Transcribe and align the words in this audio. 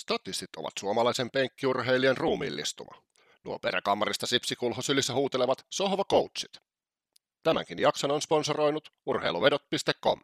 Statistit 0.00 0.56
ovat 0.56 0.72
suomalaisen 0.78 1.30
penkkiurheilijan 1.30 2.16
ruumiillistuma. 2.16 3.02
Nuo 3.44 3.58
peräkammarista 3.58 4.26
sipsikulho 4.26 4.82
sylissä 4.82 5.14
huutelevat 5.14 5.66
sohva 5.70 6.04
coachit. 6.04 6.58
Tämänkin 7.42 7.78
jakson 7.78 8.10
on 8.10 8.22
sponsoroinut 8.22 8.92
urheiluvedot.com. 9.06 10.20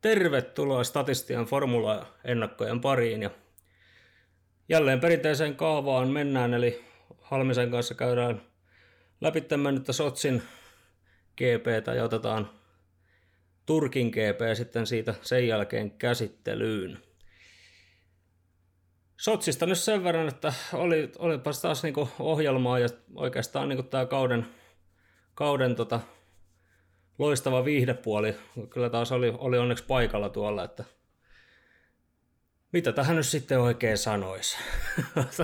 Tervetuloa 0.00 0.84
Statistian 0.84 1.44
formula-ennakkojen 1.44 2.80
pariin. 2.80 3.22
Ja 3.22 3.30
jälleen 4.68 5.00
perinteiseen 5.00 5.56
kaavaan 5.56 6.08
mennään, 6.08 6.54
eli 6.54 6.84
Halmisen 7.20 7.70
kanssa 7.70 7.94
käydään 7.94 8.42
läpi 9.20 9.44
mennyttä 9.56 9.92
Sotsin 9.92 10.42
GP 11.36 11.86
ja 11.96 12.04
otetaan 12.04 12.50
Turkin 13.66 14.08
GP 14.08 14.56
sitten 14.56 14.86
siitä 14.86 15.14
sen 15.22 15.48
jälkeen 15.48 15.90
käsittelyyn. 15.90 17.09
Sotsista 19.20 19.66
nyt 19.66 19.78
sen 19.78 20.04
verran, 20.04 20.28
että 20.28 20.52
oli, 20.72 21.12
olipas 21.18 21.62
taas 21.62 21.82
niinku 21.82 22.08
ohjelmaa 22.18 22.78
ja 22.78 22.88
oikeastaan 23.14 23.68
niinku 23.68 23.82
tämä 23.82 24.06
kauden, 24.06 24.46
kauden 25.34 25.76
tota, 25.76 26.00
loistava 27.18 27.64
viihdepuoli 27.64 28.36
kyllä 28.70 28.90
taas 28.90 29.12
oli, 29.12 29.34
oli 29.38 29.58
onneksi 29.58 29.84
paikalla 29.84 30.28
tuolla, 30.28 30.64
että 30.64 30.84
mitä 32.72 32.92
tähän 32.92 33.16
nyt 33.16 33.26
sitten 33.26 33.60
oikein 33.60 33.98
sanoisi. 33.98 34.56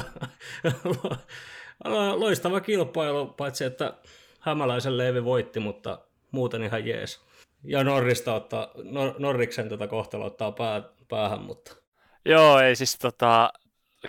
loistava 2.15 2.61
kilpailu, 2.61 3.27
paitsi 3.27 3.65
että 3.65 3.95
Hämäläisen 4.41 4.99
Leevi 4.99 5.25
voitti, 5.25 5.61
mutta 5.61 5.99
muuten 6.31 6.63
ihan 6.63 6.87
jees. 6.87 7.21
Ja 7.65 7.85
Norrista 7.85 8.35
ottaa, 8.35 8.71
Nor- 8.77 9.15
Norriksen 9.19 9.69
tätä 9.69 9.87
kohtaloa 9.87 10.27
ottaa 10.27 10.53
pää, 10.53 10.83
päähän, 11.09 11.41
mutta... 11.41 11.77
Joo, 12.25 12.61
ei 12.61 12.77
siis 12.77 12.99
tota, 12.99 13.53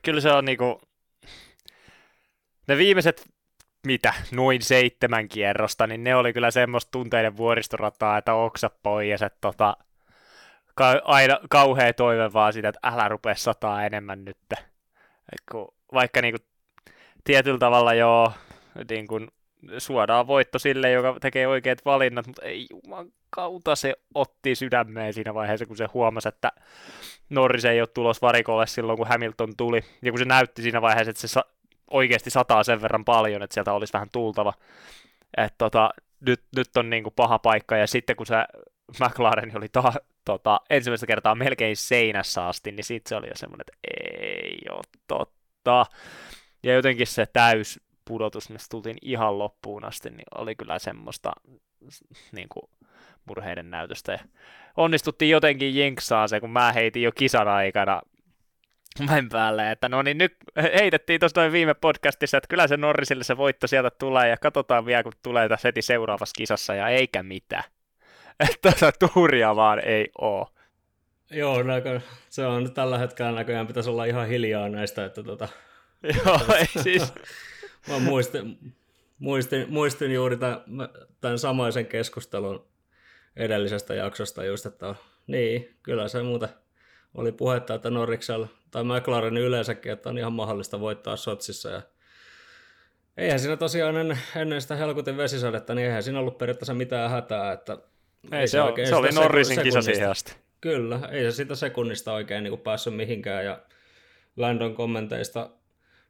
kyllä 0.04 0.22
se 0.22 0.32
on 0.32 0.46
niinku, 0.46 0.82
ne 2.68 2.78
viimeiset 2.78 3.28
mitä, 3.88 4.14
noin 4.32 4.62
seitsemän 4.62 5.28
kierrosta, 5.28 5.88
niin 5.88 6.04
ne 6.04 6.16
oli 6.16 6.34
kyllä 6.34 6.52
semmoista 6.52 6.92
tunteiden 6.92 7.38
vuoristorataa, 7.38 8.18
että 8.18 8.34
oksa 8.34 8.70
pois, 8.84 9.22
että 9.22 9.38
tota, 9.42 9.78
ka- 10.76 11.02
aina 11.04 11.40
kauhea 11.50 11.94
toive 11.94 12.34
vaan 12.34 12.54
sitä, 12.54 12.70
että 12.70 12.80
älä 12.84 13.08
rupea 13.08 13.36
sataa 13.36 13.86
enemmän 13.86 14.26
nyt. 14.26 14.38
Vaikka 15.94 16.22
niinku, 16.22 16.40
tietyllä 17.24 17.60
tavalla 17.60 17.94
joo, 17.94 18.34
niin 18.90 19.08
kun, 19.08 19.28
suodaan 19.78 20.28
voitto 20.28 20.60
sille, 20.60 20.92
joka 20.92 21.18
tekee 21.22 21.48
oikeat 21.48 21.86
valinnat, 21.86 22.28
mutta 22.28 22.42
ei 22.42 22.68
juman 22.70 23.12
kautta 23.30 23.76
se 23.76 23.94
otti 24.14 24.56
sydämeen 24.56 25.14
siinä 25.14 25.34
vaiheessa, 25.34 25.66
kun 25.66 25.78
se 25.78 25.86
huomasi, 25.94 26.30
että 26.30 26.52
Norris 27.30 27.66
ei 27.66 27.82
ole 27.82 27.88
tulos 27.88 28.22
varikolle 28.22 28.68
silloin, 28.68 28.98
kun 28.98 29.08
Hamilton 29.08 29.56
tuli, 29.58 29.82
ja 30.02 30.12
kun 30.12 30.20
se 30.20 30.26
näytti 30.26 30.62
siinä 30.62 30.82
vaiheessa, 30.82 31.10
että 31.10 31.22
se 31.22 31.28
sa- 31.28 31.46
oikeasti 31.92 32.30
sataa 32.30 32.64
sen 32.64 32.82
verran 32.82 33.06
paljon, 33.06 33.44
että 33.44 33.54
sieltä 33.54 33.74
olisi 33.74 33.94
vähän 33.94 34.10
tultava. 34.12 34.54
Että 35.38 35.56
tota, 35.58 35.90
nyt, 36.20 36.42
nyt 36.56 36.78
on 36.78 36.90
niin 36.90 37.04
kuin 37.04 37.14
paha 37.16 37.40
paikka, 37.40 37.78
ja 37.78 37.88
sitten 37.88 38.16
kun 38.16 38.26
se 38.26 38.36
McLaren 39.00 39.58
oli 39.58 39.70
ta- 39.70 39.94
tota, 40.26 40.62
ensimmäistä 40.70 41.08
kertaa 41.08 41.36
melkein 41.36 41.78
seinässä 41.78 42.48
asti, 42.48 42.72
niin 42.72 42.84
sitten 42.84 43.10
se 43.10 43.16
oli 43.16 43.28
jo 43.28 43.36
semmoinen, 43.36 43.62
että 43.68 43.78
ei 44.02 44.60
ole 44.72 44.82
totta. 45.08 45.86
Ja 46.64 46.74
jotenkin 46.74 47.08
se 47.08 47.26
täys 47.26 47.80
pudotus, 48.08 48.50
mistä 48.50 48.68
tultiin 48.72 48.98
ihan 49.02 49.40
loppuun 49.40 49.86
asti, 49.86 50.10
niin 50.10 50.26
oli 50.36 50.56
kyllä 50.56 50.80
semmoista 50.80 51.32
niin 52.32 52.50
kuin, 52.50 52.70
murheiden 53.26 53.72
näytöstä. 53.72 54.12
Ja 54.12 54.20
onnistuttiin 54.78 55.32
jotenkin 55.32 55.76
jinksaa 55.76 56.28
se, 56.28 56.40
kun 56.40 56.50
mä 56.50 56.72
heitin 56.72 57.04
jo 57.04 57.12
kisan 57.12 57.48
aikana 57.48 58.02
mäen 59.06 59.30
päälle, 59.30 59.72
että 59.72 59.90
no 59.90 60.02
niin 60.02 60.18
nyt 60.18 60.36
heitettiin 60.80 61.20
tuossa 61.20 61.52
viime 61.52 61.74
podcastissa, 61.74 62.38
että 62.38 62.48
kyllä 62.48 62.68
se 62.68 62.78
Norrisille 62.78 63.24
se 63.24 63.38
voitto 63.38 63.68
sieltä 63.68 63.92
tulee 64.00 64.30
ja 64.30 64.38
katsotaan 64.38 64.86
vielä, 64.86 65.04
kun 65.04 65.14
tulee 65.24 65.50
tässä 65.50 65.68
heti 65.68 65.82
seuraavassa 65.82 66.34
kisassa 66.38 66.76
ja 66.76 66.90
eikä 66.90 67.24
mitään. 67.24 67.64
Että 68.50 68.72
tuota 68.80 69.10
tuuria 69.14 69.56
vaan 69.56 69.80
ei 69.80 70.10
oo. 70.22 70.48
Joo, 71.32 71.64
näkö, 71.64 72.02
se 72.30 72.46
on 72.46 72.74
tällä 72.74 72.98
hetkellä 72.98 73.32
näköjään 73.32 73.68
pitäisi 73.68 73.90
olla 73.90 74.06
ihan 74.06 74.28
hiljaa 74.28 74.70
näistä, 74.70 75.06
että 75.06 75.24
tota... 75.24 75.48
Joo, 76.26 76.40
ei 76.60 76.84
siis... 76.84 77.14
Mä 77.88 78.00
muistin, 78.00 78.74
muistin, 79.20 79.66
muistin 79.70 80.14
juuri 80.14 80.38
tämän, 80.38 80.64
tämän 81.22 81.40
samaisen 81.40 81.86
keskustelun 81.86 82.68
edellisestä 83.36 83.94
jaksosta 83.94 84.46
just, 84.46 84.66
että 84.66 84.96
niin, 85.28 85.78
kyllä 85.84 86.08
se 86.08 86.24
muuta 86.24 86.50
oli 87.16 87.32
puhetta, 87.32 87.74
että 87.74 87.90
Norriksella 87.90 88.48
tai 88.72 88.84
McLaren 88.84 89.38
yleensäkin, 89.38 89.92
että 89.92 90.10
on 90.10 90.18
ihan 90.18 90.34
mahdollista 90.34 90.80
voittaa 90.80 91.16
Sotsissa 91.16 91.70
ja 91.70 91.82
eihän 93.18 93.40
siinä 93.40 93.58
tosiaan 93.58 93.98
ennen, 93.98 94.20
ennen 94.36 94.62
sitä 94.62 94.76
helkutin 94.76 95.18
vesisadetta, 95.18 95.76
niin 95.76 95.88
eihän 95.88 96.04
siinä 96.04 96.20
ollut 96.20 96.38
periaatteessa 96.38 96.74
mitään 96.74 97.12
hätää, 97.12 97.52
että 97.52 97.78
ei, 98.32 98.40
ei 98.40 98.48
se, 98.48 98.58
se, 98.76 98.86
se 98.86 98.96
oli 98.96 99.10
Norrisin 99.10 99.64
kisa 99.64 99.82
siihen 99.82 100.10
asti. 100.10 100.36
Kyllä, 100.62 101.00
ei 101.12 101.24
se 101.24 101.32
sitä 101.32 101.56
sekunnista 101.56 102.14
oikein 102.14 102.44
niin 102.44 102.52
kuin 102.52 102.62
päässyt 102.62 102.96
mihinkään 102.96 103.46
ja 103.46 103.62
Landon 104.38 104.76
kommenteista 104.76 105.50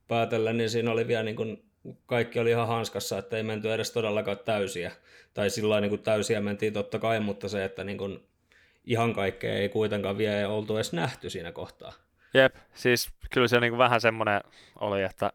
päätellen, 0.08 0.58
niin 0.58 0.70
siinä 0.70 0.92
oli 0.92 1.08
vielä 1.08 1.24
niin 1.24 1.36
kuin 1.36 1.64
kaikki 2.06 2.40
oli 2.40 2.50
ihan 2.50 2.68
hanskassa, 2.68 3.18
että 3.18 3.38
ei 3.38 3.44
menty 3.44 3.74
edes 3.74 3.92
todellakaan 3.92 4.40
täysiä. 4.46 4.92
Tai 5.34 5.50
sillä 5.50 5.82
niin 5.82 5.90
kuin 5.90 6.02
täysiä 6.02 6.42
mentiin 6.42 6.74
totta 6.74 7.00
kai, 7.00 7.20
mutta 7.20 7.50
se, 7.50 7.66
että 7.66 7.84
niin 7.84 7.98
kuin 7.98 8.28
ihan 8.86 9.14
kaikkea 9.14 9.54
ei 9.54 9.70
kuitenkaan 9.70 10.18
vielä 10.18 10.50
oltu 10.50 10.76
edes 10.76 10.94
nähty 10.94 11.30
siinä 11.30 11.52
kohtaa. 11.52 11.94
Jep, 12.34 12.56
siis 12.74 13.10
kyllä 13.32 13.48
se 13.48 13.60
niin 13.60 13.72
kuin 13.72 13.78
vähän 13.78 14.02
semmoinen 14.02 14.42
oli, 14.80 15.04
että 15.04 15.32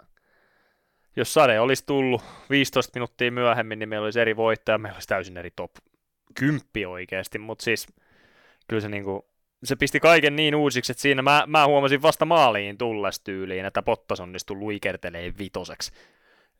jos 1.16 1.34
Sade 1.34 1.60
olisi 1.60 1.86
tullut 1.86 2.22
15 2.50 2.90
minuuttia 2.94 3.32
myöhemmin, 3.32 3.78
niin 3.78 3.88
meillä 3.88 4.04
olisi 4.04 4.20
eri 4.20 4.36
voittaja, 4.36 4.78
meillä 4.78 4.96
olisi 4.96 5.08
täysin 5.08 5.36
eri 5.36 5.50
top 5.50 5.70
10 6.38 6.64
oikeasti, 6.88 7.38
mutta 7.38 7.64
siis 7.64 7.86
kyllä 8.68 8.80
se 8.80 8.88
niin 8.88 9.04
kuin, 9.04 9.22
se 9.64 9.76
pisti 9.76 10.00
kaiken 10.00 10.36
niin 10.36 10.54
uusiksi, 10.54 10.92
että 10.92 11.02
siinä 11.02 11.22
mä, 11.22 11.44
mä 11.46 11.66
huomasin 11.66 12.02
vasta 12.02 12.24
maaliin 12.24 12.78
tulles 12.78 13.20
tyyliin, 13.20 13.64
että 13.64 13.82
Bottas 13.82 14.20
onnistui 14.20 14.56
luikertelee 14.56 15.34
vitoseksi. 15.38 15.92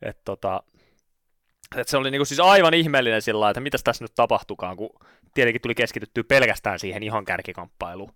Et 0.01 0.17
tota, 0.25 0.63
et 1.75 1.87
se 1.87 1.97
oli 1.97 2.11
niinku 2.11 2.25
siis 2.25 2.39
aivan 2.39 2.73
ihmeellinen 2.73 3.21
sillä 3.21 3.49
että 3.49 3.61
mitä 3.61 3.77
tässä 3.83 4.03
nyt 4.03 4.15
tapahtukaan, 4.15 4.77
kun 4.77 4.89
tietenkin 5.33 5.61
tuli 5.61 5.75
keskityttyä 5.75 6.23
pelkästään 6.23 6.79
siihen 6.79 7.03
ihan 7.03 7.25
kärkikamppailuun. 7.25 8.11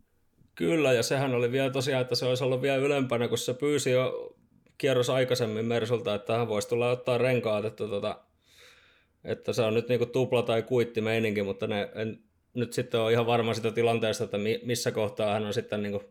Kyllä, 0.55 0.93
ja 0.93 1.03
sehän 1.03 1.35
oli 1.35 1.51
vielä 1.51 1.69
tosiaan, 1.69 2.01
että 2.01 2.15
se 2.15 2.25
olisi 2.25 2.43
ollut 2.43 2.61
vielä 2.61 2.77
ylempänä, 2.77 3.27
kun 3.27 3.37
se 3.37 3.53
pyysi 3.53 3.91
jo 3.91 4.33
kierros 4.77 5.09
aikaisemmin 5.09 5.65
Mersulta, 5.65 6.15
että 6.15 6.37
hän 6.37 6.47
voisi 6.47 6.69
tulla 6.69 6.91
ottaa 6.91 7.17
renkaat, 7.17 7.65
että, 7.65 7.87
tota, 7.87 8.19
että 9.23 9.53
se 9.53 9.61
on 9.61 9.73
nyt 9.73 9.89
niinku 9.89 10.05
tupla 10.05 10.43
tai 10.43 10.63
kuitti 10.63 11.01
meininki, 11.01 11.43
mutta 11.43 11.67
ne, 11.67 11.89
en 11.95 12.19
nyt 12.57 12.73
sitten 12.73 12.99
ole 12.99 13.11
ihan 13.11 13.25
varma 13.25 13.53
sitä 13.53 13.71
tilanteesta, 13.71 14.23
että 14.23 14.37
missä 14.63 14.91
kohtaa 14.91 15.33
hän 15.33 15.45
on 15.45 15.53
sitten 15.53 15.83
niinku, 15.83 16.03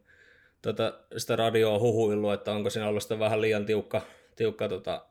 tota, 0.62 1.00
sitä 1.16 1.36
radioa 1.36 1.78
huhuillut, 1.78 2.32
että 2.32 2.52
onko 2.52 2.70
siinä 2.70 2.88
ollut 2.88 3.02
sitten 3.02 3.18
vähän 3.18 3.40
liian 3.40 3.66
tiukka, 3.66 4.02
tiukka 4.36 4.68
tota, 4.68 5.06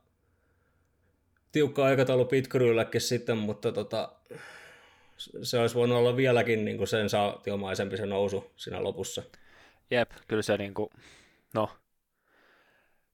tiukka 1.52 1.84
aikataulu 1.84 2.24
pitkrylläkin 2.24 3.00
sitten, 3.00 3.38
mutta 3.38 3.72
tota, 3.72 4.12
se 5.42 5.58
olisi 5.58 5.74
voinut 5.74 5.98
olla 5.98 6.16
vieläkin 6.16 6.64
niin 6.64 6.76
kuin 6.76 6.88
sensaatiomaisempi 6.88 7.96
se 7.96 8.06
nousu 8.06 8.52
siinä 8.56 8.84
lopussa. 8.84 9.22
Jep, 9.90 10.10
kyllä 10.28 10.42
se 10.42 10.56
niin 10.56 10.74
kuin, 10.74 10.90
no, 11.54 11.68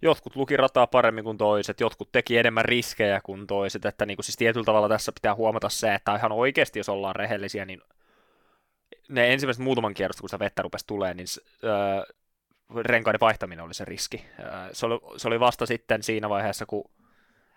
jotkut 0.03 0.37
luki 0.37 0.57
rataa 0.57 0.87
paremmin 0.87 1.25
kuin 1.25 1.39
toiset, 1.39 1.81
jotkut 1.81 2.13
teki 2.13 2.39
enemmän 2.39 2.65
riskejä 2.65 3.21
kuin 3.25 3.47
toiset, 3.47 3.85
että 3.85 4.07
niin 4.07 4.17
kuin 4.17 4.25
siis 4.25 4.37
tietyllä 4.37 4.65
tavalla 4.65 4.89
tässä 4.89 5.13
pitää 5.13 5.35
huomata 5.35 5.69
se, 5.69 5.95
että 5.95 6.15
ihan 6.15 6.33
oikeasti, 6.33 6.79
jos 6.79 6.89
ollaan 6.89 7.17
rehellisiä, 7.17 7.65
niin 7.65 7.81
ne 9.09 9.33
ensimmäiset 9.33 9.63
muutaman 9.63 9.95
kierrosta, 9.95 10.21
kun 10.21 10.29
sitä 10.29 10.39
vettä 10.39 10.63
rupesi 10.63 10.87
tulee, 10.87 11.15
niin 11.15 11.27
öö, 11.65 12.15
renkaiden 12.85 13.21
vaihtaminen 13.21 13.65
oli 13.65 13.75
se 13.75 13.85
riski. 13.85 14.25
Öö, 14.41 14.49
se, 14.73 14.87
oli, 14.87 15.01
se 15.17 15.29
oli 15.29 15.41
vasta 15.41 15.67
sitten 15.67 16.03
siinä 16.03 16.29
vaiheessa, 16.29 16.67
kun 16.67 16.91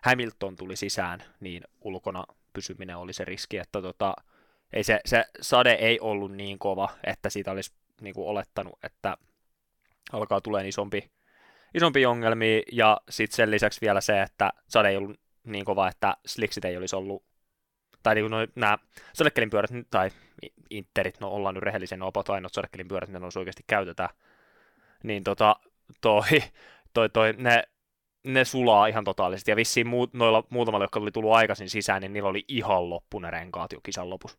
Hamilton 0.02 0.56
tuli 0.56 0.76
sisään, 0.76 1.24
niin 1.40 1.64
ulkona 1.82 2.24
pysyminen 2.54 2.98
oli 2.98 3.14
se 3.14 3.26
riski, 3.26 3.58
että 3.58 3.82
tota, 3.82 4.14
ei 4.74 4.84
se, 4.84 5.00
se 5.06 5.26
sade 5.42 5.72
ei 5.72 6.00
ollut 6.00 6.32
niin 6.32 6.60
kova, 6.60 6.90
että 7.04 7.30
siitä 7.30 7.52
olisi 7.52 7.74
niin 8.02 8.14
kuin 8.14 8.28
olettanut, 8.28 8.80
että 8.84 9.18
alkaa 10.12 10.42
tulee 10.42 10.68
isompi, 10.68 11.12
isompi 11.74 12.06
ongelmia, 12.06 12.62
ja 12.72 13.02
sitten 13.10 13.36
sen 13.36 13.52
lisäksi 13.52 13.82
vielä 13.82 14.02
se, 14.02 14.22
että 14.22 14.54
sade 14.68 14.90
ei 14.90 14.98
ollut 14.98 15.20
niin 15.44 15.66
kova, 15.66 15.88
että 15.88 16.18
sliksit 16.26 16.66
ei 16.66 16.78
olisi 16.78 16.96
ollut, 16.96 17.24
tai 18.06 18.16
niin 18.16 18.32
no, 18.32 18.38
nämä 18.56 18.78
sadekkelin 19.14 19.50
pyörät, 19.50 19.72
tai 19.90 20.10
interit, 20.70 21.20
no 21.20 21.28
ollaan 21.30 21.56
nyt 21.56 21.64
rehellisen, 21.64 22.00
ne 22.00 22.06
ovat 22.06 22.30
ainoat 22.30 22.54
sadekkelin 22.54 22.88
pyörät, 22.88 23.10
mitä 23.10 23.20
noissa 23.20 23.40
oikeasti 23.40 23.64
käytetään, 23.68 24.10
niin 25.04 25.24
tota, 25.24 25.56
toi, 26.02 26.24
toi, 26.94 27.10
toi, 27.10 27.34
ne 27.38 27.64
ne 28.24 28.46
sulaa 28.46 28.88
ihan 28.88 29.04
totaalisesti, 29.04 29.52
ja 29.52 29.56
vissiin 29.56 29.88
muut, 29.88 30.14
noilla 30.14 30.44
muutamalla, 30.50 30.84
jotka 30.84 31.00
oli 31.00 31.12
tullut 31.12 31.34
aikaisin 31.34 31.70
sisään, 31.70 32.02
niin 32.02 32.14
niillä 32.14 32.30
oli 32.30 32.46
ihan 32.48 32.90
loppu 32.90 33.20
ne 33.20 33.32
renkaat 33.32 33.74
jo 33.74 33.80
kisan 33.84 34.10
lopussa. 34.10 34.38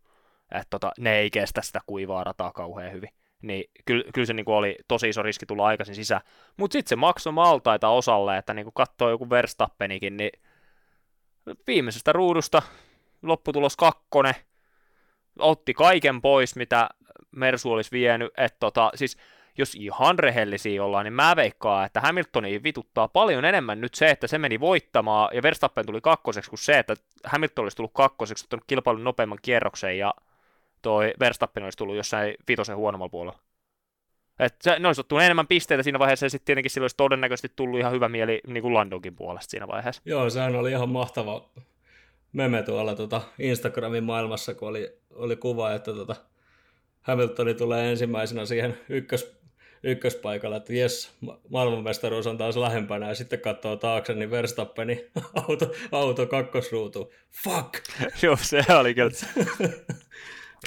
Että 0.50 0.66
tota, 0.70 0.92
ne 0.98 1.18
ei 1.18 1.30
kestä 1.30 1.62
sitä 1.62 1.80
kuivaa 1.86 2.24
rataa 2.24 2.52
kauhean 2.52 2.92
hyvin. 2.92 3.10
niin 3.42 3.70
kyllä, 3.84 4.04
kyllä 4.14 4.26
se 4.26 4.32
niin 4.32 4.44
kuin 4.44 4.54
oli 4.54 4.76
tosi 4.88 5.08
iso 5.08 5.22
riski 5.22 5.46
tulla 5.46 5.66
aikaisin 5.66 5.94
sisään. 5.94 6.20
Mutta 6.56 6.72
sitten 6.72 6.88
se 6.88 6.96
maksoi 6.96 7.32
maltaita 7.32 7.88
osalle, 7.88 8.38
että 8.38 8.54
niin 8.54 8.64
kuin 8.64 8.74
katsoo 8.74 9.10
joku 9.10 9.30
Verstappenikin, 9.30 10.16
niin 10.16 10.32
viimeisestä 11.66 12.12
ruudusta 12.12 12.62
lopputulos 13.22 13.76
kakkonen, 13.76 14.34
otti 15.38 15.74
kaiken 15.74 16.22
pois, 16.22 16.56
mitä 16.56 16.88
Mersu 17.30 17.72
olisi 17.72 17.90
vienyt, 17.90 18.32
että 18.36 18.56
tota, 18.60 18.90
siis 18.94 19.16
jos 19.58 19.74
ihan 19.74 20.18
rehellisiä 20.18 20.84
ollaan, 20.84 21.04
niin 21.04 21.12
mä 21.12 21.36
veikkaan, 21.36 21.86
että 21.86 22.00
Hamiltoni 22.00 22.62
vituttaa 22.62 23.08
paljon 23.08 23.44
enemmän 23.44 23.80
nyt 23.80 23.94
se, 23.94 24.10
että 24.10 24.26
se 24.26 24.38
meni 24.38 24.60
voittamaan 24.60 25.30
ja 25.34 25.42
Verstappen 25.42 25.86
tuli 25.86 26.00
kakkoseksi, 26.00 26.50
kuin 26.50 26.58
se, 26.58 26.78
että 26.78 26.94
Hamilton 27.24 27.62
olisi 27.62 27.76
tullut 27.76 27.94
kakkoseksi, 27.94 28.44
ottanut 28.44 28.64
kilpailun 28.66 29.04
nopeamman 29.04 29.38
kierroksen 29.42 29.98
ja 29.98 30.14
toi 30.82 31.12
Verstappen 31.20 31.64
olisi 31.64 31.78
tullut 31.78 31.96
jossain 31.96 32.34
vitosen 32.48 32.76
huonommalla 32.76 33.10
puolella. 33.10 33.38
Et 34.38 34.56
se, 34.60 34.78
ne 34.78 34.88
olisi 34.88 35.00
ottanut 35.00 35.22
enemmän 35.22 35.46
pisteitä 35.46 35.82
siinä 35.82 35.98
vaiheessa, 35.98 36.26
ja 36.26 36.30
sitten 36.30 36.46
tietenkin 36.46 36.70
sillä 36.70 36.84
olisi 36.84 36.96
todennäköisesti 36.96 37.52
tullut 37.56 37.80
ihan 37.80 37.92
hyvä 37.92 38.08
mieli 38.08 38.40
niin 38.46 38.62
kuin 38.62 38.74
Landonkin 38.74 39.16
puolesta 39.16 39.50
siinä 39.50 39.68
vaiheessa. 39.68 40.02
Joo, 40.04 40.30
sehän 40.30 40.56
oli 40.56 40.70
ihan 40.70 40.88
mahtava 40.88 41.48
meme 42.36 42.62
tuolla 42.62 42.94
tota 42.94 43.22
Instagramin 43.38 44.04
maailmassa, 44.04 44.54
kun 44.54 44.68
oli, 44.68 44.98
oli 45.14 45.36
kuva, 45.36 45.72
että 45.72 45.92
tota 45.92 46.16
Hamiltoni 47.02 47.54
tulee 47.54 47.90
ensimmäisenä 47.90 48.46
siihen 48.46 48.78
ykkös, 48.88 49.36
ykköspaikalla, 49.82 50.56
että 50.56 50.74
jes, 50.74 51.12
maailmanmestaruus 51.48 52.26
on 52.26 52.38
taas 52.38 52.56
lähempänä, 52.56 53.08
ja 53.08 53.14
sitten 53.14 53.40
katsoo 53.40 53.76
taakse, 53.76 54.14
niin 54.14 54.30
Verstappeni 54.30 55.06
auto, 55.48 55.72
auto 55.92 56.26
kakkosruutu. 56.26 57.12
Fuck! 57.44 57.74
Joo, 58.22 58.36
se 58.40 58.64
oli 58.78 58.94
kyllä. 58.94 59.10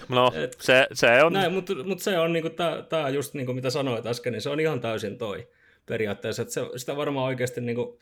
No, 0.10 0.32
Et, 0.36 0.56
se, 0.60 0.88
se 0.94 1.24
on... 1.24 1.34
Näin, 1.34 1.54
mutta, 1.54 1.74
mutta 1.84 2.04
se 2.04 2.20
on 2.20 2.34
niinku, 2.34 2.50
tämä 2.90 3.10
just 3.10 3.34
niinku, 3.34 3.54
mitä 3.54 3.70
sanoit 3.70 4.06
äsken, 4.06 4.34
niin 4.34 4.42
se 4.42 4.50
on 4.50 4.60
ihan 4.60 4.82
täysin 4.82 5.18
toi 5.18 5.48
periaatteessa. 5.86 6.42
Että 6.42 6.54
se, 6.54 6.62
sitä 6.76 6.98
varmaan 6.98 7.26
oikeasti 7.26 7.62
niinku, 7.62 8.00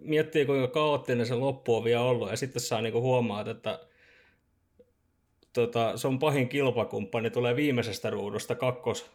miettii, 0.00 0.46
kuinka 0.46 0.68
kaoottinen 0.68 1.26
se 1.26 1.34
loppu 1.34 1.76
on 1.76 1.84
vielä 1.84 2.02
ollut, 2.02 2.30
ja 2.30 2.36
sitten 2.36 2.62
saa 2.62 2.80
niinku 2.80 3.00
huomaa, 3.00 3.50
että 3.50 3.80
tota, 5.52 5.96
se 5.96 6.08
on 6.08 6.18
pahin 6.18 6.48
kilpakumppani, 6.48 7.30
tulee 7.30 7.56
viimeisestä 7.56 8.10
ruudusta 8.10 8.54
kakkos, 8.54 9.10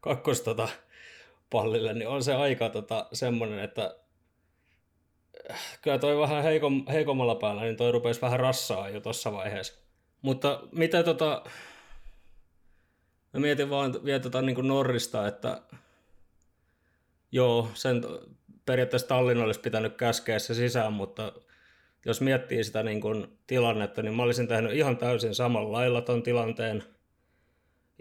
kakkos 0.00 0.40
tota, 0.40 0.68
pallille, 1.50 1.92
niin 1.92 2.08
on 2.08 2.24
se 2.24 2.34
aika 2.34 2.68
tota, 2.68 3.06
semmoinen, 3.12 3.58
että 3.58 3.96
äh, 5.50 5.78
kyllä 5.82 5.98
toi 5.98 6.18
vähän 6.18 6.42
heikom, 6.42 6.84
heikommalla 6.88 7.34
päällä, 7.34 7.62
niin 7.62 7.76
toi 7.76 7.92
rupesi 7.92 8.20
vähän 8.20 8.40
rassaa 8.40 8.88
jo 8.88 9.00
tuossa 9.00 9.32
vaiheessa. 9.32 9.74
Mutta 10.22 10.62
mitä 10.72 11.02
tota, 11.02 11.44
mä 13.32 13.40
mietin 13.40 13.70
vaan 13.70 14.04
vielä 14.04 14.20
tota 14.20 14.42
niin 14.42 14.68
Norrista, 14.68 15.26
että 15.26 15.62
joo, 17.32 17.68
sen 17.74 18.02
periaatteessa 18.66 19.08
Tallinna 19.08 19.44
olisi 19.44 19.60
pitänyt 19.60 19.96
käskeä 19.96 20.38
se 20.38 20.54
sisään, 20.54 20.92
mutta 20.92 21.32
jos 22.06 22.20
miettii 22.20 22.64
sitä 22.64 22.82
niin 22.82 23.00
kuin 23.00 23.38
tilannetta, 23.46 24.02
niin 24.02 24.14
mä 24.14 24.22
olisin 24.22 24.48
tehnyt 24.48 24.72
ihan 24.72 24.96
täysin 24.96 25.34
samalla 25.34 25.72
lailla 25.72 26.00
ton 26.00 26.22
tilanteen. 26.22 26.82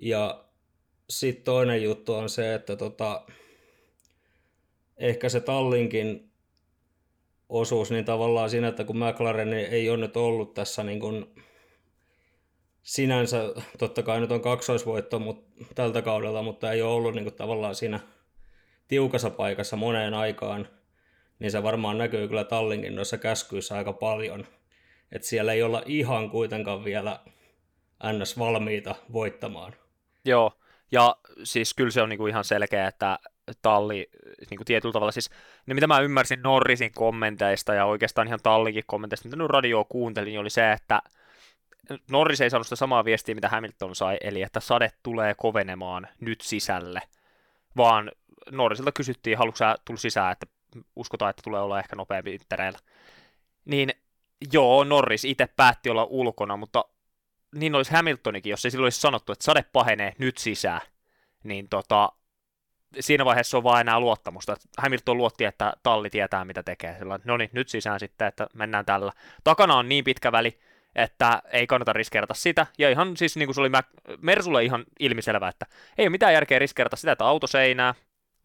Ja 0.02 0.46
sitten 1.10 1.44
toinen 1.44 1.84
juttu 1.84 2.14
on 2.14 2.30
se, 2.30 2.54
että 2.54 2.76
tota, 2.76 3.26
ehkä 4.98 5.30
se 5.30 5.40
Tallinkin 5.40 6.32
osuus, 7.50 7.92
niin 7.92 8.06
tavallaan 8.06 8.50
siinä, 8.50 8.68
että 8.68 8.84
kun 8.84 8.98
McLaren 8.98 9.54
ei 9.54 9.90
ole 9.90 9.98
nyt 9.98 10.18
ollut 10.18 10.54
tässä 10.54 10.84
niin 10.84 11.00
kuin 11.00 11.26
sinänsä, 12.84 13.54
totta 13.78 14.04
kai 14.04 14.20
nyt 14.20 14.32
on 14.32 14.42
kaksoisvoitto 14.42 15.20
mutta, 15.20 15.66
tältä 15.76 16.02
kaudella, 16.02 16.42
mutta 16.42 16.72
ei 16.72 16.82
ole 16.82 16.94
ollut 16.94 17.16
niin 17.16 17.26
kuin, 17.26 17.36
tavallaan 17.36 17.76
siinä 17.76 18.00
tiukassa 18.88 19.30
paikassa 19.30 19.76
moneen 19.76 20.14
aikaan, 20.14 20.68
niin 21.40 21.52
se 21.52 21.64
varmaan 21.64 21.98
näkyy 21.98 22.28
kyllä 22.28 22.44
Tallinkin 22.44 22.96
noissa 22.96 23.18
käskyissä 23.18 23.76
aika 23.76 23.94
paljon. 23.94 24.48
Että 25.12 25.28
siellä 25.28 25.54
ei 25.54 25.64
olla 25.64 25.84
ihan 25.86 26.30
kuitenkaan 26.30 26.84
vielä 26.84 27.20
ns. 28.14 28.40
valmiita 28.40 28.96
voittamaan. 29.14 29.76
Joo, 30.26 30.52
ja 30.92 31.16
siis 31.44 31.74
kyllä 31.74 31.92
se 31.92 32.02
on 32.02 32.10
niinku 32.10 32.28
ihan 32.28 32.44
selkeä, 32.44 32.88
että 32.88 33.20
talli 33.62 34.10
niin 34.50 34.58
kuin 34.58 34.66
tietyllä 34.66 34.94
tavalla, 34.94 35.12
siis 35.12 35.30
ne 35.66 35.74
mitä 35.74 35.88
mä 35.88 36.00
ymmärsin 36.00 36.42
Norrisin 36.42 36.92
kommenteista 36.92 37.74
ja 37.74 37.86
oikeastaan 37.86 38.28
ihan 38.28 38.40
tallikin 38.44 38.84
kommenteista, 38.88 39.28
mitä 39.28 39.36
nyt 39.36 39.50
radioa 39.50 39.84
kuuntelin, 39.84 40.28
niin 40.28 40.40
oli 40.40 40.50
se, 40.50 40.72
että 40.72 41.02
Norris 42.12 42.42
ei 42.42 42.50
saanut 42.50 42.68
sitä 42.68 42.76
samaa 42.76 43.06
viestiä, 43.06 43.36
mitä 43.36 43.50
Hamilton 43.50 43.96
sai, 43.96 44.18
eli 44.22 44.42
että 44.42 44.60
sade 44.60 44.92
tulee 45.04 45.36
kovenemaan 45.38 46.08
nyt 46.20 46.42
sisälle, 46.42 47.02
vaan 47.78 48.12
Norrisilta 48.52 48.92
kysyttiin, 48.92 49.38
haluatko 49.38 49.58
sä 49.58 49.76
tulla 49.86 50.00
sisään, 50.00 50.32
että 50.32 50.46
uskotaan, 50.96 51.30
että 51.30 51.42
tulee 51.44 51.62
olla 51.62 51.80
ehkä 51.80 51.96
nopeampi 51.96 52.34
intereillä. 52.34 52.80
Niin 53.66 53.90
joo, 54.54 54.84
Norris 54.84 55.26
itse 55.26 55.48
päätti 55.48 55.90
olla 55.90 56.04
ulkona, 56.04 56.58
mutta 56.58 56.86
niin 57.56 57.76
olisi 57.76 57.92
Hamiltonikin, 57.92 58.52
jos 58.52 58.62
se 58.62 58.70
silloin 58.70 58.86
olisi 58.86 59.00
sanottu, 59.00 59.32
että 59.32 59.46
sade 59.46 59.66
pahenee 59.74 60.14
nyt 60.18 60.38
sisään, 60.38 60.82
niin 61.44 61.70
tota, 61.70 62.12
siinä 63.00 63.26
vaiheessa 63.26 63.58
on 63.58 63.64
vaan 63.64 63.82
enää 63.82 64.00
luottamusta. 64.00 64.56
Hamilton 64.78 65.18
luotti, 65.18 65.46
että 65.46 65.74
talli 65.84 66.10
tietää, 66.10 66.46
mitä 66.46 66.64
tekee. 66.64 66.96
Sillä, 67.00 67.20
no 67.24 67.38
niin, 67.38 67.50
nyt 67.54 67.70
sisään 67.70 68.00
sitten, 68.00 68.28
että 68.28 68.48
mennään 68.54 68.86
tällä. 68.86 69.12
Takana 69.44 69.76
on 69.76 69.90
niin 69.90 70.04
pitkä 70.04 70.32
väli, 70.32 70.60
että 70.96 71.42
ei 71.52 71.68
kannata 71.68 71.94
riskeerata 71.94 72.34
sitä. 72.34 72.68
Ja 72.78 72.90
ihan 72.90 73.18
siis 73.18 73.38
niin 73.38 73.48
kuin 73.48 73.56
se 73.56 73.62
oli 73.62 73.70
Mersulle 74.22 74.64
ihan 74.64 74.84
ilmiselvä, 75.00 75.48
että 75.48 75.66
ei 75.98 76.04
ole 76.06 76.10
mitään 76.10 76.34
järkeä 76.34 76.60
riskeerata 76.60 76.96
sitä, 76.96 77.12
että 77.12 77.26
auto 77.26 77.48
seinää, 77.48 77.96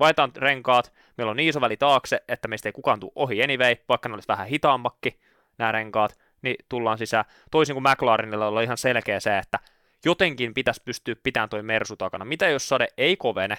vaihdetaan 0.01 0.33
renkaat, 0.37 0.93
meillä 1.17 1.31
on 1.31 1.37
niin 1.37 1.49
iso 1.49 1.61
väli 1.61 1.77
taakse, 1.77 2.23
että 2.29 2.49
meistä 2.49 2.69
ei 2.69 2.73
kukaan 2.73 3.01
tule 3.01 3.13
ohi 3.15 3.43
anyway, 3.43 3.77
vaikka 3.89 4.09
ne 4.09 4.15
olisi 4.15 4.29
vähän 4.29 4.47
hitaammakki 4.47 5.21
nämä 5.59 5.73
renkaat, 5.73 6.19
niin 6.43 6.57
tullaan 6.69 6.99
sisään. 6.99 7.25
Toisin 7.51 7.75
kuin 7.75 7.85
McLarenilla 7.91 8.47
on 8.47 8.63
ihan 8.63 8.79
selkeä 8.79 9.21
se, 9.21 9.39
että 9.39 9.59
jotenkin 10.05 10.55
pitäisi 10.55 10.83
pystyä 10.85 11.15
pitämään 11.23 11.49
toi 11.49 11.63
Mersu 11.63 11.97
takana. 11.97 12.25
Mitä 12.25 12.49
jos 12.49 12.69
sade 12.69 12.89
ei 12.99 13.17
kovene, 13.17 13.59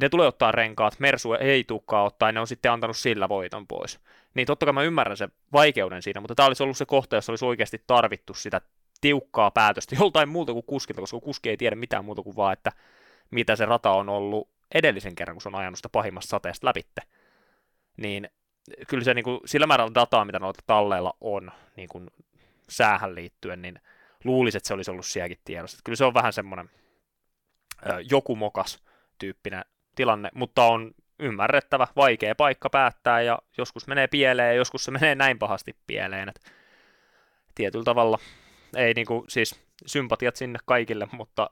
ne 0.00 0.08
tulee 0.08 0.26
ottaa 0.26 0.52
renkaat, 0.52 1.00
Mersu 1.00 1.32
ei 1.34 1.64
tukkaa 1.64 2.04
ottaa, 2.04 2.32
ne 2.32 2.40
on 2.40 2.46
sitten 2.46 2.72
antanut 2.72 2.96
sillä 2.96 3.28
voiton 3.28 3.66
pois. 3.66 4.00
Niin 4.34 4.46
totta 4.46 4.66
kai 4.66 4.72
mä 4.72 4.82
ymmärrän 4.82 5.16
sen 5.16 5.32
vaikeuden 5.52 6.02
siinä, 6.02 6.20
mutta 6.20 6.34
tämä 6.34 6.46
olisi 6.46 6.62
ollut 6.62 6.76
se 6.76 6.86
kohta, 6.86 7.16
jossa 7.16 7.32
olisi 7.32 7.44
oikeasti 7.44 7.82
tarvittu 7.86 8.34
sitä 8.34 8.60
tiukkaa 9.00 9.50
päätöstä 9.50 9.96
joltain 10.00 10.28
muuta 10.28 10.52
kuin 10.52 10.66
kuskilta, 10.66 11.00
koska 11.00 11.20
kuski 11.20 11.50
ei 11.50 11.56
tiedä 11.56 11.76
mitään 11.76 12.04
muuta 12.04 12.22
kuin 12.22 12.36
vaan, 12.36 12.52
että 12.52 12.72
mitä 13.30 13.56
se 13.56 13.66
rata 13.66 13.90
on 13.90 14.08
ollut 14.08 14.48
edellisen 14.74 15.14
kerran, 15.14 15.34
kun 15.34 15.42
se 15.42 15.48
on 15.48 15.54
ajanut 15.54 15.78
sitä 15.78 15.88
pahimmasta 15.88 16.30
sateesta 16.30 16.66
läpitte. 16.66 17.02
Niin 17.96 18.30
kyllä 18.88 19.04
se 19.04 19.14
niin 19.14 19.24
kuin, 19.24 19.40
sillä 19.46 19.66
määrällä 19.66 19.94
dataa, 19.94 20.24
mitä 20.24 20.38
noilla 20.38 20.62
talleilla 20.66 21.16
on 21.20 21.52
niin 21.76 21.88
kuin 21.88 22.10
säähän 22.68 23.14
liittyen, 23.14 23.62
niin 23.62 23.80
luulisi, 24.24 24.56
että 24.56 24.68
se 24.68 24.74
olisi 24.74 24.90
ollut 24.90 25.06
sielläkin 25.06 25.38
tiedossa. 25.44 25.78
Kyllä 25.84 25.96
se 25.96 26.04
on 26.04 26.14
vähän 26.14 26.32
semmoinen 26.32 26.70
joku 28.10 28.36
mokas 28.36 28.82
tyyppinen 29.18 29.64
tilanne, 29.94 30.30
mutta 30.34 30.64
on 30.64 30.94
ymmärrettävä, 31.18 31.86
vaikea 31.96 32.34
paikka 32.34 32.70
päättää 32.70 33.22
ja 33.22 33.38
joskus 33.58 33.86
menee 33.86 34.06
pieleen 34.06 34.48
ja 34.48 34.54
joskus 34.54 34.84
se 34.84 34.90
menee 35.00 35.14
näin 35.14 35.38
pahasti 35.38 35.76
pieleen, 35.86 36.28
että 36.28 36.50
tietyllä 37.54 37.84
tavalla 37.84 38.18
ei 38.76 38.94
niinku, 38.94 39.24
siis 39.28 39.60
sympatiat 39.86 40.36
sinne 40.36 40.58
kaikille, 40.64 41.08
mutta 41.12 41.50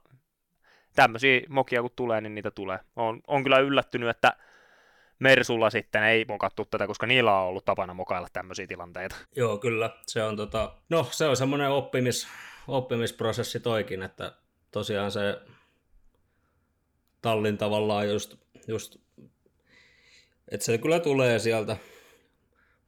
tämmöisiä 0.95 1.41
mokia 1.49 1.81
kun 1.81 1.91
tulee, 1.95 2.21
niin 2.21 2.35
niitä 2.35 2.51
tulee. 2.51 2.79
On, 2.95 3.21
on 3.27 3.43
kyllä 3.43 3.59
yllättynyt, 3.59 4.09
että 4.09 4.33
Mersulla 5.19 5.69
sitten 5.69 6.03
ei 6.03 6.25
mokattu 6.27 6.65
tätä, 6.65 6.87
koska 6.87 7.07
niillä 7.07 7.39
on 7.39 7.47
ollut 7.47 7.65
tapana 7.65 7.93
mokailla 7.93 8.27
tämmöisiä 8.33 8.67
tilanteita. 8.67 9.15
Joo, 9.35 9.57
kyllä. 9.57 9.89
Se 10.07 10.23
on, 10.23 10.35
tota, 10.37 10.75
no, 10.89 11.07
se 11.11 11.25
on 11.25 11.37
semmoinen 11.37 11.69
oppimis, 11.69 12.27
oppimisprosessi 12.67 13.59
toikin, 13.59 14.03
että 14.03 14.33
tosiaan 14.71 15.11
se 15.11 15.41
tallin 17.21 17.57
tavallaan 17.57 18.09
just, 18.09 18.35
just 18.67 18.95
että 20.51 20.65
se 20.65 20.77
kyllä 20.77 20.99
tulee 20.99 21.39
sieltä. 21.39 21.77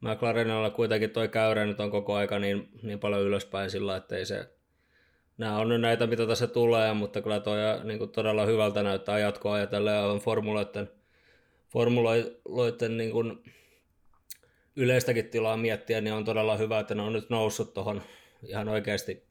McLarenilla 0.01 0.70
kuitenkin 0.70 1.10
toi 1.10 1.27
käyrä 1.27 1.65
nyt 1.65 1.79
on 1.79 1.91
koko 1.91 2.15
aika 2.15 2.39
niin, 2.39 2.70
niin 2.84 3.00
paljon 3.00 3.22
ylöspäin 3.22 3.70
sillä, 3.70 3.96
että 3.96 4.15
ei 4.15 4.25
se, 4.25 4.50
nämä 5.41 5.57
on 5.57 5.69
nyt 5.69 5.81
näitä, 5.81 6.07
mitä 6.07 6.27
tässä 6.27 6.48
tulee, 6.48 6.93
mutta 6.93 7.21
kyllä 7.21 7.39
toi 7.39 7.57
niin 7.83 8.00
kuin 8.00 8.12
todella 8.12 8.45
hyvältä 8.45 8.83
näyttää 8.83 9.19
jatkoa 9.19 9.53
ajatellen 9.53 9.93
ja 9.93 10.05
on 10.05 10.19
formuloiden, 10.19 10.91
formuloiden 11.69 12.98
niin 12.98 13.13
yleistäkin 14.75 15.29
tilaa 15.29 15.57
miettiä, 15.57 16.01
niin 16.01 16.13
on 16.13 16.25
todella 16.25 16.57
hyvä, 16.57 16.79
että 16.79 16.95
ne 16.95 17.01
on 17.01 17.13
nyt 17.13 17.29
noussut 17.29 17.74
tuohon 17.74 18.01
ihan 18.43 18.69
oikeasti 18.69 19.27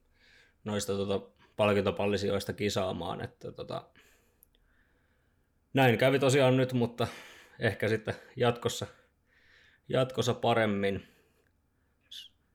noista 0.64 0.93
tota, 0.93 1.21
palkintopallisijoista 1.57 2.52
kisaamaan, 2.52 3.25
että 3.25 3.52
tota, 3.52 3.83
näin 5.75 5.99
kävi 5.99 6.19
tosiaan 6.19 6.57
nyt, 6.57 6.73
mutta 6.73 7.07
ehkä 7.59 7.88
sitten 7.88 8.14
jatkossa, 8.37 8.87
jatkossa 9.88 10.35
paremmin. 10.35 11.09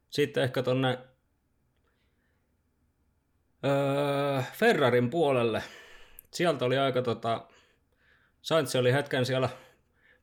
Sitten 0.09 0.43
ehkä 0.43 0.63
tonne 0.63 0.97
Öö, 3.65 4.41
Ferrarin 4.53 5.09
puolelle. 5.09 5.63
Sieltä 6.31 6.65
oli 6.65 6.77
aika 6.77 7.01
tota, 7.01 7.47
Sainz 8.41 8.75
oli 8.75 8.93
hetken 8.93 9.25
siellä 9.25 9.49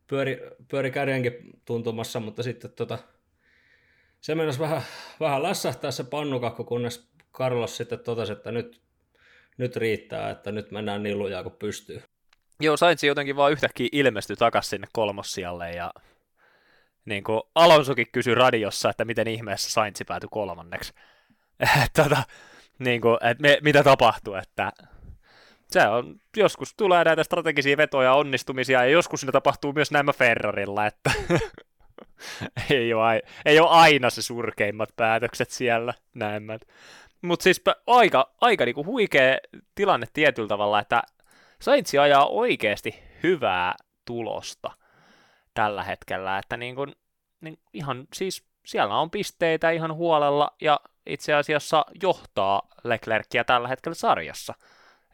pyöri, 0.07 0.41
pyöri 0.71 0.91
kärjenkin 0.91 1.33
tuntumassa, 1.65 2.21
mutta 2.21 2.43
sitten 2.43 2.71
tota, 2.71 2.99
se 4.21 4.35
mennessä 4.35 4.61
vähän, 4.61 4.83
vähän 5.21 5.43
lässähtää 5.43 5.91
se 5.91 6.05
pannukakku, 6.05 6.65
kunnes 6.65 7.13
Carlos 7.35 7.77
sitten 7.77 7.99
totesi, 7.99 8.33
että 8.33 8.53
nyt, 8.53 8.81
nyt 9.59 9.77
riittää, 9.77 10.31
että 10.31 10.53
nyt 10.53 10.71
mennään 10.71 11.03
niin 11.03 11.19
lujaa 11.19 11.43
kuin 11.43 11.57
pystyy. 11.59 12.03
Joo, 12.61 12.77
Sainz 12.77 13.05
jotenkin 13.05 13.37
vaan 13.37 13.53
yhtäkkiä 13.53 13.89
ilmestyi 13.93 14.37
takaisin 14.37 14.71
sinne 14.71 14.87
kolmossijalle 14.93 15.71
ja 15.71 15.93
niin 17.05 17.25
kuin 17.25 17.43
Alonsokin 17.55 18.07
kysyi 18.13 18.35
radiossa, 18.35 18.91
että 18.91 19.05
miten 19.05 19.29
ihmeessä 19.29 19.71
Sainz 19.71 20.01
päätyi 20.07 20.29
kolmanneksi. 20.33 20.93
tota, 21.97 22.23
niin 22.85 23.01
kuin, 23.01 23.19
että 23.21 23.43
me, 23.43 23.59
mitä 23.63 23.83
tapahtuu, 23.83 24.35
että 24.35 24.73
se 25.71 25.87
on, 25.89 26.17
joskus 26.37 26.75
tulee 26.75 27.05
näitä 27.05 27.25
strategisia 27.25 27.77
vetoja 27.77 28.15
onnistumisia, 28.15 28.85
ja 28.85 28.91
joskus 28.91 29.25
ne 29.25 29.33
tapahtuu 29.33 29.73
myös 29.73 29.91
näin 29.91 30.07
Ferrarilla, 30.15 30.87
että 30.87 31.13
ei, 32.71 32.95
ole, 32.95 33.23
ei 33.45 33.61
ole 33.61 33.69
aina 33.71 34.11
se 34.11 34.23
surkeimmat 34.23 34.97
päätökset 34.97 35.51
siellä, 35.51 35.95
näemmät. 36.15 36.63
Mutta 37.23 37.43
siis 37.43 37.63
aika, 37.87 38.33
aika 38.41 38.65
niinku 38.65 38.85
huikea 38.85 39.39
tilanne 39.75 40.07
tietyllä 40.13 40.49
tavalla, 40.49 40.81
että 40.81 41.03
Sainz 41.61 41.95
ajaa 41.95 42.27
oikeasti 42.27 43.03
hyvää 43.23 43.75
tulosta 44.05 44.71
tällä 45.55 45.83
hetkellä, 45.85 46.39
että 46.39 46.57
niin 46.57 46.75
kuin, 46.75 46.93
niin 47.41 47.59
ihan 47.73 48.07
siis 48.15 48.45
siellä 48.67 48.99
on 48.99 49.11
pisteitä 49.11 49.71
ihan 49.71 49.95
huolella 49.95 50.51
ja 50.61 50.81
itse 51.07 51.35
asiassa 51.35 51.85
johtaa 52.03 52.63
Leclercia 52.85 53.45
tällä 53.45 53.69
hetkellä 53.69 53.95
sarjassa. 53.95 54.55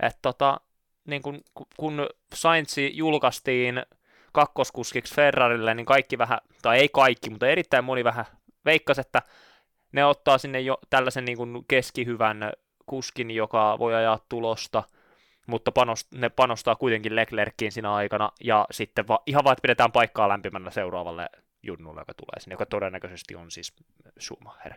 Et 0.03 0.19
tota, 0.23 0.61
niin 1.05 1.23
kun, 1.23 1.41
kun 1.77 2.07
Sainz 2.35 2.79
julkaistiin 2.93 3.83
kakkoskuskiksi 4.33 5.15
Ferrarille, 5.15 5.75
niin 5.75 5.87
kaikki 5.87 6.19
vähän, 6.19 6.39
tai 6.63 6.79
ei 6.79 6.89
kaikki, 6.89 7.31
mutta 7.31 7.49
erittäin 7.49 7.85
moni 7.85 8.05
vähän 8.05 8.25
veikkasi, 8.65 9.01
että 9.01 9.23
ne 9.93 10.05
ottaa 10.05 10.39
sinne 10.39 10.61
jo 10.61 10.79
tällaisen 10.91 11.25
niin 11.25 11.39
kuin 11.39 11.65
keskihyvän 11.69 12.53
kuskin, 12.87 13.31
joka 13.31 13.77
voi 13.79 13.95
ajaa 13.95 14.19
tulosta, 14.29 14.83
mutta 15.47 15.73
panost, 15.73 16.13
ne 16.13 16.29
panostaa 16.29 16.77
kuitenkin 16.77 17.17
Leclerckiin 17.17 17.73
siinä 17.73 17.95
aikana, 17.95 18.31
ja 18.45 18.67
sitten 18.71 19.09
va, 19.09 19.23
ihan 19.27 19.45
vaan, 19.45 19.53
että 19.53 19.63
pidetään 19.63 19.93
paikkaa 19.93 20.29
lämpimänä 20.29 20.71
seuraavalle 20.71 21.29
junnulle, 21.63 22.01
joka 22.01 22.15
tulee 22.15 22.41
sinne, 22.41 22.55
joka 22.55 22.67
todennäköisesti 22.67 23.35
on 23.35 23.51
siis 23.51 23.77
Schumacher. 24.21 24.75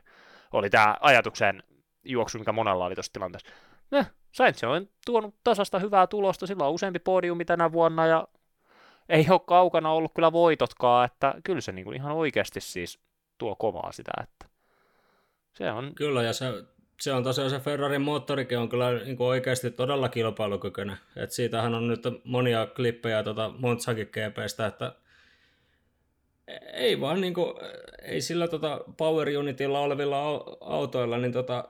Oli 0.51 0.69
tämä 0.69 0.97
ajatuksen 1.01 1.63
juoksu, 2.03 2.39
mikä 2.39 2.51
monella 2.51 2.85
oli 2.85 2.95
tuossa 2.95 3.13
tilanteessa. 3.13 3.50
Eh, 3.91 4.11
Sainz 4.31 4.63
on 4.63 4.89
tuonut 5.05 5.35
tasasta 5.43 5.79
hyvää 5.79 6.07
tulosta, 6.07 6.47
sillä 6.47 6.65
on 6.65 6.73
useampi 6.73 7.00
podiumi 7.00 7.45
tänä 7.45 7.71
vuonna, 7.71 8.07
ja 8.07 8.27
ei 9.09 9.25
ole 9.29 9.41
kaukana 9.47 9.91
ollut 9.91 10.11
kyllä 10.15 10.31
voitotkaan, 10.31 11.05
että 11.05 11.33
kyllä 11.43 11.61
se 11.61 11.71
niin 11.71 11.85
kuin 11.85 11.95
ihan 11.95 12.11
oikeasti 12.11 12.61
siis 12.61 13.00
tuo 13.38 13.55
kovaa 13.55 13.91
sitä, 13.91 14.11
että 14.23 14.45
se 15.53 15.71
on... 15.71 15.95
Kyllä, 15.95 16.23
ja 16.23 16.33
se, 16.33 16.45
se 17.00 17.13
on 17.13 17.23
tosiaan 17.23 17.50
se 17.50 17.59
Ferrarin 17.59 18.01
moottorikin 18.01 18.59
on 18.59 18.69
kyllä 18.69 18.91
niin 18.93 19.17
kuin 19.17 19.27
oikeasti 19.27 19.71
todella 19.71 20.09
kilpailukykyinen. 20.09 20.97
Et 21.15 21.31
siitähän 21.31 21.75
on 21.75 21.88
nyt 21.88 22.03
monia 22.23 22.67
klippejä 22.67 23.23
tuota 23.23 23.53
Montsakin 23.57 24.07
GPstä, 24.11 24.65
että 24.65 24.95
ei 26.74 27.01
vaan 27.01 27.22
niin 27.22 27.34
kuin, 27.34 27.53
ei 28.03 28.22
sillä 28.22 28.48
tota 28.48 28.81
Power 28.98 29.29
Unitilla 29.38 29.79
olevilla 29.79 30.46
autoilla, 30.62 31.17
niin 31.17 31.31
tota, 31.31 31.70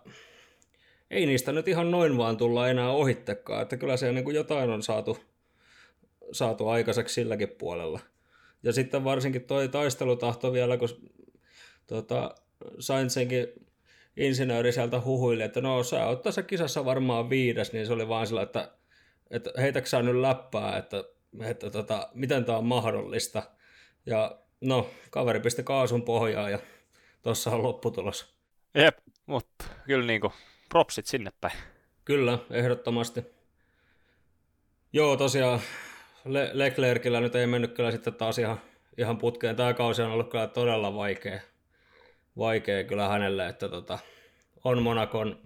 ei 1.11 1.25
niistä 1.25 1.51
nyt 1.51 1.67
ihan 1.67 1.91
noin 1.91 2.17
vaan 2.17 2.37
tulla 2.37 2.69
enää 2.69 2.91
ohittekaan, 2.91 3.61
että 3.61 3.77
kyllä 3.77 3.97
se 3.97 4.11
niin 4.11 4.23
kuin 4.23 4.35
jotain 4.35 4.69
on 4.69 4.83
saatu, 4.83 5.17
saatu 6.31 6.67
aikaiseksi 6.67 7.13
silläkin 7.13 7.49
puolella. 7.49 7.99
Ja 8.63 8.73
sitten 8.73 9.03
varsinkin 9.03 9.43
toi 9.43 9.67
taistelutahto 9.67 10.53
vielä, 10.53 10.77
kun 10.77 10.89
tota, 11.87 12.35
Sainzenkin 12.79 13.47
insinööri 14.17 14.71
sieltä 14.71 15.01
huhuili, 15.01 15.43
että 15.43 15.61
no 15.61 15.83
sä 15.83 16.05
oot 16.05 16.21
tässä 16.21 16.43
kisassa 16.43 16.85
varmaan 16.85 17.29
viides, 17.29 17.73
niin 17.73 17.85
se 17.85 17.93
oli 17.93 18.07
vaan 18.07 18.27
sillä, 18.27 18.41
että, 18.41 18.71
että 19.31 19.51
heitäksä 19.57 20.01
nyt 20.01 20.15
läppää, 20.15 20.77
että, 20.77 21.03
että 21.41 21.69
tota, 21.69 22.09
miten 22.13 22.45
tämä 22.45 22.57
on 22.57 22.65
mahdollista. 22.65 23.43
Ja 24.05 24.41
no, 24.61 24.89
kaveri 25.09 25.39
pisti 25.39 25.63
kaasun 25.63 26.01
pohjaa 26.03 26.49
ja 26.49 26.59
tuossa 27.21 27.51
on 27.51 27.63
lopputulos. 27.63 28.35
Jep, 28.75 28.97
mutta 29.25 29.65
kyllä 29.85 30.05
niinku 30.05 30.33
propsit 30.69 31.05
sinne 31.05 31.31
päin. 31.41 31.57
Kyllä, 32.05 32.39
ehdottomasti. 32.51 33.25
Joo, 34.93 35.17
tosiaan 35.17 35.59
Le- 36.25 36.49
Leclercillä 36.53 37.21
nyt 37.21 37.35
ei 37.35 37.47
mennyt 37.47 37.73
kyllä 37.73 37.91
sitten 37.91 38.13
taas 38.13 38.39
ihan, 38.39 38.61
ihan 38.97 39.17
putkeen. 39.17 39.55
Tämä 39.55 39.73
kausi 39.73 40.01
on 40.01 40.11
ollut 40.11 40.31
kyllä 40.31 40.47
todella 40.47 40.95
vaikea, 40.95 41.39
vaikea 42.37 42.83
kyllä 42.83 43.07
hänelle, 43.07 43.47
että 43.47 43.69
tota, 43.69 43.99
on 44.63 44.81
Monakon, 44.81 45.39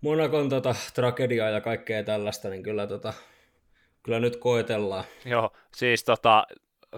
Monakon 0.00 0.48
tota, 0.48 0.74
tragediaa 0.94 1.50
ja 1.50 1.60
kaikkea 1.60 2.02
tällaista, 2.02 2.48
niin 2.48 2.62
kyllä, 2.62 2.86
tota, 2.86 3.12
kyllä 4.02 4.20
nyt 4.20 4.36
koetellaan. 4.36 5.04
Joo, 5.24 5.52
siis 5.74 6.04
tota, 6.04 6.46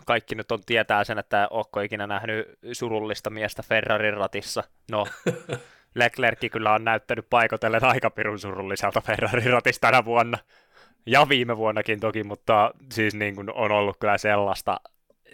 kaikki 0.06 0.34
nyt 0.34 0.52
on 0.52 0.60
tietää 0.66 1.04
sen, 1.04 1.18
että 1.18 1.48
onko 1.50 1.80
ikinä 1.80 2.06
nähnyt 2.06 2.58
surullista 2.72 3.30
miestä 3.30 3.62
Ferrarin 3.62 4.14
ratissa. 4.14 4.64
No, 4.90 5.06
Leclerc 5.94 6.50
kyllä 6.52 6.72
on 6.72 6.84
näyttänyt 6.84 7.26
paikotellen 7.30 7.84
aika 7.84 8.10
pirun 8.10 8.38
surulliselta 8.38 9.00
Ferrarin 9.00 9.52
ratista 9.52 9.86
tänä 9.86 10.04
vuonna. 10.04 10.38
Ja 11.06 11.28
viime 11.28 11.56
vuonnakin 11.56 12.00
toki, 12.00 12.24
mutta 12.24 12.70
siis 12.92 13.14
niin 13.14 13.34
kuin 13.34 13.52
on 13.52 13.72
ollut 13.72 13.96
kyllä 14.00 14.18
sellaista, 14.18 14.80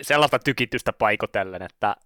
sellaista 0.00 0.38
tykitystä 0.38 0.93
paikotellen, 0.93 1.62
että 1.62 1.97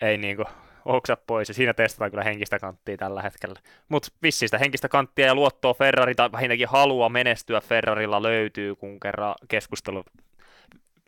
ei 0.00 0.18
niin 0.18 0.36
kuin 0.36 0.46
oksa 0.84 1.16
pois, 1.26 1.48
ja 1.48 1.54
siinä 1.54 1.74
testataan 1.74 2.10
kyllä 2.10 2.24
henkistä 2.24 2.58
kanttia 2.58 2.96
tällä 2.96 3.22
hetkellä. 3.22 3.60
Mutta 3.88 4.08
vissistä 4.22 4.58
henkistä 4.58 4.88
kanttia 4.88 5.26
ja 5.26 5.34
luottoa 5.34 5.74
Ferrari, 5.74 6.14
tai 6.14 6.32
vähintäänkin 6.32 6.68
halua 6.68 7.08
menestyä 7.08 7.60
Ferrarilla 7.60 8.22
löytyy, 8.22 8.74
kun 8.74 9.00
kerran 9.00 9.34
keskustelu 9.48 10.04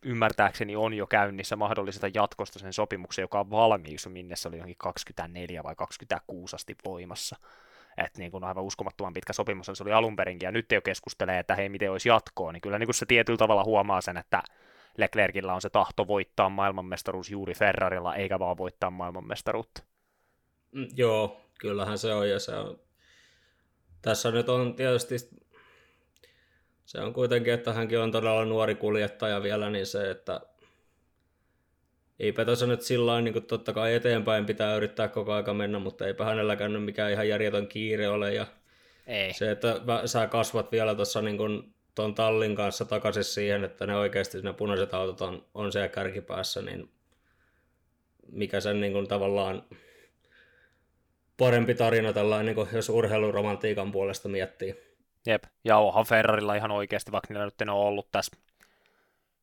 ymmärtääkseni 0.03 0.75
on 0.75 0.93
jo 0.93 1.07
käynnissä 1.07 1.55
mahdollisesta 1.55 2.07
jatkosta 2.13 2.59
sen 2.59 2.73
sopimuksen, 2.73 3.23
joka 3.23 3.39
on 3.39 3.51
valmiiksi, 3.51 4.09
minne 4.09 4.35
se 4.35 4.47
oli 4.47 4.57
johonkin 4.57 4.77
24 4.77 5.63
vai 5.63 5.75
26 5.75 6.55
asti 6.55 6.75
voimassa. 6.85 7.35
Että 7.97 8.19
niin 8.19 8.31
kuin 8.31 8.43
aivan 8.43 8.63
uskomattoman 8.63 9.13
pitkä 9.13 9.33
sopimus 9.33 9.65
se 9.73 9.83
oli 9.83 9.91
alun 9.91 10.15
perinkin, 10.15 10.47
ja 10.47 10.51
nyt 10.51 10.71
jo 10.71 10.81
keskustelee, 10.81 11.39
että 11.39 11.55
hei, 11.55 11.69
miten 11.69 11.91
olisi 11.91 12.09
jatkoa, 12.09 12.51
niin 12.51 12.61
kyllä 12.61 12.79
niin 12.79 12.87
kuin 12.87 12.95
se 12.95 13.05
tietyllä 13.05 13.37
tavalla 13.37 13.63
huomaa 13.63 14.01
sen, 14.01 14.17
että 14.17 14.43
Leclercillä 14.97 15.53
on 15.53 15.61
se 15.61 15.69
tahto 15.69 16.07
voittaa 16.07 16.49
maailmanmestaruus 16.49 17.31
juuri 17.31 17.53
Ferrarilla, 17.53 18.15
eikä 18.15 18.39
vaan 18.39 18.57
voittaa 18.57 18.91
maailmanmestaruutta. 18.91 19.83
Mm, 20.71 20.87
joo, 20.95 21.41
kyllähän 21.59 21.97
se 21.97 22.13
on, 22.13 22.29
ja 22.29 22.39
se 22.39 22.55
on... 22.55 22.79
Tässä 24.01 24.31
nyt 24.31 24.49
on 24.49 24.75
tietysti 24.75 25.15
se 26.89 27.01
on 27.01 27.13
kuitenkin, 27.13 27.53
että 27.53 27.73
hänkin 27.73 27.99
on 27.99 28.11
todella 28.11 28.45
nuori 28.45 28.75
kuljettaja 28.75 29.43
vielä, 29.43 29.69
niin 29.69 29.85
se, 29.85 30.09
että 30.09 30.41
eipä 32.19 32.45
tässä 32.45 32.67
nyt 32.67 32.81
sillä 32.81 33.21
niin 33.21 33.43
totta 33.43 33.73
kai 33.73 33.93
eteenpäin 33.93 34.45
pitää 34.45 34.75
yrittää 34.75 35.07
koko 35.07 35.33
aika 35.33 35.53
mennä, 35.53 35.79
mutta 35.79 36.07
eipä 36.07 36.25
hänelläkään 36.25 36.73
nyt 36.73 36.83
mikään 36.83 37.11
ihan 37.11 37.27
järjetön 37.27 37.67
kiire 37.67 38.09
ole. 38.09 38.33
Ja 38.33 38.45
Ei. 39.07 39.33
Se, 39.33 39.51
että 39.51 39.81
sä 40.05 40.27
kasvat 40.27 40.71
vielä 40.71 40.95
tuossa 40.95 41.21
niin 41.21 41.73
tuon 41.95 42.15
tallin 42.15 42.55
kanssa 42.55 42.85
takaisin 42.85 43.23
siihen, 43.23 43.63
että 43.63 43.87
ne 43.87 43.95
oikeasti 43.95 44.41
ne 44.41 44.53
punaiset 44.53 44.93
autot 44.93 45.21
on, 45.21 45.45
on 45.53 45.71
siellä 45.71 45.87
kärkipäässä, 45.89 46.61
niin 46.61 46.89
mikä 48.31 48.59
sen 48.59 48.81
niin 48.81 48.93
kuin 48.93 49.07
tavallaan 49.07 49.63
parempi 51.37 51.75
tarina 51.75 52.13
tällainen, 52.13 52.45
niin 52.45 52.55
kuin 52.55 52.69
jos 52.73 52.89
urheiluromantiikan 52.89 53.91
puolesta 53.91 54.29
miettii. 54.29 54.88
Jep, 55.25 55.43
ja 55.63 55.77
onhan 55.77 56.05
Ferrarilla 56.05 56.55
ihan 56.55 56.71
oikeasti, 56.71 57.11
vaikka 57.11 57.33
niillä 57.33 57.45
nyt 57.45 57.61
on 57.61 57.69
ollut 57.69 58.11
tässä 58.11 58.37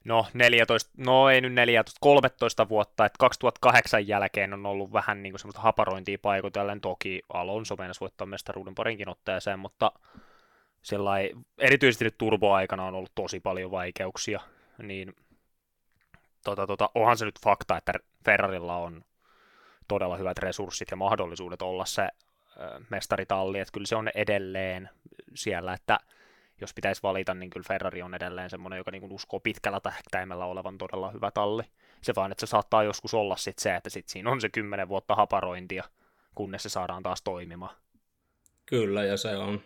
no 0.07 0.27
14, 0.35 0.91
no 0.97 1.31
ei 1.31 1.41
nyt 1.41 1.53
14, 1.53 1.99
13 2.01 2.69
vuotta, 2.69 3.05
että 3.05 3.17
2008 3.19 4.09
jälkeen 4.09 4.55
on 4.55 4.67
ollut 4.67 4.93
vähän 4.93 5.23
niin 5.23 5.33
kuin 5.33 5.41
semmoista 5.41 5.61
haparointia 5.61 6.19
paikotellen, 6.23 6.81
toki 6.81 7.23
Alonso 7.33 7.77
mennessä 7.77 8.01
voittaa 8.01 8.27
mestaruuden 8.27 8.75
parinkin 8.75 9.09
otteeseen, 9.09 9.59
mutta 9.59 9.93
sellai, 10.83 11.31
erityisesti 11.59 12.05
nyt 12.05 12.19
turboaikana 12.19 12.85
on 12.85 12.95
ollut 12.95 13.13
tosi 13.15 13.41
paljon 13.41 13.71
vaikeuksia, 13.71 14.41
niin 14.83 15.17
tota, 16.45 16.67
tota, 16.67 16.91
onhan 16.95 17.19
se 17.19 17.25
nyt 17.25 17.41
fakta, 17.45 17.77
että 17.77 17.93
Ferrarilla 18.25 18.77
on 18.77 19.05
todella 19.89 20.17
hyvät 20.17 20.39
resurssit 20.39 20.91
ja 20.91 20.97
mahdollisuudet 20.97 21.63
olla 21.63 21.85
se 21.85 22.09
mestaritalli, 22.91 23.59
että 23.59 23.73
kyllä 23.73 23.87
se 23.87 23.97
on 23.97 24.11
edelleen 24.15 24.91
siellä, 25.37 25.73
että 25.73 25.99
jos 26.61 26.75
pitäisi 26.75 27.03
valita, 27.03 27.35
niin 27.35 27.51
kyllä 27.51 27.67
Ferrari 27.69 28.03
on 28.03 28.15
edelleen 28.15 28.51
semmoinen, 28.51 28.77
joka 28.77 28.91
niin 28.91 29.13
uskoo 29.13 29.41
pitkällä 29.41 29.81
tähtäimellä 29.81 30.45
olevan 30.45 30.79
todella 30.79 31.11
hyvä 31.11 31.31
talli. 31.31 31.63
Se 32.03 32.15
vaan, 32.17 32.33
että 32.33 32.47
se 32.47 32.51
saattaa 32.51 32.83
joskus 32.83 33.15
olla 33.15 33.37
sit 33.37 33.59
se, 33.59 33.75
että 33.75 33.91
sit 33.91 34.09
siinä 34.09 34.31
on 34.31 34.41
se 34.41 34.49
kymmenen 34.49 34.89
vuotta 34.89 35.15
haparointia, 35.15 35.85
kunnes 36.35 36.63
se 36.63 36.69
saadaan 36.69 37.03
taas 37.03 37.23
toimimaan. 37.23 37.77
Kyllä, 38.67 39.05
ja 39.05 39.17
se 39.17 39.37
on, 39.37 39.61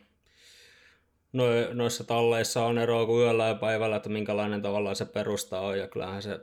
no, 1.33 1.45
noissa 1.73 2.05
talleissa 2.05 2.65
on 2.65 2.79
eroa 2.79 3.07
kuin 3.07 3.25
yöllä 3.25 3.47
ja 3.47 3.55
päivällä, 3.55 3.97
että 3.97 4.09
minkälainen 4.09 4.63
tavallaan 4.63 4.97
se 4.97 5.05
perusta 5.05 5.61
on, 5.61 5.79
ja 5.79 5.89
kyllähän 5.89 6.23
se 6.23 6.41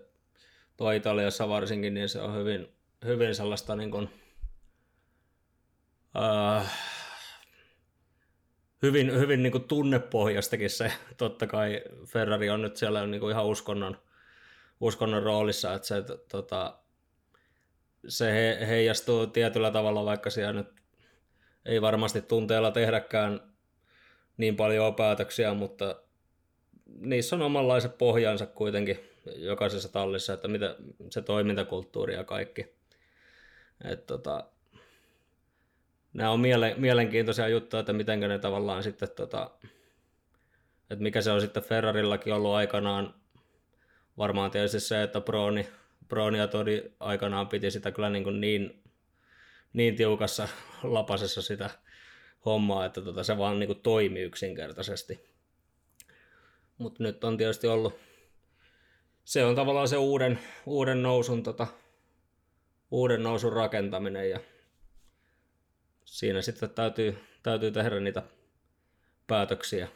tuo 0.77 0.91
Italiassa 0.91 1.49
varsinkin, 1.49 1.93
niin 1.93 2.09
se 2.09 2.21
on 2.21 2.35
hyvin, 2.35 2.67
hyvin 3.05 3.35
sellaista 3.35 3.75
niin 3.75 3.91
kuin, 3.91 4.09
äh, 6.17 6.96
hyvin, 8.81 9.19
hyvin 9.19 9.43
niin 9.43 9.51
kuin 9.51 9.63
tunnepohjastakin 9.63 10.69
se, 10.69 10.91
totta 11.17 11.47
kai 11.47 11.81
Ferrari 12.05 12.49
on 12.49 12.61
nyt 12.61 12.77
siellä 12.77 13.07
niin 13.07 13.21
kuin 13.21 13.31
ihan 13.31 13.45
uskonnon, 13.45 13.97
uskonnon 14.79 15.23
roolissa, 15.23 15.73
että 15.73 15.87
se, 15.87 16.03
tota, 16.31 16.77
se 18.07 18.33
he, 18.33 18.67
heijastuu 18.67 19.27
tietyllä 19.27 19.71
tavalla, 19.71 20.05
vaikka 20.05 20.29
siellä 20.29 20.53
nyt 20.53 20.67
ei 21.65 21.81
varmasti 21.81 22.21
tunteella 22.21 22.71
tehdäkään 22.71 23.41
niin 24.37 24.55
paljon 24.55 24.95
päätöksiä, 24.95 25.53
mutta 25.53 25.95
niissä 26.99 27.35
on 27.35 27.41
omanlaiset 27.41 27.97
pohjansa 27.97 28.45
kuitenkin 28.45 28.99
jokaisessa 29.35 29.89
tallissa, 29.89 30.33
että 30.33 30.47
mitä 30.47 30.75
se 31.09 31.21
toimintakulttuuri 31.21 32.13
ja 32.13 32.23
kaikki. 32.23 32.75
Et 33.83 34.05
tota, 34.05 34.43
nämä 36.13 36.31
on 36.31 36.39
miele, 36.39 36.75
mielenkiintoisia 36.77 37.47
juttuja, 37.47 37.79
että 37.79 37.93
miten 37.93 38.19
ne 38.19 38.39
tavallaan 38.39 38.83
sitten, 38.83 39.09
tota, 39.15 39.51
että 40.89 41.03
mikä 41.03 41.21
se 41.21 41.31
on 41.31 41.41
sitten 41.41 41.63
Ferrarillakin 41.63 42.33
ollut 42.33 42.53
aikanaan, 42.53 43.13
varmaan 44.17 44.51
tietysti 44.51 44.79
se, 44.79 45.03
että 45.03 45.21
Broni, 45.21 45.67
Broni 46.07 46.37
ja 46.37 46.47
Todi 46.47 46.83
aikanaan 46.99 47.47
piti 47.47 47.71
sitä 47.71 47.91
kyllä 47.91 48.09
niin, 48.09 48.23
kuin 48.23 48.41
niin, 48.41 48.83
niin 49.73 49.95
tiukassa 49.95 50.47
lapasessa 50.83 51.41
sitä 51.41 51.69
hommaa, 52.45 52.85
että 52.85 53.01
tota, 53.01 53.23
se 53.23 53.37
vaan 53.37 53.59
niin 53.59 53.67
kuin 53.67 53.81
toimi 53.81 54.19
yksinkertaisesti. 54.19 55.27
Mutta 56.77 57.03
nyt 57.03 57.23
on 57.23 57.37
tietysti 57.37 57.67
ollut, 57.67 57.99
se 59.25 59.45
on 59.45 59.55
tavallaan 59.55 59.87
se 59.87 59.97
uuden, 59.97 60.39
uuden 60.65 61.03
nousun 61.03 61.43
tota, 61.43 61.67
uuden 62.91 63.23
nousun 63.23 63.53
rakentaminen 63.53 64.29
ja 64.29 64.39
siinä 66.07 66.41
sitten 66.41 66.69
täytyy, 66.69 67.17
täytyy 67.43 67.71
tehdä 67.71 67.99
niitä 67.99 68.23
päätöksiä, 69.27 69.87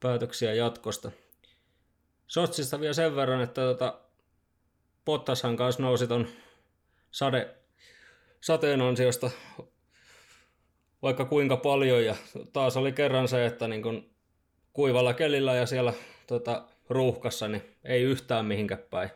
päätöksiä 0.00 0.54
jatkosta. 0.54 1.10
Sotsista 2.26 2.80
vielä 2.80 2.92
sen 2.92 3.16
verran, 3.16 3.42
että 3.42 3.60
tota, 3.60 4.00
Pottashan 5.04 5.56
kanssa 5.56 5.82
nousi 5.82 6.06
ton 6.06 6.28
sade, 7.10 7.54
sateen 8.40 8.80
ansiosta 8.80 9.30
vaikka 11.02 11.24
kuinka 11.24 11.56
paljon 11.56 12.04
ja 12.04 12.16
taas 12.52 12.76
oli 12.76 12.92
kerran 12.92 13.28
se, 13.28 13.46
että 13.46 13.68
niin 13.68 13.82
kun 13.82 14.10
kuivalla 14.72 15.14
kelillä 15.14 15.54
ja 15.54 15.66
siellä 15.66 15.92
tota, 16.26 16.64
ruuhkassa, 16.88 17.48
niin 17.48 17.62
ei 17.84 18.02
yhtään 18.02 18.46
mihinkä 18.46 18.76
päin. 18.76 19.10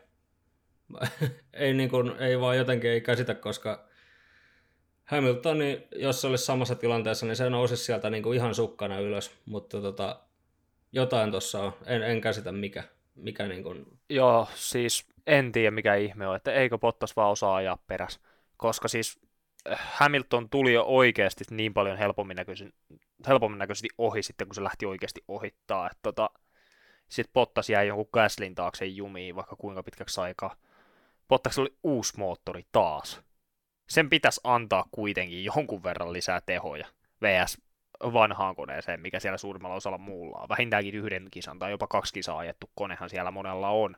ei, 1.53 1.73
niin 1.73 1.89
kun, 1.89 2.15
ei 2.19 2.39
vaan 2.39 2.57
jotenkin 2.57 2.89
ei 2.89 3.01
käsitä, 3.01 3.35
koska 3.35 3.88
Hamilton, 5.09 5.59
niin 5.59 5.87
jos 5.95 6.21
se 6.21 6.27
olisi 6.27 6.45
samassa 6.45 6.75
tilanteessa, 6.75 7.25
niin 7.25 7.35
se 7.35 7.49
nousi 7.49 7.77
sieltä 7.77 8.09
niin 8.09 8.23
kuin 8.23 8.35
ihan 8.35 8.55
sukkana 8.55 8.99
ylös, 8.99 9.31
mutta 9.45 9.81
tota, 9.81 10.19
jotain 10.91 11.31
tuossa 11.31 11.59
on, 11.59 11.73
en, 11.85 12.03
en 12.03 12.21
käsitä 12.21 12.51
mikä. 12.51 12.83
mikä 13.15 13.47
niin 13.47 13.63
kuin... 13.63 13.85
Joo, 14.09 14.47
siis 14.55 15.05
en 15.27 15.51
tiedä 15.51 15.71
mikä 15.71 15.95
ihme 15.95 16.27
on, 16.27 16.35
että 16.35 16.53
eikö 16.53 16.77
Bottas 16.77 17.15
vaan 17.15 17.31
osaa 17.31 17.55
ajaa 17.55 17.77
peräs, 17.87 18.19
koska 18.57 18.87
siis 18.87 19.19
äh, 19.71 19.79
Hamilton 19.93 20.49
tuli 20.49 20.73
jo 20.73 20.83
oikeasti 20.87 21.43
niin 21.51 21.73
paljon 21.73 21.97
helpommin, 21.97 22.37
näköisesti, 22.37 22.75
helpommin 23.27 23.59
näköisesti 23.59 23.89
ohi 23.97 24.23
sitten, 24.23 24.47
kun 24.47 24.55
se 24.55 24.63
lähti 24.63 24.85
oikeasti 24.85 25.23
ohittaa, 25.27 25.87
että 25.87 25.99
tota, 26.03 26.29
sitten 27.09 27.33
Bottas 27.33 27.69
jäi 27.69 27.87
jonkun 27.87 28.09
Gaslin 28.13 28.55
taakse 28.55 28.85
jumiin 28.85 29.35
vaikka 29.35 29.55
kuinka 29.55 29.83
pitkäksi 29.83 30.21
aikaa. 30.21 30.55
Bottas 31.27 31.59
oli 31.59 31.73
uusi 31.83 32.13
moottori 32.17 32.63
taas 32.71 33.28
sen 33.89 34.09
pitäisi 34.09 34.41
antaa 34.43 34.85
kuitenkin 34.91 35.43
jonkun 35.43 35.83
verran 35.83 36.13
lisää 36.13 36.41
tehoja 36.41 36.87
VS 37.21 37.61
vanhaan 38.03 38.55
koneeseen, 38.55 39.01
mikä 39.01 39.19
siellä 39.19 39.37
suurimmalla 39.37 39.75
osalla 39.75 39.97
muulla 39.97 40.37
on. 40.37 40.49
Vähintäänkin 40.49 40.95
yhden 40.95 41.27
kisan 41.31 41.59
tai 41.59 41.71
jopa 41.71 41.87
kaksi 41.87 42.13
kisaa 42.13 42.37
ajettu 42.37 42.69
konehan 42.75 43.09
siellä 43.09 43.31
monella 43.31 43.69
on. 43.69 43.95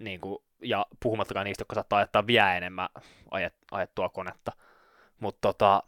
Niin 0.00 0.20
kuin, 0.20 0.38
ja 0.62 0.86
puhumattakaan 1.00 1.44
niistä, 1.44 1.62
jotka 1.62 1.74
saattaa 1.74 1.98
ajattaa 1.98 2.26
vielä 2.26 2.56
enemmän 2.56 2.88
ajet, 3.30 3.54
ajettua 3.70 4.08
konetta. 4.08 4.52
Mutta 5.20 5.38
tota, 5.40 5.82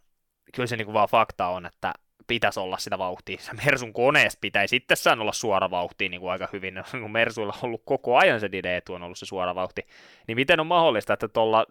kyllä 0.54 0.66
se 0.66 0.76
niin 0.76 0.86
kuin 0.86 0.94
vaan 0.94 1.08
fakta 1.08 1.46
on, 1.46 1.66
että 1.66 1.94
pitäisi 2.26 2.60
olla 2.60 2.78
sitä 2.78 2.98
vauhtia. 2.98 3.38
Se 3.38 3.52
Mersun 3.52 3.92
koneesta 3.92 4.38
pitäisi 4.40 4.76
itsessään 4.76 5.20
olla 5.20 5.32
suora 5.32 5.70
vauhti 5.70 6.08
niin 6.08 6.30
aika 6.30 6.48
hyvin, 6.52 6.82
kun 7.02 7.10
Mersuilla 7.10 7.54
on 7.56 7.68
ollut 7.68 7.82
koko 7.84 8.16
ajan 8.16 8.40
se 8.40 8.52
dideetu 8.52 8.94
on 8.94 9.02
ollut 9.02 9.18
se 9.18 9.26
suora 9.26 9.54
vauhti. 9.54 9.86
Niin 10.26 10.36
miten 10.36 10.60
on 10.60 10.66
mahdollista, 10.66 11.12
että 11.12 11.28
tuolla 11.28 11.66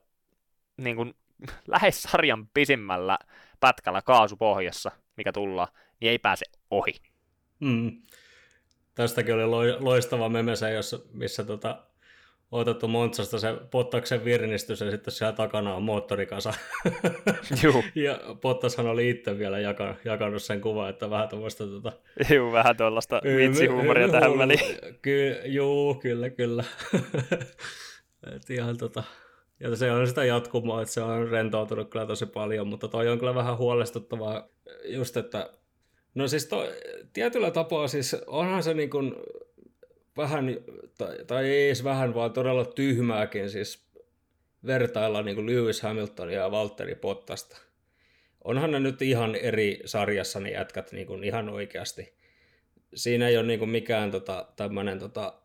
niin 0.78 0.96
kuin 0.96 1.14
lähes 1.68 2.04
sarjan 2.04 2.48
pisimmällä 2.54 3.18
pätkällä 3.60 4.02
kaasupohjassa, 4.02 4.92
mikä 5.18 5.32
tullaan, 5.32 5.68
niin 6.00 6.10
ei 6.12 6.20
pääse 6.20 6.46
ohi. 6.72 6.94
Mm. 7.60 8.02
Tästäkin 8.96 9.36
oli 9.36 9.80
loistava 9.80 10.30
memese, 10.30 10.72
jossa, 10.72 11.00
missä 11.14 11.44
tota, 11.44 11.84
otettu 12.52 12.88
Montsasta 12.88 13.40
se 13.40 13.48
Pottaksen 13.72 14.26
virnistys 14.26 14.82
ja 14.82 14.92
sitten 14.92 15.14
siellä 15.14 15.34
takana 15.34 15.76
on 15.76 15.84
moottorikasa. 15.84 16.54
Juu. 17.64 17.84
ja 18.06 18.20
Pottashan 18.42 18.88
oli 18.88 19.10
itse 19.10 19.38
vielä 19.38 19.60
jakanut, 19.60 19.98
jakanut 20.06 20.44
sen 20.44 20.62
kuvan, 20.62 20.90
että 20.90 21.10
vähän 21.10 21.30
tuollaista... 21.30 21.68
Tota... 21.68 21.92
Juu, 22.34 22.52
vähän 22.52 22.78
tuollaista 22.78 23.22
vitsihuumoria 23.38 24.10
tähän 24.10 24.38
väliin. 24.38 24.78
Ky- 25.02 25.42
juu, 25.46 25.96
kyllä, 25.96 26.30
kyllä. 26.30 26.64
Et 28.36 28.50
ihan 28.50 28.78
tota, 28.78 29.04
ja 29.62 29.76
se 29.76 29.92
on 29.92 30.08
sitä 30.08 30.26
jatkumoa, 30.26 30.82
että 30.82 30.94
se 30.94 31.02
on 31.02 31.30
rentoutunut 31.30 31.90
kyllä 31.90 32.06
tosi 32.06 32.26
paljon, 32.26 32.68
mutta 32.68 32.88
toi 32.88 33.10
on 33.10 33.20
kyllä 33.20 33.36
vähän 33.36 33.58
huolestuttavaa 33.58 34.50
just, 34.86 35.18
että 35.18 35.50
no 36.16 36.28
siis 36.28 36.46
to, 36.46 36.68
tietyllä 37.14 37.52
tapaa 37.52 37.88
siis 37.88 38.14
onhan 38.28 38.64
se 38.64 38.74
niin 38.74 38.90
kuin 38.90 39.16
vähän, 40.18 40.58
tai, 40.98 41.26
tai 41.28 41.50
ei 41.50 41.66
edes 41.66 41.84
vähän, 41.84 42.14
vaan 42.14 42.34
todella 42.34 42.66
tyhmääkin 42.66 43.50
siis 43.50 43.92
vertailla 44.66 45.22
niin 45.22 45.36
kuin 45.36 45.48
Lewis 45.48 45.82
Hamiltonia 45.82 46.40
ja 46.40 46.52
Valtteri 46.52 46.96
Pottasta. 46.96 47.58
Onhan 48.44 48.72
ne 48.72 48.80
nyt 48.80 49.02
ihan 49.02 49.36
eri 49.36 49.80
sarjassa 49.86 50.40
ne 50.40 50.52
jätkät 50.52 50.92
niin 50.92 51.08
kuin 51.08 51.24
ihan 51.24 51.50
oikeasti. 51.50 52.14
Siinä 52.96 53.28
ei 53.28 53.38
ole 53.38 53.46
niin 53.46 53.60
kuin 53.60 53.70
mikään 53.70 54.12
tota, 54.12 54.48
tämmöinen 54.56 55.00
tota, 55.00 55.42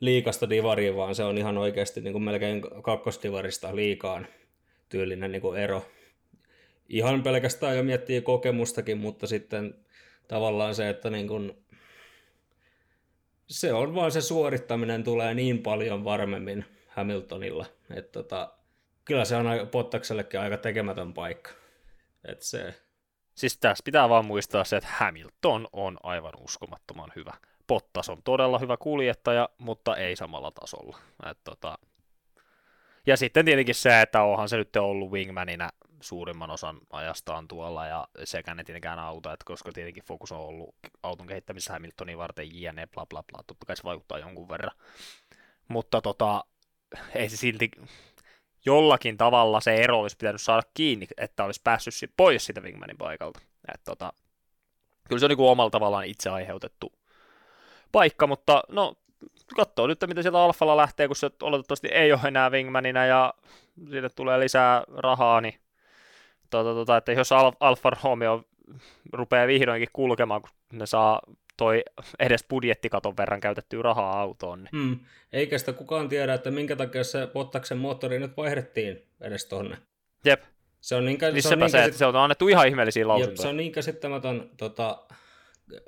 liikasta 0.00 0.50
divariin, 0.50 0.96
vaan 0.96 1.14
se 1.14 1.24
on 1.24 1.38
ihan 1.38 1.58
oikeasti 1.58 2.00
niin 2.00 2.12
kuin 2.12 2.22
melkein 2.22 2.62
kakkosdivarista 2.82 3.76
liikaan 3.76 4.26
tyylinen 4.88 5.32
niin 5.32 5.42
kuin 5.42 5.58
ero. 5.60 5.86
Ihan 6.88 7.22
pelkästään 7.22 7.76
jo 7.76 7.82
miettii 7.82 8.20
kokemustakin, 8.20 8.98
mutta 8.98 9.26
sitten 9.26 9.74
tavallaan 10.28 10.74
se, 10.74 10.88
että 10.88 11.10
niin 11.10 11.28
kuin, 11.28 11.64
se 13.46 13.72
on 13.72 13.94
vaan 13.94 14.12
se 14.12 14.20
suorittaminen 14.20 15.04
tulee 15.04 15.34
niin 15.34 15.58
paljon 15.62 16.04
varmemmin 16.04 16.64
Hamiltonilla, 16.88 17.66
että 17.90 18.12
tota, 18.12 18.52
kyllä 19.04 19.24
se 19.24 19.36
on 19.36 19.46
Pottaksellekin 19.70 20.40
aika 20.40 20.56
tekemätön 20.56 21.12
paikka. 21.12 21.50
että 22.24 22.44
se... 22.44 22.74
Siis 23.34 23.58
tässä 23.58 23.82
pitää 23.84 24.08
vaan 24.08 24.24
muistaa 24.24 24.64
se, 24.64 24.76
että 24.76 24.88
Hamilton 24.92 25.68
on 25.72 25.98
aivan 26.02 26.32
uskomattoman 26.40 27.12
hyvä. 27.16 27.34
Pottas 27.68 28.08
on 28.08 28.22
todella 28.22 28.58
hyvä 28.58 28.76
kuljettaja, 28.76 29.48
mutta 29.58 29.96
ei 29.96 30.16
samalla 30.16 30.50
tasolla. 30.50 30.98
Et 31.30 31.38
tota... 31.44 31.78
Ja 33.06 33.16
sitten 33.16 33.44
tietenkin 33.44 33.74
se, 33.74 34.00
että 34.00 34.22
onhan 34.22 34.48
se 34.48 34.56
nyt 34.56 34.76
ollut 34.76 35.10
wingmanina 35.10 35.70
suurimman 36.00 36.50
osan 36.50 36.78
ajastaan 36.90 37.48
tuolla, 37.48 37.86
ja 37.86 38.08
sekään 38.24 38.58
ei 38.58 38.64
tietenkään 38.64 38.98
auta, 38.98 39.32
että 39.32 39.44
koska 39.44 39.72
tietenkin 39.72 40.04
fokus 40.04 40.32
on 40.32 40.38
ollut 40.38 40.74
auton 41.02 41.26
kehittämisessä 41.26 41.72
Hamiltonin 41.72 42.18
varten, 42.18 42.60
jne, 42.60 42.86
bla 42.86 43.06
bla 43.06 43.22
bla, 43.22 43.42
totta 43.46 43.66
kai 43.66 43.76
se 43.76 43.84
vaikuttaa 43.84 44.18
jonkun 44.18 44.48
verran. 44.48 44.76
Mutta 45.68 46.00
tota, 46.00 46.44
ei 47.14 47.28
se 47.28 47.36
silti, 47.36 47.70
jollakin 48.64 49.16
tavalla 49.16 49.60
se 49.60 49.74
ero 49.74 50.00
olisi 50.00 50.16
pitänyt 50.16 50.40
saada 50.40 50.62
kiinni, 50.74 51.06
että 51.16 51.44
olisi 51.44 51.60
päässyt 51.64 52.12
pois 52.16 52.46
siitä 52.46 52.60
wingmanin 52.60 52.98
paikalta. 52.98 53.40
Et 53.74 53.80
tota, 53.84 54.12
kyllä 55.08 55.20
se 55.20 55.26
on 55.26 55.28
niin 55.28 55.36
kuin 55.36 55.50
omalla 55.50 55.70
tavallaan 55.70 56.06
itse 56.06 56.30
aiheutettu 56.30 56.97
paikka, 57.92 58.26
mutta 58.26 58.62
no 58.68 58.94
katsoo 59.56 59.86
nyt, 59.86 59.98
mitä 60.06 60.22
sieltä 60.22 60.38
Alfalla 60.42 60.76
lähtee, 60.76 61.06
kun 61.06 61.16
se 61.16 61.30
oletettavasti 61.42 61.88
ei 61.88 62.12
ole 62.12 62.20
enää 62.28 62.50
Wingmanina 62.50 63.06
ja 63.06 63.34
siitä 63.90 64.08
tulee 64.08 64.40
lisää 64.40 64.82
rahaa, 64.96 65.40
niin 65.40 65.54
tota, 66.50 66.74
tota, 66.74 66.96
että 66.96 67.12
jos 67.12 67.32
Al- 67.32 67.52
Alfa 67.60 67.90
Romeo 68.04 68.42
rupeaa 69.12 69.46
vihdoinkin 69.46 69.88
kulkemaan, 69.92 70.40
kun 70.42 70.50
ne 70.72 70.86
saa 70.86 71.20
toi 71.56 71.82
edes 72.18 72.44
budjettikaton 72.50 73.16
verran 73.16 73.40
käytettyä 73.40 73.82
rahaa 73.82 74.20
autoon. 74.20 74.64
Niin. 74.64 74.82
Mm. 74.82 74.98
Eikä 75.32 75.58
sitä 75.58 75.72
kukaan 75.72 76.08
tiedä, 76.08 76.34
että 76.34 76.50
minkä 76.50 76.76
takia 76.76 77.04
se 77.04 77.26
Bottaksen 77.26 77.78
moottori 77.78 78.18
nyt 78.18 78.36
vaihdettiin 78.36 79.02
edes 79.20 79.44
tonne. 79.46 79.76
Jep. 80.24 80.42
Se 80.80 80.94
on 80.94 81.04
niin, 81.06 81.18
Niin 81.32 81.42
se 81.42 81.48
on 81.54 81.58
niin 81.58 81.70
se, 81.70 81.78
käsit- 81.86 81.92
se 81.96 82.06
on 82.06 82.16
annettu 82.16 82.48
ihan 82.48 82.68
ihmeellisiä 82.68 83.00
Jep, 83.00 83.06
lausuntoja. 83.08 83.42
se 83.42 83.48
on 83.48 83.56
niin 83.56 83.72
käsittämätön 83.72 84.50
tota, 84.56 85.02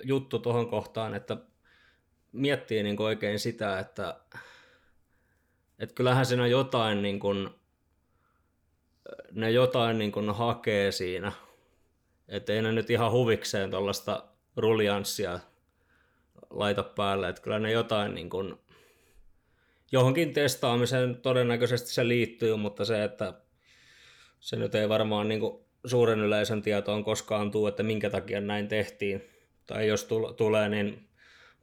juttu 0.03 0.39
tuohon 0.39 0.69
kohtaan, 0.71 1.15
että 1.15 1.37
miettii 2.33 2.83
niin 2.83 3.03
oikein 3.03 3.39
sitä, 3.39 3.79
että, 3.79 4.21
että 5.79 5.95
kyllähän 5.95 6.27
siinä 6.27 6.47
jotain, 6.47 7.03
niin 7.03 7.21
kuin, 7.21 7.51
ne 9.33 9.51
jotain 9.51 9.99
niin 9.99 10.13
kuin 10.13 10.35
hakee 10.35 10.93
siinä. 10.93 11.33
Että 12.29 12.53
ei 12.53 12.63
ne 12.63 12.73
nyt 12.73 12.91
ihan 12.91 13.13
huvikseen 13.13 13.71
tuollaista 13.71 14.25
ruljanssia 14.57 15.41
laita 16.51 16.83
päälle. 16.83 17.29
Että 17.29 17.43
kyllä 17.43 17.59
ne 17.59 17.73
jotain 17.73 18.15
niin 18.15 18.31
kuin, 18.31 18.55
johonkin 19.93 20.33
testaamiseen 20.33 21.17
todennäköisesti 21.17 21.91
se 21.91 22.09
liittyy, 22.09 22.57
mutta 22.57 22.85
se, 22.85 23.05
että 23.05 23.35
se 24.41 24.57
nyt 24.57 24.75
ei 24.75 24.89
varmaan 24.89 25.29
niin 25.29 25.41
kuin 25.41 25.65
suuren 25.85 26.21
yleisön 26.21 26.63
tietoon 26.63 27.05
koskaan 27.05 27.51
tuu, 27.51 27.67
että 27.67 27.83
minkä 27.83 28.11
takia 28.11 28.41
näin 28.41 28.69
tehtiin. 28.69 29.25
Tai 29.67 29.89
jos 29.89 30.05
tul- 30.05 30.33
tulee, 30.33 30.69
niin 30.69 31.10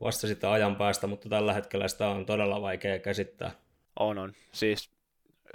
vasta 0.01 0.27
sitä 0.27 0.51
ajan 0.51 0.75
päästä, 0.75 1.07
mutta 1.07 1.29
tällä 1.29 1.53
hetkellä 1.53 1.87
sitä 1.87 2.07
on 2.07 2.25
todella 2.25 2.61
vaikea 2.61 2.99
käsittää. 2.99 3.51
On, 3.99 4.17
on. 4.17 4.33
Siis 4.51 4.91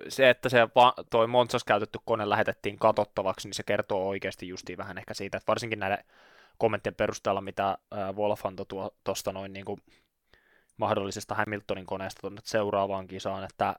se, 0.09 0.31
että 0.31 0.49
se 0.49 0.59
toi 1.11 1.27
Montsas 1.27 1.65
käytetty 1.65 1.99
kone 2.05 2.29
lähetettiin 2.29 2.79
katsottavaksi, 2.79 3.49
niin 3.49 3.55
se 3.55 3.63
kertoo 3.63 4.09
oikeasti 4.09 4.49
justiin 4.49 4.79
vähän 4.79 4.99
ehkä 4.99 5.15
siitä, 5.15 5.37
että 5.37 5.49
varsinkin 5.49 5.79
näiden 5.79 6.05
kommenttien 6.59 6.95
perusteella, 6.95 7.41
mitä 7.41 7.79
Wolf 8.17 8.47
antoi 8.47 8.67
tuosta 9.05 9.33
noin 9.33 9.53
niin 9.53 9.65
kuin 9.65 9.81
mahdollisesta 10.77 11.35
Hamiltonin 11.35 11.87
koneesta 11.87 12.21
tuonne 12.21 12.41
seuraavaan 12.45 13.07
kisaan, 13.07 13.45
että 13.45 13.77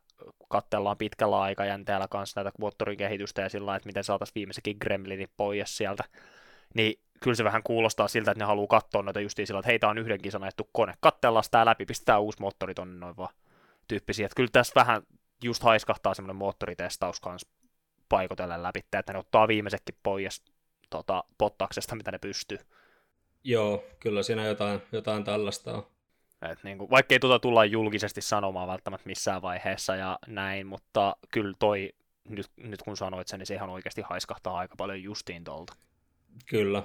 katsellaan 0.49 0.97
pitkällä 0.97 1.41
aikajänteellä 1.41 2.08
kanssa 2.08 2.41
näitä 2.41 2.58
moottorikehitystä 2.60 3.41
ja 3.41 3.49
sillä 3.49 3.76
että 3.76 3.89
miten 3.89 4.04
saataisiin 4.04 4.36
viimeisenkin 4.36 4.78
Gremlinin 4.82 5.30
pois 5.38 5.78
sieltä, 5.78 6.04
niin 6.73 6.99
kyllä 7.23 7.36
se 7.36 7.43
vähän 7.43 7.63
kuulostaa 7.63 8.07
siltä, 8.07 8.31
että 8.31 8.43
ne 8.43 8.47
haluaa 8.47 8.67
katsoa 8.67 9.01
noita 9.01 9.19
justiin 9.19 9.47
sillä, 9.47 9.59
että 9.59 9.69
hei, 9.69 9.79
tää 9.79 9.89
on 9.89 9.97
yhden 9.97 10.21
kisan 10.21 10.43
ajettu 10.43 10.69
kone, 10.71 10.93
katsellaan 10.99 11.43
tää 11.51 11.65
läpi, 11.65 11.86
pistetään 11.86 12.21
uusi 12.21 12.41
moottori 12.41 12.73
tonne 12.73 12.97
noin 12.97 13.17
vaan 13.17 13.33
tyyppisiä. 13.88 14.25
Että 14.25 14.36
kyllä 14.36 14.49
tässä 14.51 14.73
vähän 14.75 15.01
just 15.43 15.63
haiskahtaa 15.63 16.13
semmoinen 16.13 16.36
moottoritestaus 16.36 17.19
kanssa 17.19 17.49
paikotellen 18.09 18.63
läpi, 18.63 18.79
että 18.79 19.13
ne 19.13 19.19
ottaa 19.19 19.47
viimeisetkin 19.47 19.95
pois 20.03 20.43
tota, 20.89 21.23
pottaksesta, 21.38 21.95
mitä 21.95 22.12
ne 22.12 22.17
pystyy. 22.17 22.57
Joo, 23.43 23.83
kyllä 23.99 24.23
siinä 24.23 24.45
jotain, 24.45 24.81
jotain 24.91 25.23
tällaista 25.23 25.73
on. 25.73 25.88
Et 26.51 26.63
niin 26.63 26.77
kuin, 26.77 26.89
vaikka 26.89 27.15
ei 27.15 27.19
tuota 27.19 27.39
tulla 27.39 27.65
julkisesti 27.65 28.21
sanomaan 28.21 28.67
välttämättä 28.67 29.07
missään 29.07 29.41
vaiheessa 29.41 29.95
ja 29.95 30.19
näin, 30.27 30.67
mutta 30.67 31.15
kyllä 31.31 31.53
toi, 31.59 31.93
nyt, 32.29 32.51
nyt 32.57 32.81
kun 32.81 32.97
sanoit 32.97 33.27
sen, 33.27 33.39
niin 33.39 33.47
se 33.47 33.55
ihan 33.55 33.69
oikeasti 33.69 34.01
haiskahtaa 34.01 34.57
aika 34.57 34.75
paljon 34.75 35.03
justiin 35.03 35.43
tuolta. 35.43 35.73
Kyllä. 36.45 36.83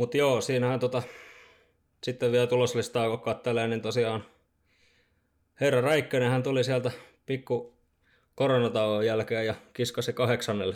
Mutta 0.00 0.16
joo, 0.16 0.40
siinähän 0.40 0.80
tota, 0.80 1.02
sitten 2.02 2.32
vielä 2.32 2.46
tuloslistaa 2.46 3.08
kun 3.08 3.20
kattelee, 3.20 3.68
niin 3.68 3.82
tosiaan 3.82 4.24
herra 5.60 5.80
Räikkönenhän 5.80 6.42
tuli 6.42 6.64
sieltä 6.64 6.90
pikku 7.26 7.78
koronatauon 8.34 9.06
jälkeen 9.06 9.46
ja 9.46 9.54
kiskasi 9.72 10.12
kahdeksannelle 10.12 10.74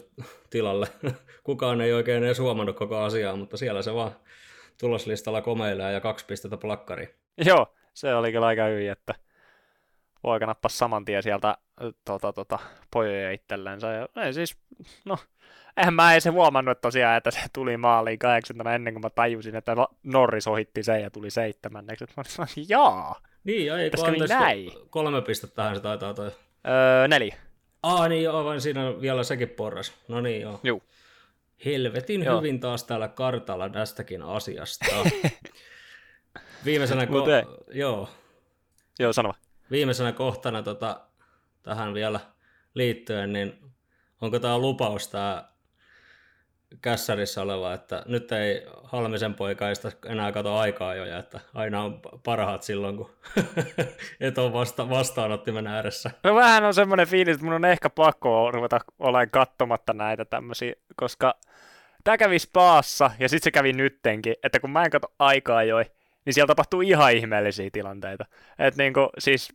tilalle. 0.50 0.86
Kukaan 1.44 1.80
ei 1.80 1.92
oikein 1.92 2.24
edes 2.24 2.38
huomannut 2.38 2.76
koko 2.76 2.98
asiaa, 2.98 3.36
mutta 3.36 3.56
siellä 3.56 3.82
se 3.82 3.94
vaan 3.94 4.16
tuloslistalla 4.80 5.42
komeilee 5.42 5.92
ja 5.92 6.00
kaksi 6.00 6.26
pistettä 6.26 6.56
plakkariin. 6.56 7.08
Joo, 7.46 7.74
se 7.94 8.14
oli 8.14 8.32
kyllä 8.32 8.46
aika 8.46 8.64
hyvin, 8.64 8.90
että 8.90 9.14
poika 10.22 10.46
nappasi 10.46 10.76
saman 10.76 11.04
tien 11.04 11.22
sieltä 11.22 11.58
tota, 12.04 12.32
tota, 12.32 12.58
pojoja 12.90 13.32
itsellensä. 13.32 13.92
Ja, 13.92 14.08
ei 14.24 14.32
siis, 14.32 14.56
no, 15.04 15.18
eihän 15.76 15.94
mä 15.94 16.12
edes 16.12 16.24
huomannut 16.30 16.80
tosiaan, 16.80 17.16
että 17.16 17.30
se 17.30 17.40
tuli 17.52 17.76
maaliin 17.76 18.18
kahdeksantana 18.18 18.74
ennen 18.74 18.94
kuin 18.94 19.02
mä 19.02 19.10
tajusin, 19.10 19.56
että 19.56 19.76
Norris 20.02 20.46
ohitti 20.46 20.82
sen 20.82 21.02
ja 21.02 21.10
tuli 21.10 21.30
seitsemänneksi. 21.30 22.04
Mä 22.16 22.22
sanoin, 22.26 22.50
jaa, 22.68 23.20
Niin, 23.44 23.66
ja 23.66 23.78
ei, 23.78 23.90
Tässä 23.90 24.06
kävi 24.06 24.18
näin. 24.18 24.70
kolme 24.90 25.22
pistettä 25.22 25.74
se 25.74 25.80
taitaa 25.80 26.14
toi. 26.14 26.30
öö, 26.66 27.08
neljä. 27.08 27.36
Aa, 27.82 28.08
niin 28.08 28.22
joo, 28.24 28.44
vain 28.44 28.60
siinä 28.60 28.86
on 28.86 29.00
vielä 29.00 29.22
sekin 29.22 29.48
porras. 29.48 29.92
No 30.08 30.20
niin, 30.20 30.40
joo. 30.42 30.60
Juu. 30.64 30.82
Helvetin 31.64 32.22
Joo. 32.24 32.38
hyvin 32.38 32.60
taas 32.60 32.84
täällä 32.84 33.08
kartalla 33.08 33.68
tästäkin 33.68 34.22
asiasta. 34.22 34.84
Viimeisenä, 36.64 37.04
ko- 37.04 37.64
joo, 37.72 38.08
Joo, 38.98 39.12
sano 39.12 39.28
vaan. 39.28 39.40
viimeisenä 39.70 40.12
kohtana 40.12 40.62
tota, 40.62 41.00
tähän 41.62 41.94
vielä 41.94 42.20
liittyen, 42.74 43.32
niin 43.32 43.58
onko 44.20 44.38
tämä 44.38 44.58
lupaus 44.58 45.08
tämä 45.08 45.48
kässärissä 46.82 47.42
oleva, 47.42 47.74
että 47.74 48.02
nyt 48.06 48.32
ei 48.32 48.66
Halmisen 48.82 49.34
poikaista 49.34 49.92
enää 50.06 50.32
kato 50.32 50.56
aikaa 50.56 50.94
jo, 50.94 51.04
ja 51.04 51.18
että 51.18 51.40
aina 51.54 51.82
on 51.82 52.00
parhaat 52.24 52.62
silloin, 52.62 52.96
kun 52.96 53.10
et 54.20 54.38
ole 54.38 54.52
vasta- 54.52 54.88
vastaanottimen 54.88 55.66
ääressä. 55.66 56.10
No 56.24 56.34
vähän 56.34 56.64
on 56.64 56.74
semmoinen 56.74 57.06
fiilis, 57.06 57.34
että 57.34 57.44
mun 57.44 57.54
on 57.54 57.64
ehkä 57.64 57.90
pakko 57.90 58.50
ruveta 58.50 58.80
olemaan 58.98 59.30
katsomatta 59.30 59.92
näitä 59.92 60.24
tämmöisiä, 60.24 60.72
koska 60.96 61.34
tämä 62.04 62.18
kävi 62.18 62.38
Spaassa 62.38 63.10
ja 63.18 63.28
sitten 63.28 63.44
se 63.44 63.50
kävi 63.50 63.72
nyttenkin, 63.72 64.34
että 64.42 64.60
kun 64.60 64.70
mä 64.70 64.84
en 64.84 64.90
katso 64.90 65.08
aikaa 65.18 65.62
joi, 65.62 65.84
niin 66.24 66.34
siellä 66.34 66.46
tapahtuu 66.46 66.80
ihan 66.80 67.12
ihmeellisiä 67.12 67.70
tilanteita. 67.72 68.24
Että 68.58 68.82
niinku, 68.82 69.08
siis 69.18 69.52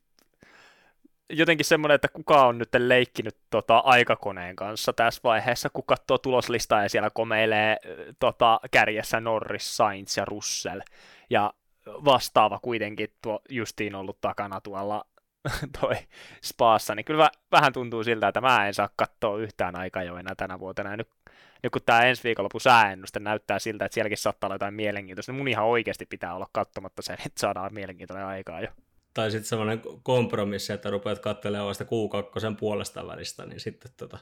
jotenkin 1.30 1.66
semmoinen, 1.66 1.96
että 1.96 2.08
kuka 2.08 2.46
on 2.46 2.58
nyt 2.58 2.70
leikkinyt 2.78 3.38
tota, 3.50 3.78
aikakoneen 3.78 4.56
kanssa 4.56 4.94
tässä 4.94 5.22
vaiheessa, 5.24 5.70
kun 5.70 5.84
katsoo 5.88 6.18
tuloslistaa 6.18 6.84
ja 6.84 6.90
siellä 6.90 7.10
komeilee 7.10 7.78
tota, 8.20 8.60
kärjessä 8.72 9.20
Norris, 9.20 9.78
Sainz 9.78 10.18
ja 10.18 10.26
Russell. 10.26 10.82
Ja 11.30 11.54
vastaava 11.86 12.60
kuitenkin 12.60 13.14
tuo 13.22 13.42
justiin 13.50 13.96
ollut 13.96 14.22
takana 14.22 14.62
tuolla 14.62 15.06
toi 15.82 15.96
Spaassa, 16.44 16.96
niin 16.96 17.06
kyllä 17.06 17.26
vä- 17.28 17.40
vähän 17.52 17.74
tuntuu 17.74 18.04
siltä, 18.04 18.28
että 18.28 18.42
mä 18.42 18.68
en 18.68 18.74
saa 18.74 18.90
katsoa 18.96 19.38
yhtään 19.38 19.76
aikaa 19.76 20.04
jo 20.04 20.18
enää 20.18 20.36
tänä 20.36 20.60
vuotena. 20.60 20.90
Ja 20.92 20.98
nyt, 20.98 21.10
nyt 21.64 21.72
kun 21.72 21.82
tämä 21.86 22.02
ensi 22.02 22.24
viikonloppu 22.24 22.60
sääennuste 22.60 23.20
näyttää 23.20 23.60
siltä, 23.60 23.86
että 23.86 23.94
sielläkin 23.94 24.18
saattaa 24.18 24.48
olla 24.48 24.56
jotain 24.56 24.74
mielenkiintoista, 24.74 25.32
niin 25.32 25.38
mun 25.38 25.48
ihan 25.48 25.66
oikeasti 25.66 26.06
pitää 26.06 26.36
olla 26.36 26.48
katsomatta 26.52 27.02
sen, 27.02 27.18
että 27.26 27.40
saadaan 27.40 27.74
mielenkiintoinen 27.74 28.26
aikaa 28.26 28.62
jo. 28.62 28.68
Tai 29.20 29.32
sitten 29.32 29.48
semmoinen 29.50 29.82
kompromissi, 30.04 30.74
että 30.74 30.90
rupeat 30.90 31.20
katselemaan 31.20 31.68
vasta 31.68 31.84
Q2 31.84 32.56
puolesta 32.60 33.08
välistä, 33.08 33.46
niin 33.46 33.60
sitten 33.60 33.92
tota, 33.98 34.18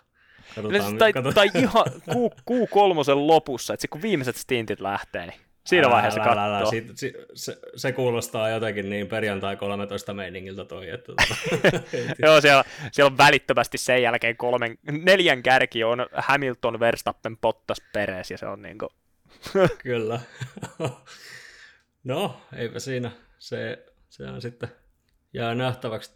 katsotaan, 0.55 0.93
No, 0.93 0.99
tai, 0.99 1.13
katsotaan. 1.13 1.49
tai 1.51 1.61
ihan 1.61 1.85
Q, 2.09 2.13
Q3 2.51 3.15
lopussa, 3.15 3.73
että 3.73 3.87
kun 3.87 4.01
viimeiset 4.01 4.35
stintit 4.35 4.79
lähtee, 4.79 5.27
niin 5.27 5.39
siinä 5.65 5.89
vaiheessa 5.89 6.21
Älä, 6.21 6.31
älä, 6.31 6.57
älä, 6.57 6.69
siitä- 6.69 6.93
si- 6.95 7.13
se, 7.33 7.57
se, 7.75 7.91
kuulostaa 7.91 8.49
jotenkin 8.49 8.89
niin 8.89 9.07
perjantai 9.07 9.57
13 9.57 10.13
meiningiltä 10.13 10.65
toi, 10.65 10.89
että 10.89 11.05
tota, 11.05 11.35
Joo, 12.25 12.41
siellä, 12.41 12.63
siellä 12.91 13.11
on 13.11 13.17
välittömästi 13.17 13.77
sen 13.77 14.01
jälkeen 14.01 14.37
kolmen, 14.37 14.77
neljän 14.91 15.43
kärki 15.43 15.83
on 15.83 16.05
Hamilton, 16.13 16.79
Verstappen, 16.79 17.37
Bottas, 17.37 17.77
Perez, 17.93 18.31
ja 18.31 18.37
se 18.37 18.45
on 18.47 18.61
niinku, 18.61 18.89
kyllä. 19.77 20.19
no, 22.03 22.41
eipä 22.55 22.79
siinä. 22.79 23.11
Se, 23.39 23.85
se 24.09 24.23
on 24.23 24.41
sitten 24.41 24.69
jää 25.37 25.55
nähtäväksi. 25.55 26.11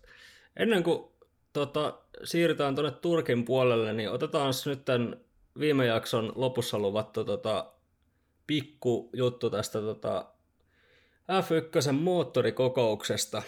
Ennen 0.56 0.84
kuin 0.84 1.12
tota, 1.54 2.00
siirrytään 2.24 2.76
tuonne 2.76 2.92
Turkin 2.92 3.46
puolelle, 3.46 3.94
niin 3.94 4.10
otetaan 4.12 4.54
nyt 4.66 4.86
tämän 4.86 5.18
viime 5.60 5.86
jakson 5.86 6.32
lopussa 6.36 6.80
luvattu 6.80 7.24
tota, 7.24 7.72
pikku 8.48 9.10
juttu 9.14 9.50
tästä 9.50 9.82
tota, 9.82 10.26
F1 11.22 11.92
moottorikokouksesta. 11.92 13.44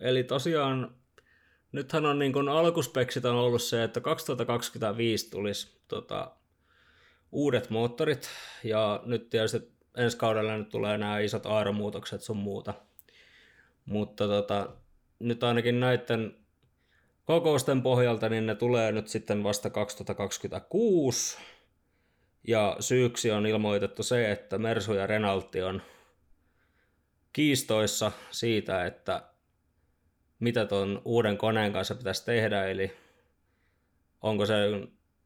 Eli 0.00 0.24
tosiaan 0.24 0.94
nythän 1.72 2.06
on 2.06 2.18
niin 2.18 2.32
kuin 2.32 2.48
alkuspeksit 2.48 3.24
on 3.24 3.36
ollut 3.36 3.62
se, 3.62 3.84
että 3.84 4.00
2025 4.00 5.30
tulisi 5.30 5.80
tota, 5.88 6.30
uudet 7.32 7.70
moottorit 7.70 8.28
ja 8.64 9.02
nyt 9.04 9.30
tietysti 9.30 9.72
ensi 9.96 10.16
kaudella 10.16 10.56
nyt 10.56 10.68
tulee 10.68 10.98
nämä 10.98 11.18
isot 11.18 11.46
aeromuutokset 11.46 12.22
sun 12.22 12.36
muuta. 12.36 12.74
Mutta 13.86 14.28
tota, 14.28 14.68
nyt 15.18 15.44
ainakin 15.44 15.80
näiden 15.80 16.36
kokousten 17.24 17.82
pohjalta, 17.82 18.28
niin 18.28 18.46
ne 18.46 18.54
tulee 18.54 18.92
nyt 18.92 19.08
sitten 19.08 19.44
vasta 19.44 19.70
2026. 19.70 21.38
Ja 22.48 22.76
syyksi 22.80 23.30
on 23.30 23.46
ilmoitettu 23.46 24.02
se, 24.02 24.30
että 24.32 24.58
Mersu 24.58 24.94
ja 24.94 25.06
Renalti 25.06 25.62
on 25.62 25.82
kiistoissa 27.32 28.12
siitä, 28.30 28.86
että 28.86 29.22
mitä 30.40 30.64
tuon 30.64 31.02
uuden 31.04 31.38
koneen 31.38 31.72
kanssa 31.72 31.94
pitäisi 31.94 32.24
tehdä, 32.24 32.66
eli 32.66 32.92
onko 34.22 34.46
se 34.46 34.54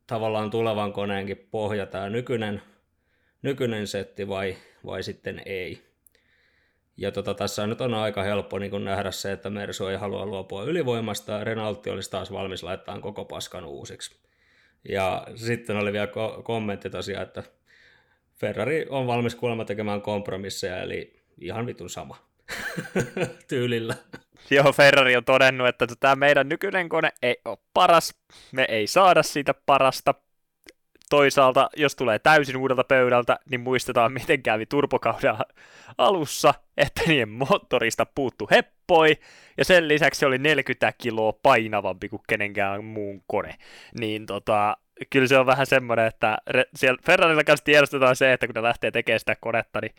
tavallaan 0.06 0.50
tulevan 0.50 0.92
koneenkin 0.92 1.48
pohja 1.50 1.86
tämä 1.86 2.10
nykyinen, 2.10 2.62
nykyinen 3.42 3.86
setti 3.86 4.28
vai, 4.28 4.56
vai 4.86 5.02
sitten 5.02 5.42
ei. 5.46 5.89
Ja 7.00 7.12
tota, 7.12 7.34
tässä 7.34 7.66
nyt 7.66 7.80
on 7.80 7.94
aika 7.94 8.22
helppo 8.22 8.58
niin 8.58 8.70
kun 8.70 8.84
nähdä 8.84 9.10
se, 9.10 9.32
että 9.32 9.50
Mersu 9.50 9.86
ei 9.86 9.96
halua 9.96 10.26
luopua 10.26 10.64
ylivoimasta 10.64 11.32
ja 11.32 11.44
Renalti 11.44 11.90
olisi 11.90 12.10
taas 12.10 12.32
valmis 12.32 12.62
laittamaan 12.62 13.02
koko 13.02 13.24
paskan 13.24 13.64
uusiksi. 13.64 14.16
Ja 14.88 15.26
sitten 15.34 15.76
oli 15.76 15.92
vielä 15.92 16.06
ko- 16.06 16.42
kommentti 16.42 16.90
tosiaan, 16.90 17.22
että 17.22 17.42
Ferrari 18.34 18.86
on 18.88 19.06
valmis 19.06 19.34
kuulemma 19.34 19.64
tekemään 19.64 20.02
kompromisseja, 20.02 20.82
eli 20.82 21.22
ihan 21.40 21.66
vitun 21.66 21.90
sama 21.90 22.16
tyylillä. 23.48 23.94
Joo, 24.50 24.72
Ferrari 24.72 25.16
on 25.16 25.24
todennut, 25.24 25.68
että 25.68 25.86
tämä 26.00 26.16
meidän 26.16 26.48
nykyinen 26.48 26.88
kone 26.88 27.12
ei 27.22 27.36
ole 27.44 27.58
paras, 27.74 28.14
me 28.52 28.66
ei 28.68 28.86
saada 28.86 29.22
siitä 29.22 29.54
parasta. 29.66 30.14
Toisaalta, 31.10 31.70
jos 31.76 31.96
tulee 31.96 32.18
täysin 32.18 32.56
uudelta 32.56 32.84
pöydältä, 32.84 33.38
niin 33.50 33.60
muistetaan, 33.60 34.12
miten 34.12 34.42
kävi 34.42 34.66
turbokauden 34.66 35.34
alussa, 35.98 36.54
että 36.76 37.02
niiden 37.06 37.28
moottorista 37.28 38.06
puuttu 38.06 38.48
heppoi, 38.50 39.16
ja 39.58 39.64
sen 39.64 39.88
lisäksi 39.88 40.18
se 40.18 40.26
oli 40.26 40.38
40 40.38 40.92
kiloa 40.98 41.32
painavampi 41.42 42.08
kuin 42.08 42.22
kenenkään 42.28 42.84
muun 42.84 43.22
kone. 43.26 43.54
Niin 44.00 44.26
tota, 44.26 44.76
kyllä 45.10 45.26
se 45.26 45.38
on 45.38 45.46
vähän 45.46 45.66
semmoinen, 45.66 46.06
että 46.06 46.38
siellä 46.74 47.02
Ferrarilla 47.06 47.44
kanssa 47.44 47.64
tiedostetaan 47.64 48.16
se, 48.16 48.32
että 48.32 48.46
kun 48.46 48.54
ne 48.54 48.62
lähtee 48.62 48.90
tekemään 48.90 49.20
sitä 49.20 49.36
konetta, 49.40 49.80
niin 49.80 49.94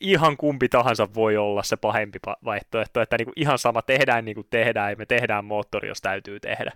ihan 0.00 0.36
kumpi 0.36 0.68
tahansa 0.68 1.14
voi 1.14 1.36
olla 1.36 1.62
se 1.62 1.76
pahempi 1.76 2.18
vaihtoehto, 2.44 3.00
että 3.00 3.16
niin 3.18 3.26
kuin 3.26 3.34
ihan 3.36 3.58
sama 3.58 3.82
tehdään 3.82 4.24
niin 4.24 4.34
kuin 4.34 4.46
tehdään, 4.50 4.90
ja 4.90 4.96
me 4.96 5.06
tehdään 5.06 5.44
moottori, 5.44 5.88
jos 5.88 6.00
täytyy 6.00 6.40
tehdä 6.40 6.72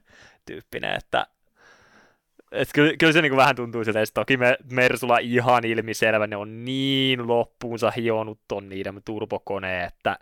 tyyppinen, 0.47 0.95
että 0.95 1.27
et 2.55 2.69
kyllä, 2.75 2.97
kyllä 2.99 3.13
se 3.13 3.23
niin 3.23 3.37
vähän 3.37 3.57
tuntuu 3.57 3.85
siltä, 3.85 4.03
että 4.03 4.15
toki 4.15 4.37
me, 4.37 4.57
Mersulla 4.71 5.19
ihan 5.19 5.65
ilmiselvä, 5.65 6.27
ne 6.27 6.37
on 6.37 6.65
niin 6.65 7.29
loppuunsa 7.29 7.91
hionut 7.91 8.41
ton 8.49 8.69
niiden 8.69 9.03
turbokoneen, 9.05 9.85
että 9.85 10.19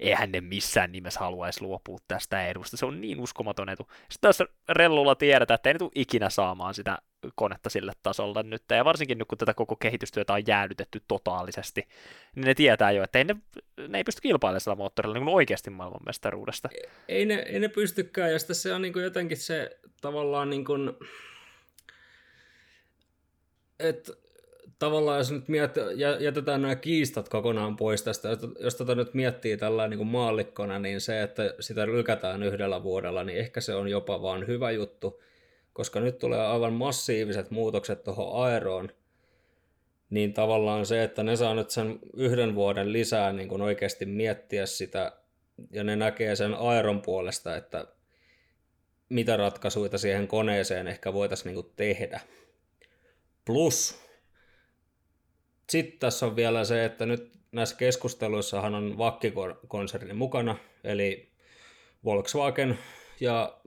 eihän 0.00 0.32
ne 0.32 0.40
missään 0.40 0.92
nimessä 0.92 1.20
haluaisi 1.20 1.62
luopua 1.62 1.98
tästä 2.08 2.46
edusta. 2.46 2.76
Se 2.76 2.86
on 2.86 3.00
niin 3.00 3.20
uskomaton 3.20 3.68
etu. 3.68 3.82
Sitten 4.08 4.28
tässä 4.28 4.46
rellulla 4.68 5.14
tiedetään, 5.14 5.54
että 5.54 5.68
ei 5.68 5.74
ne 5.74 5.78
tule 5.78 5.90
ikinä 5.94 6.30
saamaan 6.30 6.74
sitä 6.74 6.98
konetta 7.34 7.70
sille 7.70 7.92
tasolle 8.02 8.42
nyt. 8.42 8.62
Ja 8.70 8.84
varsinkin 8.84 9.18
nyt, 9.18 9.28
kun 9.28 9.38
tätä 9.38 9.54
koko 9.54 9.76
kehitystyötä 9.76 10.32
on 10.32 10.46
jäädytetty 10.46 11.02
totaalisesti, 11.08 11.88
niin 12.34 12.44
ne 12.44 12.54
tietää 12.54 12.90
jo, 12.90 13.04
että 13.04 13.18
ei 13.18 13.24
ne, 13.24 13.36
ne 13.88 13.98
ei 13.98 14.04
pysty 14.04 14.20
kilpailemaan 14.20 14.60
sillä 14.60 14.76
moottorilla 14.76 15.14
niin 15.14 15.24
kuin 15.24 15.34
oikeasti 15.34 15.70
maailmanmestaruudesta. 15.70 16.68
Ei 17.08 17.26
ne, 17.26 17.34
ei 17.34 17.60
ne 17.60 17.68
pystykään, 17.68 18.32
ja 18.32 18.38
sitten 18.38 18.56
se 18.56 18.74
on 18.74 18.82
niin 18.82 18.92
kuin 18.92 19.02
jotenkin 19.04 19.36
se 19.36 19.78
tavallaan 20.00 20.50
niin 20.50 20.64
kuin, 20.64 20.92
että 23.80 24.12
tavallaan 24.78 25.18
jos 25.18 25.32
nyt 25.32 25.48
miet, 25.48 25.74
jätetään 26.20 26.62
nämä 26.62 26.76
kiistat 26.76 27.28
kokonaan 27.28 27.76
pois 27.76 28.02
tästä, 28.02 28.28
jos 28.60 28.74
tätä 28.74 28.94
nyt 28.94 29.14
miettii 29.14 29.56
tällä 29.56 29.88
niin 29.88 29.98
kuin 29.98 30.08
maallikkona, 30.08 30.78
niin 30.78 31.00
se, 31.00 31.22
että 31.22 31.54
sitä 31.60 31.86
lykätään 31.86 32.42
yhdellä 32.42 32.82
vuodella, 32.82 33.24
niin 33.24 33.38
ehkä 33.38 33.60
se 33.60 33.74
on 33.74 33.88
jopa 33.88 34.22
vaan 34.22 34.46
hyvä 34.46 34.70
juttu, 34.70 35.22
koska 35.72 36.00
nyt 36.00 36.18
tulee 36.18 36.46
aivan 36.46 36.72
massiiviset 36.72 37.50
muutokset 37.50 38.04
tuohon 38.04 38.44
aeroon, 38.44 38.88
niin 40.10 40.32
tavallaan 40.32 40.86
se, 40.86 41.02
että 41.02 41.22
ne 41.22 41.36
saa 41.36 41.54
nyt 41.54 41.70
sen 41.70 41.98
yhden 42.16 42.54
vuoden 42.54 42.92
lisää 42.92 43.32
niin 43.32 43.48
kuin 43.48 43.62
oikeasti 43.62 44.06
miettiä 44.06 44.66
sitä, 44.66 45.12
ja 45.70 45.84
ne 45.84 45.96
näkee 45.96 46.36
sen 46.36 46.54
aeron 46.54 47.02
puolesta, 47.02 47.56
että 47.56 47.86
mitä 49.08 49.36
ratkaisuja 49.36 49.98
siihen 49.98 50.28
koneeseen 50.28 50.88
ehkä 50.88 51.12
voitaisiin 51.12 51.54
niin 51.54 51.72
tehdä. 51.76 52.20
Plus, 53.48 54.02
sitten 55.68 55.98
tässä 55.98 56.26
on 56.26 56.36
vielä 56.36 56.64
se, 56.64 56.84
että 56.84 57.06
nyt 57.06 57.32
näissä 57.52 57.76
keskusteluissahan 57.76 58.74
on 58.74 58.98
Vakki-konserni 58.98 60.12
mukana, 60.12 60.56
eli 60.84 61.32
Volkswagen 62.04 62.78
ja 63.20 63.58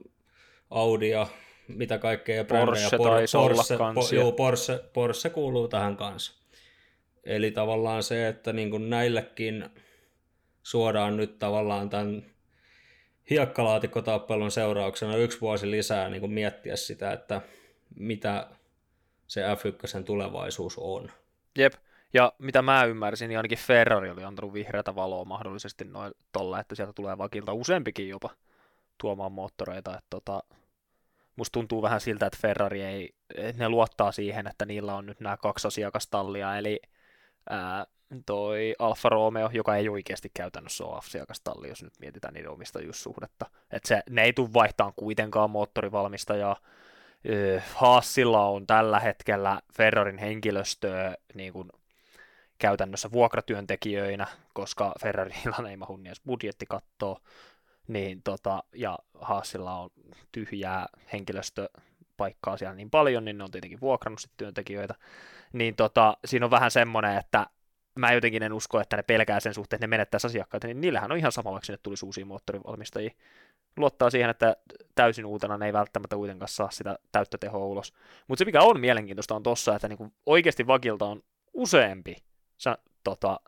Audi 0.70 1.10
ja 1.10 1.26
mitä 1.68 1.98
kaikkea. 1.98 2.44
Porsche 2.44 2.96
Porsche, 2.96 3.38
Porsche, 3.38 3.76
po, 3.94 4.08
joo, 4.14 4.32
Porsche, 4.32 4.80
Porsche 4.92 5.30
kuuluu 5.30 5.68
tähän 5.68 5.96
kanssa. 5.96 6.32
Eli 7.24 7.50
tavallaan 7.50 8.02
se, 8.02 8.28
että 8.28 8.52
niin 8.52 8.70
kuin 8.70 8.90
näillekin 8.90 9.70
suodaan 10.62 11.16
nyt 11.16 11.38
tavallaan 11.38 11.90
tämän 11.90 12.26
hiekkalaatikkotappelun 13.30 14.50
seurauksena 14.50 15.16
yksi 15.16 15.40
vuosi 15.40 15.70
lisää 15.70 16.08
niin 16.08 16.20
kuin 16.20 16.32
miettiä 16.32 16.76
sitä, 16.76 17.12
että 17.12 17.40
mitä 17.94 18.48
se 19.32 19.40
F1 19.40 20.04
tulevaisuus 20.04 20.78
on. 20.78 21.10
Jep, 21.58 21.72
ja 22.12 22.32
mitä 22.38 22.62
mä 22.62 22.84
ymmärsin, 22.84 23.28
niin 23.28 23.38
ainakin 23.38 23.58
Ferrari 23.58 24.10
oli 24.10 24.24
antanut 24.24 24.52
vihreätä 24.52 24.94
valoa 24.94 25.24
mahdollisesti 25.24 25.84
noin 25.84 26.12
tolla, 26.32 26.60
että 26.60 26.74
sieltä 26.74 26.92
tulee 26.92 27.18
vakilta 27.18 27.52
useampikin 27.52 28.08
jopa 28.08 28.30
tuomaan 29.00 29.32
moottoreita. 29.32 29.90
Että 29.90 30.06
tota, 30.10 30.42
musta 31.36 31.52
tuntuu 31.52 31.82
vähän 31.82 32.00
siltä, 32.00 32.26
että 32.26 32.38
Ferrari 32.42 32.82
ei, 32.82 33.14
ne 33.56 33.68
luottaa 33.68 34.12
siihen, 34.12 34.46
että 34.46 34.66
niillä 34.66 34.94
on 34.94 35.06
nyt 35.06 35.20
nämä 35.20 35.36
kaksi 35.36 35.68
asiakastallia, 35.68 36.58
eli 36.58 36.80
ää, 37.50 37.86
toi 38.26 38.74
Alfa 38.78 39.08
Romeo, 39.08 39.50
joka 39.52 39.76
ei 39.76 39.88
oikeasti 39.88 40.30
käytännössä 40.34 40.84
ole 40.84 40.98
asiakastalli, 40.98 41.68
jos 41.68 41.82
nyt 41.82 41.94
mietitään 42.00 42.34
niiden 42.34 42.50
omistajuussuhdetta. 42.50 43.46
Että 43.70 43.88
se, 43.88 44.02
ne 44.10 44.22
ei 44.22 44.32
tule 44.32 44.52
vaihtamaan 44.54 44.94
kuitenkaan 44.96 45.50
moottorivalmistajaa. 45.50 46.56
Haasilla 47.74 48.46
on 48.46 48.66
tällä 48.66 49.00
hetkellä 49.00 49.60
Ferrarin 49.76 50.18
henkilöstöä 50.18 51.14
niin 51.34 51.52
kuin 51.52 51.70
käytännössä 52.58 53.12
vuokratyöntekijöinä, 53.12 54.26
koska 54.52 54.92
Ferrarilla 55.02 55.68
ei 55.70 55.76
mahu 55.76 56.00
edes 56.04 56.20
budjettikattoa, 56.26 57.20
niin 57.88 58.22
tota, 58.22 58.62
ja 58.74 58.98
Haasilla 59.20 59.78
on 59.78 59.90
tyhjää 60.32 60.86
henkilöstöpaikkaa 61.12 62.56
siellä 62.56 62.74
niin 62.74 62.90
paljon, 62.90 63.24
niin 63.24 63.38
ne 63.38 63.44
on 63.44 63.50
tietenkin 63.50 63.80
vuokrannut 63.80 64.20
sit 64.20 64.32
työntekijöitä, 64.36 64.94
niin 65.52 65.76
tota, 65.76 66.16
siinä 66.24 66.46
on 66.46 66.50
vähän 66.50 66.70
semmoinen, 66.70 67.18
että 67.18 67.46
mä 67.94 68.12
jotenkin 68.12 68.42
en 68.42 68.52
usko, 68.52 68.80
että 68.80 68.96
ne 68.96 69.02
pelkää 69.02 69.40
sen 69.40 69.54
suhteen, 69.54 69.76
että 69.76 69.86
ne 69.86 69.90
menettäisi 69.90 70.26
asiakkaita, 70.26 70.66
niin 70.66 70.80
niillähän 70.80 71.12
on 71.12 71.18
ihan 71.18 71.32
sama, 71.32 71.52
vaikka 71.52 71.66
sinne 71.66 71.78
tulisi 71.82 72.06
uusia 72.06 72.26
moottorivalmistajia. 72.26 73.10
Luottaa 73.76 74.10
siihen, 74.10 74.30
että 74.30 74.56
täysin 74.94 75.26
uutena 75.26 75.58
ne 75.58 75.66
ei 75.66 75.72
välttämättä 75.72 76.16
kuitenkaan 76.16 76.48
saa 76.48 76.70
sitä 76.70 76.98
täyttä 77.12 77.38
tehoa 77.38 77.66
ulos. 77.66 77.92
Mutta 78.28 78.38
se, 78.38 78.44
mikä 78.44 78.62
on 78.62 78.80
mielenkiintoista, 78.80 79.34
on 79.34 79.42
tossa, 79.42 79.76
että 79.76 79.88
niinku 79.88 80.12
oikeasti 80.26 80.66
vakilta 80.66 81.04
on 81.04 81.22
useampi 81.54 82.16
sa, 82.56 82.78
tota, 83.04 83.40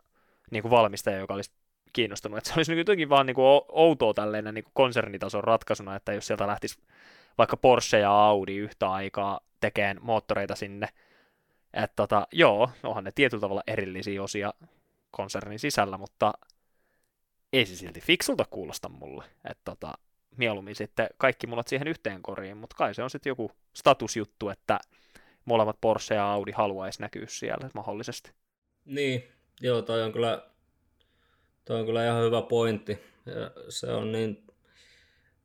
niin 0.51 0.61
kuin 0.61 0.69
valmistaja, 0.69 1.17
joka 1.17 1.33
olisi 1.33 1.51
kiinnostunut. 1.93 2.37
Että 2.37 2.47
se 2.47 2.53
olisi 2.59 2.77
jotenkin 2.77 3.09
vaan 3.09 3.25
niin 3.25 3.35
kuin 3.35 3.61
outoa 3.67 4.13
tälleen 4.13 4.53
niin 4.53 4.63
kuin 4.63 4.73
konsernitason 4.73 5.43
ratkaisuna, 5.43 5.95
että 5.95 6.13
jos 6.13 6.27
sieltä 6.27 6.47
lähtisi 6.47 6.81
vaikka 7.37 7.57
Porsche 7.57 7.99
ja 7.99 8.11
Audi 8.11 8.55
yhtä 8.57 8.91
aikaa 8.91 9.39
tekemään 9.59 9.97
moottoreita 10.01 10.55
sinne, 10.55 10.89
että 11.73 11.95
tota, 11.95 12.27
joo, 12.31 12.69
onhan 12.83 13.03
ne 13.03 13.11
tietyllä 13.15 13.41
tavalla 13.41 13.63
erillisiä 13.67 14.23
osia 14.23 14.53
konsernin 15.11 15.59
sisällä, 15.59 15.97
mutta 15.97 16.33
ei 17.53 17.65
se 17.65 17.75
silti 17.75 18.01
fiksulta 18.01 18.45
kuulosta 18.49 18.89
mulle. 18.89 19.23
Että 19.49 19.61
tota, 19.65 19.93
mieluummin 20.37 20.75
sitten 20.75 21.09
kaikki 21.17 21.47
mulla 21.47 21.63
siihen 21.65 21.87
yhteen 21.87 22.21
koriin, 22.21 22.57
mutta 22.57 22.75
kai 22.75 22.95
se 22.95 23.03
on 23.03 23.09
sitten 23.09 23.29
joku 23.29 23.51
statusjuttu, 23.73 24.49
että 24.49 24.79
molemmat 25.45 25.77
Porsche 25.81 26.15
ja 26.15 26.31
Audi 26.31 26.51
haluaisi 26.51 27.01
näkyä 27.01 27.25
siellä 27.27 27.69
mahdollisesti. 27.73 28.31
Niin, 28.85 29.23
joo, 29.61 29.81
toi 29.81 30.03
on 30.03 30.11
kyllä, 30.11 30.47
toi 31.65 31.79
on 31.79 31.85
kyllä 31.85 32.05
ihan 32.05 32.23
hyvä 32.23 32.41
pointti. 32.41 32.99
Ja 33.25 33.51
se 33.69 33.87
on 33.87 34.11
niin, 34.11 34.47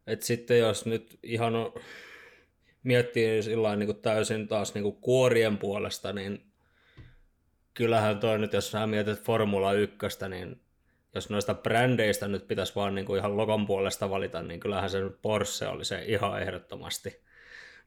että 0.07 0.27
sitten 0.27 0.59
jos 0.59 0.87
nyt 0.87 1.19
ihan 1.23 1.57
on, 1.57 1.75
miettii 2.83 3.43
sillä 3.43 3.77
niin 3.77 3.87
kuin 3.87 4.03
täysin 4.03 4.49
taas 4.49 4.75
niin 4.75 4.83
kuin 4.83 4.97
kuorien 4.97 5.59
puolesta, 5.59 6.13
niin 6.13 6.53
kyllähän 7.75 8.21
toi 8.21 8.39
nyt, 8.39 8.53
jos 8.53 8.71
sä 8.71 8.87
mietit 8.87 9.23
Formula 9.23 9.73
1, 9.73 9.99
niin 10.29 10.61
jos 11.15 11.31
noista 11.31 11.55
brändeistä 11.55 12.29
nyt 12.29 12.49
pitäisi 12.49 12.75
vaan 12.75 12.95
niin 12.95 13.05
kuin 13.05 13.19
ihan 13.19 13.37
logon 13.37 13.67
puolesta 13.67 14.11
valita, 14.11 14.43
niin 14.43 14.61
kyllähän 14.61 14.91
se 14.91 14.99
Porsche 15.23 15.67
oli 15.67 15.85
se 15.85 16.03
ihan 16.07 16.43
ehdottomasti, 16.43 17.21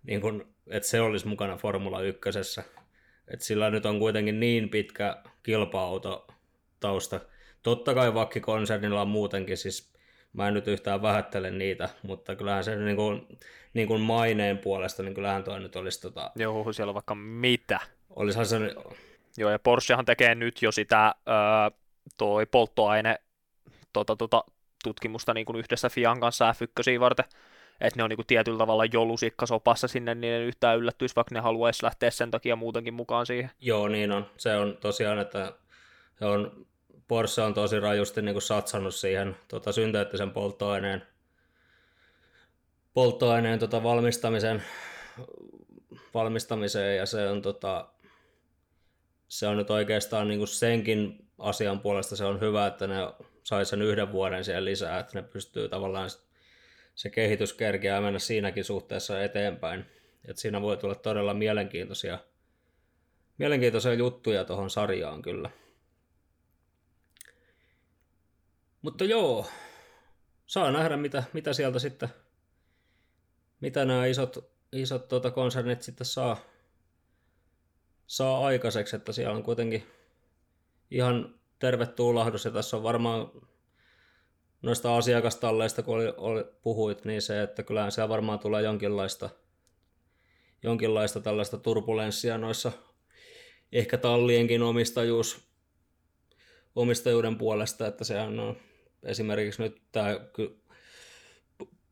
niin 0.03 0.21
kuin, 0.21 0.43
että 0.69 0.89
se 0.89 1.01
olisi 1.01 1.27
mukana 1.27 1.57
Formula 1.57 2.01
1. 2.01 2.29
että 3.27 3.45
sillä 3.45 3.69
nyt 3.69 3.85
on 3.85 3.99
kuitenkin 3.99 4.39
niin 4.39 4.69
pitkä 4.69 5.17
kilpa-auto 5.43 6.27
tausta. 6.79 7.19
Totta 7.63 7.93
kai 7.93 8.13
Vakki-konsernilla 8.13 9.01
on 9.01 9.07
muutenkin, 9.07 9.57
siis 9.57 9.93
mä 10.33 10.47
en 10.47 10.53
nyt 10.53 10.67
yhtään 10.67 11.01
vähättele 11.01 11.51
niitä, 11.51 11.89
mutta 12.03 12.35
kyllähän 12.35 12.63
se 12.63 12.75
niin 12.75 12.95
kuin, 12.95 13.27
niin 13.73 13.87
kuin 13.87 14.01
maineen 14.01 14.57
puolesta, 14.57 15.03
niin 15.03 15.13
kyllähän 15.13 15.43
toi 15.43 15.59
nyt 15.59 15.75
olisi 15.75 16.01
tota... 16.01 16.31
Joo, 16.35 16.73
siellä 16.73 16.89
on 16.89 16.95
vaikka 16.95 17.15
mitä. 17.15 17.79
Olisihan 18.09 18.45
se... 18.45 18.57
Joo, 19.37 19.49
ja 19.49 19.59
Porschehan 19.59 20.05
tekee 20.05 20.35
nyt 20.35 20.61
jo 20.61 20.71
sitä 20.71 21.15
öö, 21.27 21.82
toi 22.17 22.45
polttoaine 22.45 23.19
tota, 23.93 24.15
tota, 24.15 24.43
tutkimusta 24.83 25.33
niin 25.33 25.45
kuin 25.45 25.55
yhdessä 25.55 25.89
Fian 25.89 26.19
kanssa 26.19 26.51
F1 26.51 26.99
varten, 26.99 27.25
että 27.81 27.99
ne 27.99 28.03
on 28.03 28.09
niin 28.09 28.17
kuin 28.17 28.27
tietyllä 28.27 28.57
tavalla 28.57 28.85
jo 28.85 29.05
lusikkasopassa 29.05 29.87
sinne, 29.87 30.15
niin 30.15 30.31
ne 30.31 30.39
yhtään 30.39 30.77
yllättyisi, 30.77 31.15
vaikka 31.15 31.35
ne 31.35 31.41
haluaisi 31.41 31.83
lähteä 31.83 32.11
sen 32.11 32.31
takia 32.31 32.55
muutenkin 32.55 32.93
mukaan 32.93 33.25
siihen. 33.25 33.51
Joo, 33.59 33.87
niin 33.87 34.11
on. 34.11 34.25
Se 34.37 34.57
on 34.57 34.77
tosiaan, 34.81 35.19
että 35.19 35.53
se 36.19 36.25
on, 36.25 36.65
Porsche 37.07 37.41
on 37.41 37.53
tosi 37.53 37.79
rajusti 37.79 38.21
niin 38.21 38.33
kuin 38.33 38.41
satsannut 38.41 38.95
siihen 38.95 39.35
tota, 39.47 39.71
synteettisen 39.71 40.31
polttoaineen, 40.31 41.01
polttoaineen 42.93 43.59
tota, 43.59 43.83
valmistamisen 43.83 44.63
valmistamiseen 46.13 46.97
ja 46.97 47.05
se 47.05 47.29
on, 47.29 47.41
tota, 47.41 47.87
se 49.27 49.47
on 49.47 49.57
nyt 49.57 49.69
oikeastaan 49.69 50.27
niin 50.27 50.39
kuin 50.39 50.47
senkin 50.47 51.27
asian 51.43 51.79
puolesta 51.79 52.15
se 52.15 52.25
on 52.25 52.39
hyvä, 52.41 52.67
että 52.67 52.87
ne 52.87 52.95
sai 53.43 53.65
sen 53.65 53.81
yhden 53.81 54.11
vuoden 54.11 54.43
siellä 54.43 54.65
lisää, 54.65 54.99
että 54.99 55.21
ne 55.21 55.27
pystyy 55.27 55.69
tavallaan 55.69 56.09
se 56.95 57.09
kehitys 57.09 57.53
kerkeää 57.53 58.01
mennä 58.01 58.19
siinäkin 58.19 58.63
suhteessa 58.63 59.23
eteenpäin. 59.23 59.85
Et 60.25 60.37
siinä 60.37 60.61
voi 60.61 60.77
tulla 60.77 60.95
todella 60.95 61.33
mielenkiintoisia, 61.33 62.19
mielenkiintoisia 63.37 63.93
juttuja 63.93 64.45
tuohon 64.45 64.69
sarjaan 64.69 65.21
kyllä. 65.21 65.49
Mutta 68.81 69.03
joo, 69.03 69.45
saa 70.45 70.71
nähdä 70.71 70.97
mitä, 70.97 71.23
mitä 71.33 71.53
sieltä 71.53 71.79
sitten, 71.79 72.09
mitä 73.61 73.85
nämä 73.85 74.05
isot, 74.05 74.51
isot 74.71 75.07
tuota 75.07 75.31
konsernit 75.31 75.81
sitten 75.81 76.05
saa, 76.05 76.37
saa 78.07 78.45
aikaiseksi, 78.45 78.95
että 78.95 79.11
siellä 79.11 79.35
on 79.35 79.43
kuitenkin 79.43 79.87
ihan 80.93 81.35
terve 81.59 81.85
tuulahdus 81.85 82.45
ja 82.45 82.51
tässä 82.51 82.77
on 82.77 82.83
varmaan 82.83 83.31
noista 84.61 84.97
asiakastalleista, 84.97 85.83
kun 85.83 85.95
oli, 85.95 86.13
oli, 86.17 86.45
puhuit, 86.61 87.05
niin 87.05 87.21
se, 87.21 87.41
että 87.41 87.63
kyllähän 87.63 87.91
siellä 87.91 88.09
varmaan 88.09 88.39
tulee 88.39 88.61
jonkinlaista, 88.61 89.29
jonkinlaista 90.63 91.19
tällaista 91.19 91.57
turbulenssia 91.57 92.37
noissa 92.37 92.71
ehkä 93.71 93.97
tallienkin 93.97 94.61
omistajuus, 94.61 95.47
omistajuuden 96.75 97.37
puolesta, 97.37 97.87
että 97.87 98.03
se 98.03 98.19
on 98.19 98.57
esimerkiksi 99.03 99.61
nyt 99.61 99.81
tämä 99.91 100.19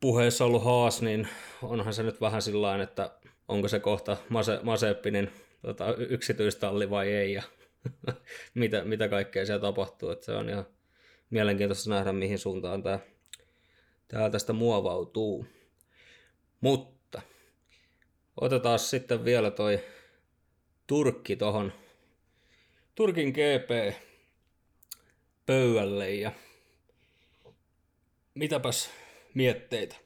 puheessa 0.00 0.44
ollut 0.44 0.64
Haas, 0.64 1.02
niin 1.02 1.28
onhan 1.62 1.94
se 1.94 2.02
nyt 2.02 2.20
vähän 2.20 2.42
sillä 2.42 2.82
että 2.82 3.10
onko 3.48 3.68
se 3.68 3.80
kohta 3.80 4.16
Mase, 4.28 4.60
Maseppinin 4.62 5.30
tota, 5.62 5.94
yksityistalli 5.94 6.90
vai 6.90 7.12
ei 7.12 7.32
ja 7.32 7.42
mitä, 8.54 8.84
mitä 8.84 9.08
kaikkea 9.08 9.46
siellä 9.46 9.60
tapahtuu. 9.60 10.10
Että 10.10 10.26
se 10.26 10.32
on 10.32 10.48
ihan 10.48 10.66
mielenkiintoista 11.30 11.90
nähdä, 11.90 12.12
mihin 12.12 12.38
suuntaan 12.38 12.82
tämä, 12.82 12.98
tämä 14.08 14.30
tästä 14.30 14.52
muovautuu. 14.52 15.46
Mutta 16.60 17.22
otetaan 18.40 18.78
sitten 18.78 19.24
vielä 19.24 19.50
toi 19.50 19.80
Turkki 20.86 21.36
tohon 21.36 21.72
Turkin 22.94 23.28
GP 23.28 23.96
pöydälle 25.46 26.10
ja 26.10 26.32
mitäpäs 28.34 28.90
mietteitä. 29.34 29.96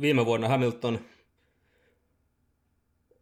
Viime 0.00 0.26
vuonna 0.26 0.48
Hamilton 0.48 1.09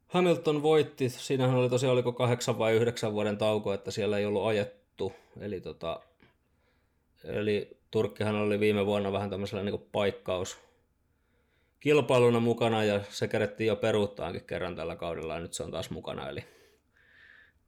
Hamilton 0.09 0.62
voitti, 0.62 1.09
siinähän 1.09 1.57
oli 1.57 1.68
tosiaan 1.68 1.92
oliko 1.92 2.12
kahdeksan 2.12 2.59
vai 2.59 2.73
yhdeksän 2.73 3.12
vuoden 3.12 3.38
tauko, 3.38 3.73
että 3.73 3.90
siellä 3.90 4.18
ei 4.18 4.27
ollut 4.27 4.47
ajettu, 4.47 5.12
eli, 5.40 5.61
tota, 5.61 6.01
eli 7.25 7.79
Turkkihan 7.90 8.37
oli 8.37 8.61
viime 8.61 8.87
vuonna 8.87 9.12
vähän 9.12 9.31
tämmöisellä 9.31 9.62
niin 9.62 9.87
paikkaus 9.92 10.59
kilpailuna 11.81 12.40
mukana 12.40 12.85
ja 12.85 13.01
se 13.09 13.29
kerettiin 13.29 13.68
jo 13.68 13.77
peruuttaankin 13.77 14.44
kerran 14.44 14.77
tällä 14.77 14.97
kaudella 14.97 15.35
ja 15.35 15.40
nyt 15.40 15.55
se 15.55 15.62
on 15.62 15.71
taas 15.71 15.90
mukana, 15.90 16.29
eli 16.29 16.44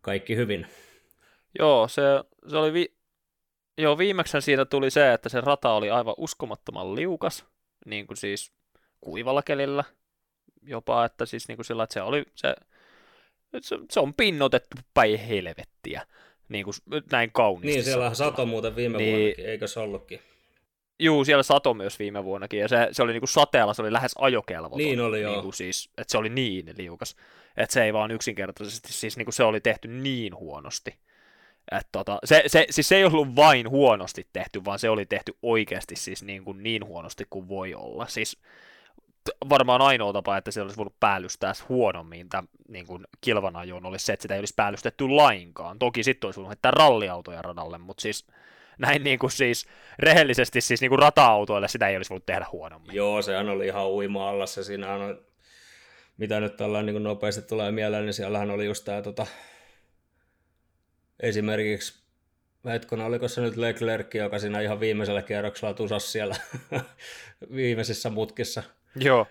kaikki 0.00 0.36
hyvin. 0.36 0.66
Joo, 1.58 1.88
se, 1.88 2.02
se 2.48 2.56
oli 2.56 2.72
vi- 2.72 2.94
Joo, 3.78 3.98
viimeksi 3.98 4.40
siitä 4.40 4.64
tuli 4.64 4.90
se, 4.90 5.12
että 5.12 5.28
se 5.28 5.40
rata 5.40 5.72
oli 5.72 5.90
aivan 5.90 6.14
uskomattoman 6.16 6.94
liukas, 6.94 7.46
niin 7.86 8.06
kuin 8.06 8.16
siis 8.16 8.52
kuivalla 9.00 9.42
kelillä 9.42 9.84
jopa, 10.62 11.04
että 11.04 11.26
siis 11.26 11.48
niin 11.48 11.56
kuin 11.56 11.66
sillä, 11.66 11.82
että 11.82 11.94
se 11.94 12.02
oli 12.02 12.24
se, 12.34 12.54
se, 13.60 13.76
se 13.90 14.00
on 14.00 14.14
pinnotettu 14.14 14.76
päin 14.94 15.18
helvettiä, 15.18 16.06
niin 16.48 16.64
kuin 16.64 16.74
näin 17.12 17.30
kauniisti. 17.32 17.72
Niin, 17.72 17.84
siellä 17.84 18.14
sato 18.14 18.46
muuten 18.46 18.76
viime 18.76 18.98
niin, 18.98 19.16
vuonnakin, 19.16 19.46
eikö 19.46 19.66
se 19.66 19.80
ollutkin? 19.80 20.20
Juu, 20.98 21.24
siellä 21.24 21.42
sato 21.42 21.74
myös 21.74 21.98
viime 21.98 22.24
vuonnakin, 22.24 22.60
ja 22.60 22.68
se, 22.68 22.88
se 22.92 23.02
oli 23.02 23.12
niinku 23.12 23.26
sateella, 23.26 23.74
se 23.74 23.82
oli 23.82 23.92
lähes 23.92 24.12
ajokelvoton. 24.18 24.78
Niin 24.78 25.00
oli, 25.00 25.20
joo. 25.20 25.32
Niinku 25.32 25.52
siis, 25.52 25.90
että 25.98 26.12
se 26.12 26.18
oli 26.18 26.28
niin 26.28 26.74
liukas, 26.78 27.16
että 27.56 27.72
se 27.74 27.84
ei 27.84 27.92
vaan 27.92 28.10
yksinkertaisesti, 28.10 28.92
siis 28.92 29.16
niinku 29.16 29.32
se 29.32 29.44
oli 29.44 29.60
tehty 29.60 29.88
niin 29.88 30.36
huonosti. 30.36 30.94
Et 31.72 31.88
tota, 31.92 32.18
se, 32.24 32.42
se, 32.46 32.66
siis 32.70 32.88
se 32.88 32.96
ei 32.96 33.04
ollut 33.04 33.36
vain 33.36 33.70
huonosti 33.70 34.26
tehty, 34.32 34.64
vaan 34.64 34.78
se 34.78 34.90
oli 34.90 35.06
tehty 35.06 35.32
oikeasti 35.42 35.96
siis 35.96 36.22
niin, 36.22 36.44
kuin 36.44 36.62
niin 36.62 36.86
huonosti 36.86 37.26
kuin 37.30 37.48
voi 37.48 37.74
olla. 37.74 38.06
Siis 38.06 38.38
varmaan 39.48 39.82
ainoa 39.82 40.12
tapa, 40.12 40.36
että 40.36 40.50
se 40.50 40.62
olisi 40.62 40.76
voinut 40.76 41.00
päällystää 41.00 41.52
huonommin 41.68 42.28
tämän 42.28 42.48
niin 42.68 42.86
kuin 42.86 43.04
kilvanajoon, 43.20 43.86
olisi 43.86 44.06
se, 44.06 44.12
että 44.12 44.22
sitä 44.22 44.34
ei 44.34 44.38
olisi 44.38 44.54
päällystetty 44.56 45.08
lainkaan. 45.08 45.78
Toki 45.78 46.02
sitten 46.02 46.28
olisi 46.28 46.36
voinut 46.36 46.50
heittää 46.50 46.70
ralliautoja 46.70 47.42
radalle, 47.42 47.78
mutta 47.78 48.00
siis 48.00 48.26
näin 48.78 49.04
niin 49.04 49.18
kuin 49.18 49.30
siis 49.30 49.66
rehellisesti 49.98 50.60
siis 50.60 50.80
niin 50.80 50.88
kuin 50.88 50.98
rata-autoille 50.98 51.68
sitä 51.68 51.88
ei 51.88 51.96
olisi 51.96 52.10
voinut 52.10 52.26
tehdä 52.26 52.46
huonommin. 52.52 52.94
Joo, 52.94 53.22
sehän 53.22 53.48
oli 53.48 53.66
ihan 53.66 53.86
uima 53.86 54.28
alla 54.28 54.46
se 54.46 54.64
siinä 54.64 54.94
on, 54.94 55.18
mitä 56.16 56.40
nyt 56.40 56.56
tällä 56.56 56.82
niin 56.82 57.02
nopeasti 57.02 57.42
tulee 57.42 57.72
mieleen, 57.72 58.04
niin 58.04 58.14
siellähän 58.14 58.50
oli 58.50 58.66
just 58.66 58.84
tämä 58.84 59.02
tota, 59.02 59.26
esimerkiksi 61.20 62.00
Hetkona, 62.64 63.04
oliko 63.04 63.28
se 63.28 63.40
nyt 63.40 63.56
Leclerc, 63.56 64.14
joka 64.14 64.38
siinä 64.38 64.60
ihan 64.60 64.80
viimeisellä 64.80 65.22
kierroksella 65.22 65.74
tusas 65.74 66.12
siellä 66.12 66.36
viimeisissä 67.54 68.10
mutkissa. 68.10 68.62
Joo. 68.96 69.26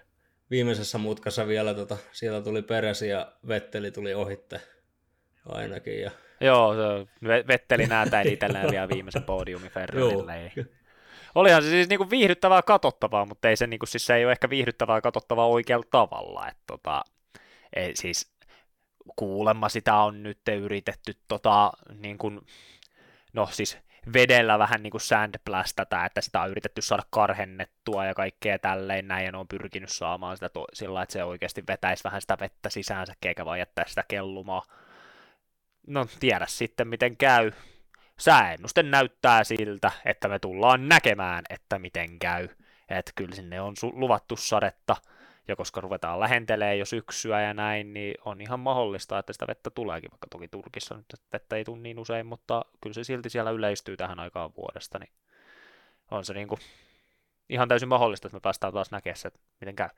Viimeisessä 0.52 0.98
mutkassa 0.98 1.48
vielä 1.48 1.74
tota, 1.74 1.98
sieltä 2.12 2.44
tuli 2.44 2.62
peräsi 2.62 3.10
ja 3.10 3.32
Vetteli 3.48 3.92
tuli 3.92 4.14
ohitte 4.14 4.62
ainakin. 5.46 6.02
Ja... 6.02 6.12
Joo, 6.42 6.74
Vetteli 7.48 7.88
näätä 7.88 8.22
itselleen 8.22 8.72
vielä 8.72 8.90
viimeisen 8.90 9.24
podiumin 9.24 9.72
Ferrarille. 9.72 10.52
Olihan 11.36 11.64
se 11.64 11.70
siis 11.70 11.90
niinku 11.90 12.10
viihdyttävää 12.10 12.62
katsottavaa, 12.62 13.26
mutta 13.26 13.50
ei 13.50 13.56
se, 13.56 13.68
niinku, 13.68 13.86
siis 13.86 14.06
se 14.06 14.16
ei 14.16 14.26
ole 14.26 14.32
ehkä 14.32 14.50
viihdyttävää 14.50 15.02
katsottavaa 15.02 15.48
oikealla 15.48 15.86
tavalla. 15.92 16.48
Et, 16.48 16.58
tota, 16.68 17.04
ei, 17.76 17.96
siis 17.96 18.32
kuulemma 19.16 19.70
sitä 19.70 19.96
on 19.96 20.24
nyt 20.24 20.40
yritetty 20.62 21.14
tota, 21.28 21.72
niin 21.94 22.18
kuin, 22.18 22.42
no 23.34 23.48
siis 23.52 23.78
vedellä 24.14 24.60
vähän 24.60 24.84
niin 24.84 24.92
kuin 24.92 25.02
sandblastata, 25.02 26.06
että 26.06 26.22
sitä 26.22 26.42
on 26.42 26.50
yritetty 26.50 26.82
saada 26.82 27.04
karhennettua 27.10 28.06
ja 28.06 28.14
kaikkea 28.14 28.60
tälleen 28.60 29.08
näin, 29.08 29.26
ja 29.26 29.32
ne 29.32 29.38
on 29.38 29.48
pyrkinyt 29.48 29.90
saamaan 29.90 30.38
sitä 30.38 30.50
to- 30.50 30.68
sillä 30.74 31.02
että 31.02 31.14
se 31.14 31.24
oikeasti 31.24 31.64
vetäisi 31.68 32.04
vähän 32.04 32.22
sitä 32.22 32.38
vettä 32.40 32.70
sisäänsä, 32.70 33.14
eikä 33.26 33.46
vaan 33.46 33.60
jättää 33.60 33.86
sitä 33.88 34.04
kellumaa. 34.08 34.64
No, 35.88 36.08
tiedä 36.20 36.46
sitten 36.50 36.88
miten 36.88 37.18
käy. 37.18 37.52
Sääennuste 38.20 38.84
näyttää 38.84 39.44
siltä, 39.44 39.92
että 40.06 40.28
me 40.28 40.40
tullaan 40.40 40.90
näkemään, 40.90 41.44
että 41.50 41.80
miten 41.80 42.20
käy. 42.20 42.48
Että 42.90 43.12
kyllä 43.16 43.36
sinne 43.36 43.62
on 43.62 43.74
su- 43.74 44.00
luvattu 44.00 44.36
sadetta, 44.36 44.96
ja 45.50 45.56
koska 45.56 45.82
ruvetaan 45.82 46.20
lähentelee 46.20 46.76
jo 46.76 46.86
syksyä 46.86 47.42
ja 47.42 47.54
näin, 47.54 47.94
niin 47.94 48.16
on 48.26 48.42
ihan 48.42 48.60
mahdollista, 48.60 49.20
että 49.20 49.34
sitä 49.34 49.48
vettä 49.48 49.70
tuleekin, 49.70 50.12
vaikka 50.12 50.28
toki 50.32 50.48
Turkissa 50.48 50.96
nyt 50.96 51.06
vettä 51.34 51.56
ei 51.56 51.64
tule 51.66 51.80
niin 51.80 52.00
usein, 52.00 52.26
mutta 52.26 52.66
kyllä 52.82 52.94
se 52.94 53.04
silti 53.04 53.30
siellä 53.30 53.52
yleistyy 53.52 53.98
tähän 53.98 54.20
aikaan 54.20 54.52
vuodesta, 54.58 55.00
niin 55.00 55.14
on 56.12 56.26
se 56.26 56.34
niin 56.34 56.48
kuin 56.48 56.60
ihan 57.50 57.68
täysin 57.68 57.90
mahdollista, 57.90 58.28
että 58.28 58.36
me 58.36 58.40
päästään 58.40 58.74
taas 58.74 58.92
näkemään 58.92 59.18
se, 59.18 59.28
että 59.28 59.40
miten 59.62 59.76
käy. 59.76 59.90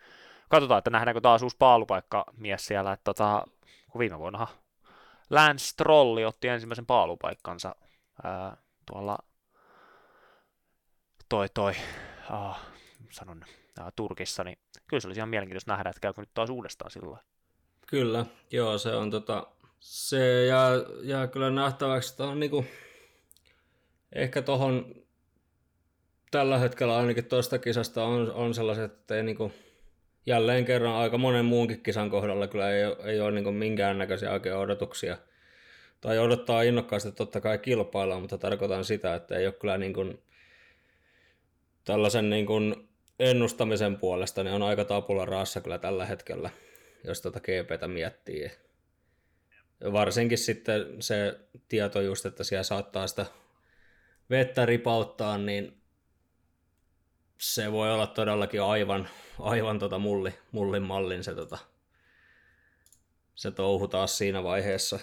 Katsotaan, 0.50 0.78
että 0.78 0.90
nähdäänkö 0.90 1.22
taas 1.22 1.44
uusi 1.44 1.56
paalupaikka 1.60 2.26
mies 2.38 2.66
siellä, 2.66 2.94
että 2.94 3.04
tota, 3.04 3.44
kun 3.92 4.00
viime 4.00 4.20
vuonna 4.20 4.48
Lance 5.30 5.76
Trolli 5.78 6.26
otti 6.26 6.48
ensimmäisen 6.48 6.86
paalupaikkansa 6.86 7.76
ää, 8.24 8.58
tuolla 8.86 9.18
toi 11.30 11.50
toi, 11.50 11.74
ah, 12.30 12.60
sanon 13.12 13.46
ää, 13.80 13.92
Turkissa, 13.96 14.44
niin 14.44 14.58
kyllä 14.88 15.02
se 15.02 15.08
olisi 15.08 15.20
ihan 15.20 15.30
mielenkiintoista 15.30 15.72
nähdä, 15.72 15.90
että 15.90 16.00
käykö 16.00 16.22
nyt 16.22 16.34
taas 16.34 16.50
uudestaan 16.50 16.92
sillä 16.92 17.18
Kyllä, 17.88 18.26
joo, 18.52 18.78
se 18.78 18.96
on 18.96 19.12
tota, 19.12 19.48
se 19.80 20.46
jää, 20.46 20.72
jää 21.04 21.28
kyllä 21.28 21.50
nähtäväksi, 21.50 22.14
että 22.14 22.24
on 22.24 22.40
niinku, 22.40 22.66
ehkä 24.14 24.42
tuohon 24.42 24.96
tällä 26.32 26.58
hetkellä 26.58 26.98
ainakin 26.98 27.26
tuosta 27.26 27.60
kisasta 27.60 28.04
on, 28.04 28.32
on 28.32 28.54
sellaiset, 28.54 28.92
että 28.92 29.16
ei 29.16 29.24
niinku, 29.24 29.52
jälleen 30.26 30.66
kerran 30.66 30.94
aika 30.94 31.18
monen 31.18 31.46
muunkin 31.46 31.84
kisan 31.84 32.10
kohdalla 32.10 32.48
kyllä 32.48 32.72
ei, 32.72 32.84
ei 33.04 33.20
ole 33.20 33.32
niinku 33.32 33.52
minkäännäköisiä 33.52 34.32
oikein 34.32 34.56
odotuksia. 34.56 35.18
Tai 36.02 36.20
odottaa 36.20 36.62
innokkaasti 36.62 37.12
totta 37.12 37.42
kai 37.42 37.58
kilpailla, 37.58 38.20
mutta 38.20 38.38
tarkoitan 38.38 38.86
sitä, 38.86 39.16
että 39.16 39.36
ei 39.36 39.46
ole 39.46 39.54
kyllä 39.54 39.78
niin 39.78 39.94
kuin 39.94 40.22
tällaisen 41.84 42.30
niin 42.30 42.46
ennustamisen 43.22 43.98
puolesta 43.98 44.44
niin 44.44 44.54
on 44.54 44.62
aika 44.62 44.86
tapula 44.86 45.26
raassa 45.26 45.62
kyllä 45.62 45.78
tällä 45.78 46.06
hetkellä, 46.06 46.50
jos 47.04 47.22
tuota 47.22 47.40
GPtä 47.40 47.88
miettii. 47.88 48.52
Varsinkin 49.94 50.38
sitten 50.38 51.02
se 51.02 51.40
tieto 51.68 52.02
just, 52.02 52.26
että 52.26 52.44
siellä 52.44 52.64
saattaa 52.64 53.08
sitä 53.08 53.26
vettä 54.30 54.66
ripauttaa, 54.66 55.38
niin 55.38 55.82
se 57.38 57.72
voi 57.72 57.94
olla 57.94 58.08
todellakin 58.08 58.62
aivan, 58.62 59.10
aivan 59.40 59.80
tota 59.80 60.00
mulli, 60.00 60.34
mullin 60.52 60.84
mallin 60.84 61.24
se 61.24 61.36
tota 61.36 61.58
se 63.36 63.52
touhu 63.52 63.88
taas 63.88 64.18
siinä 64.18 64.44
vaiheessa, 64.44 65.00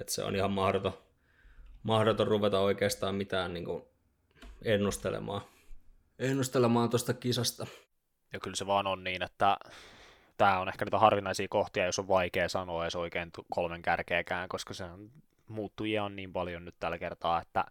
että 0.00 0.12
se 0.12 0.24
on 0.24 0.36
ihan 0.36 0.50
mahdoton, 0.50 0.98
mahdoton 1.82 2.26
ruveta 2.26 2.60
oikeastaan 2.60 3.14
mitään 3.14 3.54
niin 3.54 3.64
kuin 3.64 3.84
ennustelemaan, 4.62 5.42
ennustelemaan 6.18 6.90
tuosta 6.90 7.14
kisasta. 7.14 7.66
Ja 8.32 8.40
kyllä 8.40 8.56
se 8.56 8.66
vaan 8.66 8.86
on 8.86 9.04
niin, 9.04 9.22
että 9.22 9.56
tämä 10.36 10.58
on 10.58 10.68
ehkä 10.68 10.84
niitä 10.84 10.98
harvinaisia 10.98 11.48
kohtia, 11.48 11.86
jos 11.86 11.98
on 11.98 12.08
vaikea 12.08 12.48
sanoa 12.48 12.84
edes 12.84 12.96
oikein 12.96 13.30
kolmen 13.50 13.82
kärkeäkään, 13.82 14.48
koska 14.48 14.74
se 14.74 14.84
on, 14.84 15.10
muuttujia 15.48 16.04
on 16.04 16.16
niin 16.16 16.32
paljon 16.32 16.64
nyt 16.64 16.74
tällä 16.80 16.98
kertaa, 16.98 17.42
että 17.42 17.64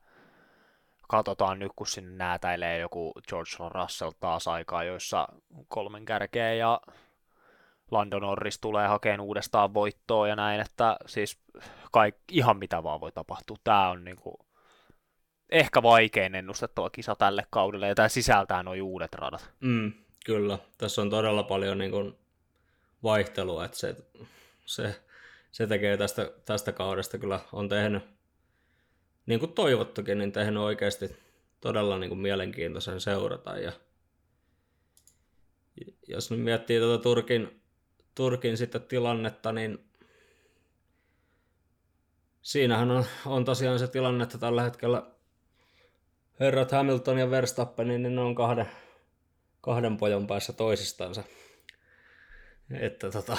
katsotaan 1.07 1.59
nyt, 1.59 1.71
kun 1.75 1.87
sinne 1.87 2.15
näätäilee 2.15 2.79
joku 2.79 3.13
George 3.27 3.51
Russell 3.73 4.11
taas 4.19 4.47
aikaa, 4.47 4.83
joissa 4.83 5.27
kolmen 5.67 6.05
kärkeä 6.05 6.53
ja 6.53 6.81
Lando 7.91 8.19
Norris 8.19 8.59
tulee 8.59 8.87
hakemaan 8.87 9.19
uudestaan 9.19 9.73
voittoa 9.73 10.27
ja 10.27 10.35
näin, 10.35 10.61
että 10.61 10.97
siis 11.05 11.39
kaik, 11.91 12.15
ihan 12.31 12.57
mitä 12.57 12.83
vaan 12.83 13.01
voi 13.01 13.11
tapahtua. 13.11 13.57
Tämä 13.63 13.89
on 13.89 14.03
niin 14.03 14.17
kuin 14.17 14.35
ehkä 15.55 15.83
vaikein 15.83 16.35
ennustettava 16.35 16.89
kisa 16.89 17.15
tälle 17.15 17.47
kaudelle, 17.49 17.87
ja 17.87 17.95
tämä 17.95 18.09
sisältää 18.09 18.63
nuo 18.63 18.73
uudet 18.81 19.13
radat. 19.13 19.49
Mm, 19.59 19.93
kyllä, 20.25 20.59
tässä 20.77 21.01
on 21.01 21.09
todella 21.09 21.43
paljon 21.43 21.77
niin 21.77 21.91
kuin 21.91 22.15
vaihtelua, 23.03 23.65
että 23.65 23.77
se, 23.77 23.95
se, 24.65 25.01
se 25.51 25.67
tekee 25.67 25.97
tästä, 25.97 26.31
tästä 26.45 26.71
kaudesta 26.71 27.17
kyllä, 27.17 27.39
on 27.53 27.69
tehnyt, 27.69 28.03
niin 29.25 29.39
kuin 29.39 29.53
toivottukin, 29.53 30.17
niin 30.17 30.31
tehnyt 30.31 30.63
oikeasti 30.63 31.15
todella 31.61 31.97
niin 31.97 32.09
kuin 32.09 32.19
mielenkiintoisen 32.19 33.01
seurata. 33.01 33.57
Ja 33.57 33.71
jos 36.07 36.31
nyt 36.31 36.39
miettii 36.39 36.79
tuota 36.79 37.03
Turkin, 37.03 37.61
Turkin 38.15 38.57
sitten 38.57 38.81
tilannetta, 38.81 39.51
niin 39.51 39.89
siinähän 42.41 42.91
on, 42.91 43.05
on 43.25 43.45
tosiaan 43.45 43.79
se 43.79 43.87
tilanne, 43.87 44.23
että 44.23 44.37
tällä 44.37 44.63
hetkellä 44.63 45.14
herrat 46.39 46.71
Hamilton 46.71 47.17
ja 47.17 47.29
Verstappen, 47.31 47.88
niin 47.88 48.15
ne 48.15 48.21
on 48.21 48.36
kahden, 48.36 48.67
kahden 49.61 49.97
pojon 49.97 50.27
päässä 50.27 50.53
toisistansa. 50.53 51.23
Että 52.79 53.11
tota, 53.11 53.38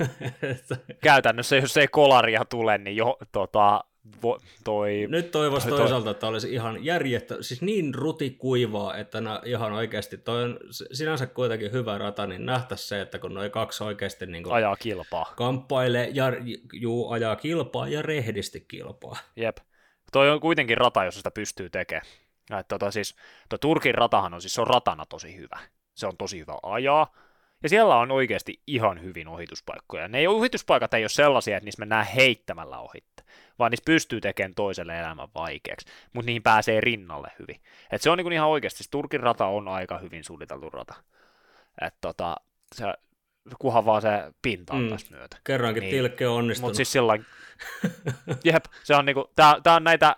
että... 0.54 0.76
Käytännössä, 1.02 1.56
jos 1.56 1.76
ei 1.76 1.88
kolaria 1.88 2.44
tule, 2.44 2.78
niin 2.78 2.96
jo, 2.96 3.18
tota, 3.32 3.84
vo, 4.22 4.38
toi... 4.64 5.06
Nyt 5.08 5.30
toivoisi 5.30 5.68
toi, 5.68 5.78
toisaalta, 5.78 6.10
että 6.10 6.26
olisi 6.26 6.52
ihan 6.52 6.84
järjettä, 6.84 7.36
siis 7.40 7.62
niin 7.62 7.94
rutikuivaa, 7.94 8.96
että 8.96 9.20
nää 9.20 9.40
ihan 9.44 9.72
oikeasti, 9.72 10.18
toi 10.18 10.42
on 10.44 10.58
sinänsä 10.92 11.26
kuitenkin 11.26 11.72
hyvä 11.72 11.98
rata, 11.98 12.26
niin 12.26 12.46
nähtäisi 12.46 12.88
se, 12.88 13.00
että 13.00 13.18
kun 13.18 13.34
noi 13.34 13.50
kaksi 13.50 13.84
oikeasti 13.84 14.26
niin 14.26 14.44
kuin 14.44 14.54
ajaa 14.54 14.76
kilpaa. 14.76 15.32
Kamppailee 15.36 16.10
ja 16.12 16.32
juu, 16.72 17.10
ajaa 17.10 17.36
kilpaa 17.36 17.88
ja 17.88 18.02
rehdisti 18.02 18.60
kilpaa. 18.68 19.16
Jep. 19.36 19.56
Toi 20.12 20.30
on 20.30 20.40
kuitenkin 20.40 20.78
rata, 20.78 21.04
jos 21.04 21.14
sitä 21.14 21.30
pystyy 21.30 21.70
tekemään. 21.70 22.06
Ja, 22.50 22.64
tota, 22.64 22.90
siis, 22.90 23.16
tuo 23.48 23.58
Turkin 23.58 23.94
ratahan 23.94 24.34
on 24.34 24.40
siis 24.40 24.54
se 24.54 24.60
on 24.60 24.66
ratana 24.66 25.06
tosi 25.06 25.36
hyvä. 25.36 25.58
Se 25.94 26.06
on 26.06 26.16
tosi 26.16 26.38
hyvä 26.38 26.54
ajaa, 26.62 27.12
ja 27.62 27.68
siellä 27.68 27.96
on 27.96 28.10
oikeasti 28.10 28.62
ihan 28.66 29.02
hyvin 29.02 29.28
ohituspaikkoja. 29.28 30.08
Ne 30.08 30.18
ei, 30.18 30.26
ohituspaikat 30.26 30.94
ei 30.94 31.02
ole 31.02 31.08
sellaisia, 31.08 31.56
että 31.56 31.64
niissä 31.64 31.80
mennään 31.80 32.06
heittämällä 32.06 32.78
ohitte, 32.78 33.22
vaan 33.58 33.70
niissä 33.70 33.84
pystyy 33.84 34.20
tekemään 34.20 34.54
toiselle 34.54 34.98
elämän 34.98 35.28
vaikeaksi, 35.34 35.86
mutta 36.12 36.26
niihin 36.26 36.42
pääsee 36.42 36.80
rinnalle 36.80 37.32
hyvin. 37.38 37.60
Et 37.92 38.02
se 38.02 38.10
on 38.10 38.18
niin 38.18 38.32
ihan 38.32 38.48
oikeasti, 38.48 38.78
siis 38.78 38.90
Turkin 38.90 39.20
rata 39.20 39.46
on 39.46 39.68
aika 39.68 39.98
hyvin 39.98 40.24
suunniteltu 40.24 40.70
rata. 40.70 40.94
Et 41.80 41.94
tota, 42.00 42.36
se, 42.74 42.84
kuhan 43.58 43.84
vaan 43.84 44.02
se 44.02 44.08
pinta 44.42 44.74
on 44.74 44.82
mm. 44.82 44.88
tässä 44.88 45.16
myötä. 45.16 45.36
Kerrankin 45.44 45.80
niin. 45.80 45.90
tilkke 45.90 46.28
on 46.28 46.36
onnistunut. 46.36 46.68
Mutta 46.68 46.76
siis 46.76 46.92
sillä 46.92 47.18
jep, 48.44 48.64
se 48.84 48.94
on 48.94 49.04
niinku, 49.04 49.30
tää, 49.36 49.56
tää 49.62 49.74
on 49.74 49.84
näitä 49.84 50.16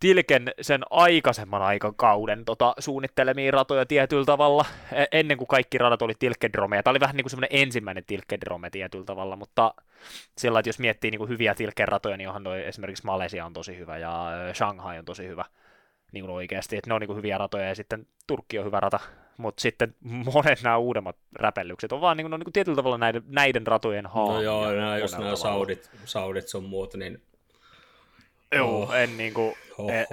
Tilken 0.00 0.52
sen 0.60 0.82
aikaisemman 0.90 1.62
aikakauden 1.62 2.44
tota, 2.44 2.74
suunnittelemia 2.78 3.50
ratoja 3.50 3.86
tietyllä 3.86 4.24
tavalla, 4.24 4.64
e, 4.92 5.04
ennen 5.12 5.38
kuin 5.38 5.48
kaikki 5.48 5.78
radat 5.78 6.02
oli 6.02 6.14
tilkedromeja. 6.18 6.82
Tämä 6.82 6.92
oli 6.92 7.00
vähän 7.00 7.16
niin 7.16 7.24
kuin 7.24 7.30
semmoinen 7.30 7.60
ensimmäinen 7.62 8.04
tilkedrome 8.04 8.70
tietyllä 8.70 9.04
tavalla, 9.04 9.36
mutta 9.36 9.74
sillä 10.38 10.58
että 10.58 10.68
jos 10.68 10.78
miettii 10.78 11.10
niin 11.10 11.18
kuin 11.18 11.30
hyviä 11.30 11.54
tilkeratoja, 11.54 12.16
niin 12.16 12.28
onhan 12.28 12.42
noi, 12.42 12.66
esimerkiksi 12.66 13.06
Malesia 13.06 13.46
on 13.46 13.52
tosi 13.52 13.78
hyvä 13.78 13.98
ja 13.98 14.30
Shanghai 14.54 14.98
on 14.98 15.04
tosi 15.04 15.28
hyvä 15.28 15.44
niin 16.12 16.24
kuin 16.24 16.34
oikeasti, 16.34 16.76
että 16.76 16.90
ne 16.90 16.94
on 16.94 17.00
niin 17.00 17.08
kuin 17.08 17.16
hyviä 17.16 17.38
ratoja 17.38 17.68
ja 17.68 17.74
sitten 17.74 18.06
Turkki 18.26 18.58
on 18.58 18.64
hyvä 18.64 18.80
rata, 18.80 19.00
mutta 19.36 19.60
sitten 19.60 19.94
monet 20.34 20.62
nämä 20.62 20.78
uudemmat 20.78 21.16
räpellykset 21.32 21.92
on 21.92 22.00
vaan 22.00 22.16
niin 22.16 22.24
kuin, 22.24 22.34
on 22.34 22.40
niin 22.40 22.44
kuin 22.44 22.52
tietyllä 22.52 22.76
tavalla 22.76 22.98
näiden, 22.98 23.22
näiden 23.26 23.66
ratojen 23.66 24.06
haavia. 24.06 24.34
No 24.34 24.42
joo, 24.42 24.72
nämä, 24.72 24.98
jos 24.98 25.18
nämä 25.18 25.36
Saudit, 25.36 25.90
Saudit 26.04 26.48
sun 26.48 26.64
muut, 26.64 26.94
niin 26.94 27.22
Joo, 28.56 28.82
oh. 28.82 28.94
en 28.94 29.16
niinku... 29.16 29.56
E, 29.88 30.04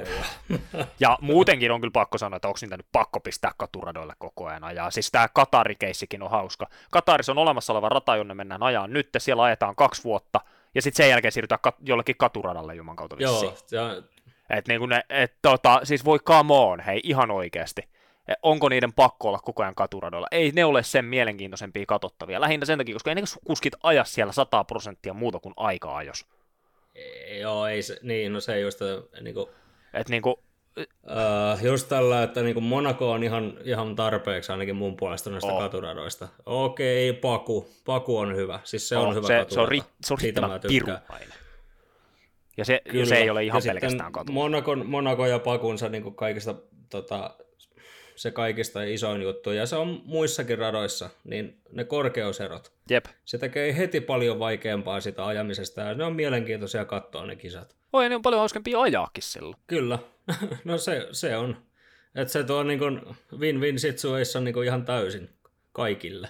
ja 1.00 1.18
muutenkin 1.22 1.72
on 1.72 1.82
kyllä 1.82 1.92
pakko 1.92 2.18
sanoa, 2.18 2.36
että 2.36 2.48
onko 2.48 2.58
niitä 2.62 2.78
nyt 2.78 2.86
pakko 2.92 3.20
pistää 3.20 3.52
katuradoille 3.58 4.14
koko 4.18 4.46
ajan 4.46 4.64
ajaa. 4.64 4.92
Siis 4.92 5.12
tämä 5.12 5.28
Katari-keissikin 5.34 6.24
on 6.24 6.32
hauska. 6.32 6.68
Katarissa 6.92 7.32
on 7.32 7.38
olemassa 7.38 7.74
oleva 7.74 7.90
rata, 7.90 8.16
jonne 8.16 8.34
mennään 8.34 8.64
ajaa 8.64 8.88
nyt, 8.88 9.10
siellä 9.18 9.44
ajetaan 9.44 9.76
kaksi 9.76 10.04
vuotta, 10.04 10.42
ja 10.76 10.82
sitten 10.82 11.04
sen 11.04 11.10
jälkeen 11.10 11.32
siirrytään 11.32 11.60
kat- 11.68 11.82
jollekin 11.86 12.16
katuradalle 12.18 12.76
juman 12.76 12.96
kautta 12.96 13.16
Joo, 13.20 13.56
ja... 13.72 14.02
Et 14.58 14.68
niinku 14.68 14.86
ne, 14.86 15.04
et 15.10 15.34
tota, 15.42 15.80
siis 15.84 16.06
voi 16.06 16.20
come 16.20 16.54
on, 16.54 16.80
hei, 16.80 17.00
ihan 17.04 17.32
oikeasti. 17.32 17.82
E, 18.28 18.34
onko 18.44 18.70
niiden 18.70 18.94
pakko 18.94 19.28
olla 19.28 19.40
koko 19.40 19.64
ajan 19.64 19.76
katuradoilla? 19.76 20.28
Ei 20.32 20.52
ne 20.52 20.66
ole 20.66 20.84
sen 20.84 21.06
mielenkiintoisempia 21.06 21.86
katsottavia. 21.88 22.42
Lähinnä 22.42 22.66
sen 22.66 22.78
takia, 22.78 22.96
koska 22.96 23.12
ei 23.12 23.16
ne 23.16 23.22
kuskit 23.46 23.74
aja 23.84 24.04
siellä 24.04 24.34
100 24.34 24.64
prosenttia 24.64 25.14
muuta 25.14 25.40
kuin 25.40 25.54
aika 25.58 25.98
ajos. 25.98 26.26
Joo, 27.40 27.68
ei 27.68 27.82
se, 27.82 27.98
niin, 28.02 28.34
no 28.34 28.40
se 28.40 28.60
just, 28.60 28.80
niin 29.22 29.34
kuin, 29.34 29.50
Et 29.94 30.10
niin 30.10 30.22
kuin, 30.22 30.36
Uh, 30.78 31.66
just 31.66 31.90
tällä, 31.90 32.24
että 32.24 32.42
niin 32.42 32.64
Monaco 32.64 33.12
on 33.12 33.24
ihan, 33.24 33.54
ihan 33.64 33.96
tarpeeksi 33.96 34.52
ainakin 34.52 34.76
mun 34.76 34.98
puolesta 34.98 35.30
noista 35.30 35.54
oh. 35.54 35.60
katuradoista. 35.60 36.28
Okei, 36.46 37.14
Paku. 37.14 37.70
Paku 37.86 38.18
on 38.18 38.36
hyvä. 38.36 38.60
Siis 38.64 38.90
se 38.90 38.98
oh, 38.98 39.08
on 39.08 39.16
hyvä 39.16 39.28
se, 39.28 39.34
katurata. 39.34 39.54
Se 39.54 39.62
on, 39.62 39.68
ri, 39.68 39.82
se 40.04 40.14
on 40.14 40.20
riittävän 40.22 40.62
pirumainen. 40.68 41.34
Ja 42.58 42.66
se, 42.66 42.82
Kyllä. 42.90 43.06
se 43.06 43.16
ei 43.16 43.30
ole 43.30 43.44
ihan 43.44 43.62
ja 43.66 43.74
pelkästään 43.74 44.12
katu. 44.12 44.32
Monaco, 44.32 44.76
Monaco 44.76 45.26
ja 45.26 45.40
Pakunsa 45.40 45.90
niin 45.90 46.16
kaikista 46.16 46.56
tota, 46.90 47.36
se 48.16 48.32
kaikista 48.32 48.84
isoin 48.84 49.22
juttu, 49.22 49.52
ja 49.52 49.66
se 49.66 49.76
on 49.76 50.02
muissakin 50.06 50.58
radoissa, 50.58 51.10
niin 51.24 51.62
ne 51.72 51.84
korkeuserot. 51.84 52.72
Jep. 52.90 53.06
Se 53.26 53.38
tekee 53.38 53.78
heti 53.78 54.02
paljon 54.02 54.40
vaikeampaa 54.40 55.02
sitä 55.02 55.26
ajamisesta, 55.26 55.82
ja 55.82 55.94
ne 55.94 56.04
on 56.04 56.16
mielenkiintoisia 56.16 56.86
katsoa 56.86 57.26
ne 57.26 57.36
kisat. 57.36 57.76
Oi, 57.94 58.10
ne 58.10 58.16
on 58.16 58.22
paljon 58.22 58.40
hauskempia 58.40 58.82
ajaakin 58.82 59.24
silloin. 59.24 59.56
Kyllä, 59.68 60.00
no 60.66 60.78
se, 60.78 61.08
se 61.12 61.38
on. 61.38 61.58
Että 62.16 62.32
se 62.32 62.44
tuo 62.44 62.64
niin 62.64 62.80
win-win 63.38 63.80
situation 63.80 64.44
niin 64.44 64.64
ihan 64.64 64.86
täysin 64.86 65.30
kaikille. 65.72 66.30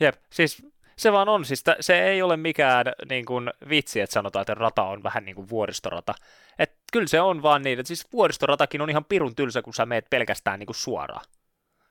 Jep, 0.00 0.14
siis 0.30 0.62
se 0.96 1.12
vaan 1.12 1.28
on, 1.28 1.44
siis 1.44 1.64
se 1.80 2.02
ei 2.02 2.22
ole 2.22 2.36
mikään 2.36 2.86
niin 3.08 3.24
kuin, 3.24 3.50
vitsi, 3.68 4.00
että 4.00 4.14
sanotaan, 4.14 4.40
että 4.40 4.54
rata 4.54 4.82
on 4.82 5.02
vähän 5.02 5.24
niin 5.24 5.36
kuin 5.36 5.48
vuoristorata. 5.48 6.14
Et 6.58 6.72
kyllä 6.94 7.06
se 7.06 7.20
on 7.20 7.42
vaan 7.42 7.62
niin, 7.62 7.78
että 7.78 7.88
siis 7.88 8.12
vuoristoratakin 8.12 8.80
on 8.80 8.90
ihan 8.90 9.04
pirun 9.04 9.34
tylsä, 9.34 9.62
kun 9.62 9.74
sä 9.74 9.86
meet 9.86 10.10
pelkästään 10.10 10.58
niin 10.58 10.66
kuin 10.66 10.76
suoraan. 10.76 11.24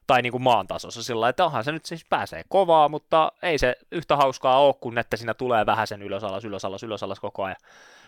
Tai 0.08 0.22
niin 0.22 0.32
kuin 0.32 0.44
maan 0.44 0.68
tasossa 0.68 1.04
sillä 1.04 1.30
että 1.30 1.46
onhan 1.46 1.64
se 1.64 1.72
nyt 1.72 1.86
siis 1.86 2.06
pääsee 2.10 2.44
kovaa, 2.50 2.90
mutta 2.90 3.32
ei 3.42 3.58
se 3.58 3.76
yhtä 3.92 4.16
hauskaa 4.16 4.60
ole, 4.60 4.76
kun 4.82 4.98
että 4.98 5.18
siinä 5.18 5.34
tulee 5.34 5.66
vähän 5.66 5.88
sen 5.88 6.02
ylös 6.02 6.24
alas, 6.24 6.46
ylös 6.46 6.66
alas, 6.66 6.84
ylös 6.84 7.04
alas 7.04 7.20
koko 7.20 7.44
ajan. 7.44 7.58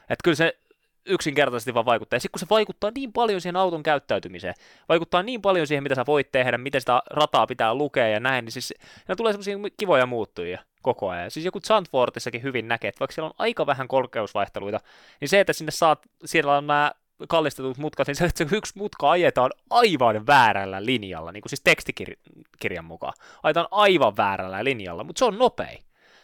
Että 0.02 0.24
kyllä 0.24 0.36
se 0.36 0.58
yksinkertaisesti 1.06 1.74
vaan 1.74 1.86
vaikuttaa. 1.86 2.16
Ja 2.16 2.20
sitten 2.20 2.32
kun 2.32 2.40
se 2.40 2.50
vaikuttaa 2.50 2.92
niin 2.96 3.14
paljon 3.14 3.42
siihen 3.42 3.56
auton 3.56 3.84
käyttäytymiseen, 3.84 4.54
vaikuttaa 4.90 5.24
niin 5.24 5.42
paljon 5.42 5.68
siihen, 5.68 5.84
mitä 5.84 5.96
sä 5.96 6.04
voit 6.08 6.32
tehdä, 6.32 6.58
miten 6.58 6.82
sitä 6.82 7.02
rataa 7.12 7.48
pitää 7.48 7.74
lukea 7.74 8.08
ja 8.08 8.20
näin, 8.20 8.46
niin 8.46 8.52
siis 8.52 8.74
ne 9.08 9.16
tulee 9.16 9.34
semmoisia 9.34 9.58
kivoja 9.78 10.06
muuttujia 10.06 10.62
koko 10.86 11.10
ajan. 11.10 11.32
Siis 11.32 11.46
joku 11.46 11.60
Zandvoortissakin 11.60 12.44
hyvin 12.44 12.68
näkee, 12.68 12.90
että 12.90 13.00
vaikka 13.00 13.14
siellä 13.14 13.28
on 13.28 13.36
aika 13.38 13.66
vähän 13.66 13.88
korkeusvaihteluita, 13.88 14.80
niin 15.22 15.30
se, 15.30 15.40
että 15.40 15.54
sinne 15.54 15.72
saat, 15.72 16.06
siellä 16.26 16.58
on 16.58 16.68
nämä 16.68 16.92
kallistetut 17.28 17.78
mutkat, 17.78 18.08
niin 18.08 18.16
se, 18.16 18.26
että 18.26 18.46
se 18.50 18.56
yksi 18.56 18.74
mutka 18.78 19.12
ajetaan 19.12 19.52
aivan 19.70 20.28
väärällä 20.28 20.86
linjalla, 20.86 21.32
niin 21.32 21.42
kuin 21.42 21.50
siis 21.50 21.62
tekstikirjan 21.64 22.86
mukaan. 22.86 23.14
Ajetaan 23.44 23.68
aivan 23.72 24.18
väärällä 24.18 24.64
linjalla, 24.64 25.04
mutta 25.04 25.20
se 25.20 25.26
on 25.26 25.38
nopea. 25.38 25.78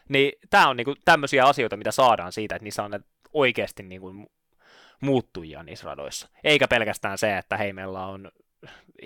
Niin 0.10 0.32
tämä 0.50 0.70
on 0.70 0.78
niinku 0.78 0.96
tämmöisiä 1.06 1.46
asioita, 1.46 1.78
mitä 1.78 1.92
saadaan 1.92 2.32
siitä, 2.32 2.56
että 2.56 2.64
niissä 2.64 2.84
on 2.84 3.04
oikeasti 3.34 3.84
niinku 3.84 4.32
muuttujia 5.02 5.64
niissä 5.64 5.86
radoissa. 5.86 6.30
Eikä 6.44 6.68
pelkästään 6.68 7.18
se, 7.18 7.38
että 7.38 7.58
hei, 7.58 7.74
meillä 7.74 8.06
on 8.06 8.32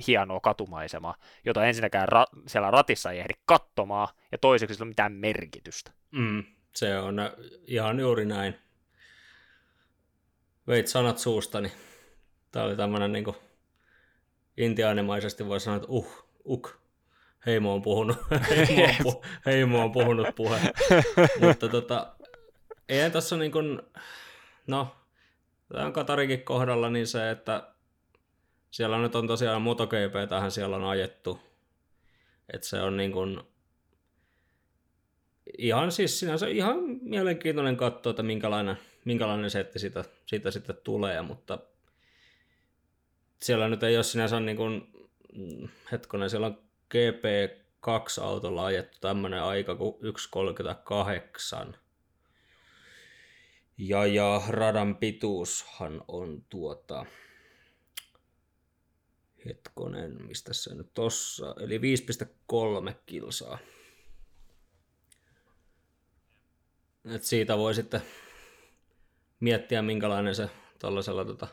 hienoa 0.08 0.40
katumaisema, 0.40 1.16
jota 1.46 1.66
ensinnäkään 1.66 2.08
ra- 2.08 2.42
siellä 2.48 2.72
ratissa 2.72 3.12
ei 3.12 3.20
ehdi 3.20 3.34
katsomaan, 3.46 4.08
ja 4.32 4.38
toiseksi 4.38 4.74
sillä 4.74 4.84
on 4.84 4.88
mitään 4.88 5.14
merkitystä. 5.14 5.92
Mm, 6.12 6.44
se 6.76 7.00
on 7.00 7.16
ihan 7.68 8.00
juuri 8.00 8.26
näin. 8.26 8.56
Veit 10.68 10.88
sanat 10.88 11.18
suustani. 11.18 11.72
Tämä 12.52 12.66
oli 12.66 12.76
tämmöinen 12.76 13.12
niin 13.12 13.26
intiaanimaisesti 14.58 15.48
voi 15.48 15.60
sanoa, 15.60 15.78
että 15.78 15.88
uh, 15.90 16.28
uk, 16.46 16.70
heimo 17.46 17.74
on 17.74 17.82
puhunut, 17.82 18.18
heimo 18.50 18.84
on, 18.84 18.96
pu, 19.04 19.24
heimo 19.46 19.84
on 19.84 19.92
puhunut 19.92 20.28
puhe. 20.36 20.60
Mutta 21.48 21.70
tota, 21.70 22.16
Ei 22.90 23.12
tässä 23.12 23.38
niin 23.38 23.52
kuin, 23.52 23.82
no, 24.68 24.96
tämän 25.74 25.94
Katarikin 25.94 26.44
kohdalla 26.44 26.90
niin 26.90 27.08
se, 27.08 27.32
että 27.32 27.75
siellä 28.76 28.98
nyt 28.98 29.16
on 29.16 29.28
tosiaan 29.28 29.62
MotoGP 29.62 30.30
tähän 30.30 30.52
siellä 30.52 30.76
on 30.76 30.84
ajettu. 30.84 31.40
Että 32.54 32.68
se 32.68 32.82
on 32.82 32.98
niin 32.98 33.12
kuin, 33.12 33.42
ihan 35.58 35.92
siis 35.92 36.20
sinänsä 36.20 36.48
ihan 36.48 36.78
mielenkiintoinen 37.02 37.78
katsoa, 37.78 38.10
että 38.10 38.24
minkälainen, 38.24 38.78
minkälainen 39.06 39.50
setti 39.50 39.80
siitä, 39.80 40.04
siitä 40.26 40.52
sitten 40.52 40.78
tulee, 40.84 41.22
mutta 41.22 41.60
siellä 43.42 43.70
nyt 43.70 43.84
ei 43.84 43.96
ole 43.96 44.04
sinänsä 44.04 44.40
niin 44.40 44.58
kuin, 44.58 44.88
mm, 45.36 45.68
hetkonen, 45.92 46.30
siellä 46.30 46.48
on 46.48 46.64
GP2-autolla 46.96 48.66
ajettu 48.66 48.98
tämmöinen 49.02 49.44
aika 49.44 49.76
kuin 49.76 49.96
1.38. 51.70 51.76
Ja, 53.78 54.06
ja 54.06 54.42
radan 54.50 54.96
pituushan 54.96 56.04
on 56.08 56.44
tuota, 56.50 57.06
hetkonen, 59.46 60.26
mistä 60.28 60.54
se 60.54 60.76
nyt 60.76 60.94
tossa, 60.94 61.56
eli 61.60 61.78
5,3 61.78 62.94
kilsaa. 63.06 63.58
Et 67.06 67.24
siitä 67.24 67.58
voi 67.58 67.74
sitten 67.74 68.02
miettiä, 69.40 69.82
minkälainen 69.82 70.36
se 70.36 70.50
tuollaisella 70.80 71.26
tota, 71.26 71.48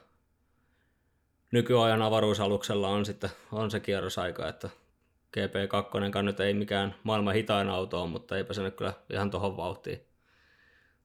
nykyajan 1.52 2.02
avaruusaluksella 2.02 2.88
on 2.88 3.06
sitten 3.06 3.30
on 3.52 3.70
se 3.70 3.80
kierrosaika, 3.80 4.48
että 4.48 4.70
GP2 5.36 6.22
nyt 6.22 6.40
ei 6.40 6.54
mikään 6.54 6.94
maailman 7.02 7.34
hitain 7.34 7.68
auto 7.68 8.02
on, 8.02 8.10
mutta 8.10 8.36
eipä 8.36 8.54
se 8.54 8.62
nyt 8.62 8.76
kyllä 8.76 8.94
ihan 9.12 9.30
tuohon 9.30 9.56
vauhtiin, 9.56 10.00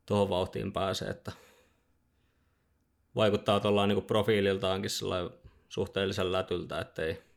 tohon 0.06 0.30
vauhtiin 0.30 0.74
pääse, 0.74 1.06
että 1.06 1.32
vaikuttaa 3.16 3.60
tuolla 3.60 3.88
niin 3.88 4.04
profiililtaankin 4.04 4.90
suhteellisen 5.70 6.32
lätyltä, 6.32 6.80
ettei 6.80 7.28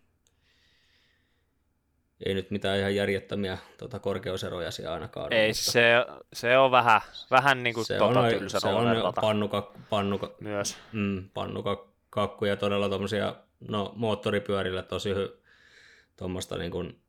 ei 2.26 2.34
nyt 2.34 2.50
mitään 2.50 2.78
ihan 2.78 2.94
järjettömiä 2.94 3.58
tota, 3.78 3.98
korkeuseroja 3.98 4.70
siellä 4.70 4.94
ainakaan. 4.94 5.32
Ei, 5.32 5.48
mutta... 5.48 5.62
se, 5.62 5.92
se 6.32 6.58
on 6.58 6.70
vähän, 6.70 7.00
vähän 7.30 7.62
niin 7.62 7.74
kuin 7.74 7.86
se 7.86 7.98
tota 7.98 8.20
on, 8.20 8.50
se 8.50 8.68
on 8.68 9.14
pannuka, 9.20 9.72
pannuka, 9.90 10.34
myös. 10.40 10.76
Mm, 10.92 11.30
pannuka 11.34 11.88
kakku 12.10 12.44
ja 12.44 12.56
todella 12.56 12.88
tuommoisia 12.88 13.36
no, 13.68 13.92
moottoripyörillä 13.96 14.82
tosi 14.82 15.14
hy, 15.14 15.40
tuommoista 16.16 16.58
niin 16.58 16.70
kuin, 16.70 17.00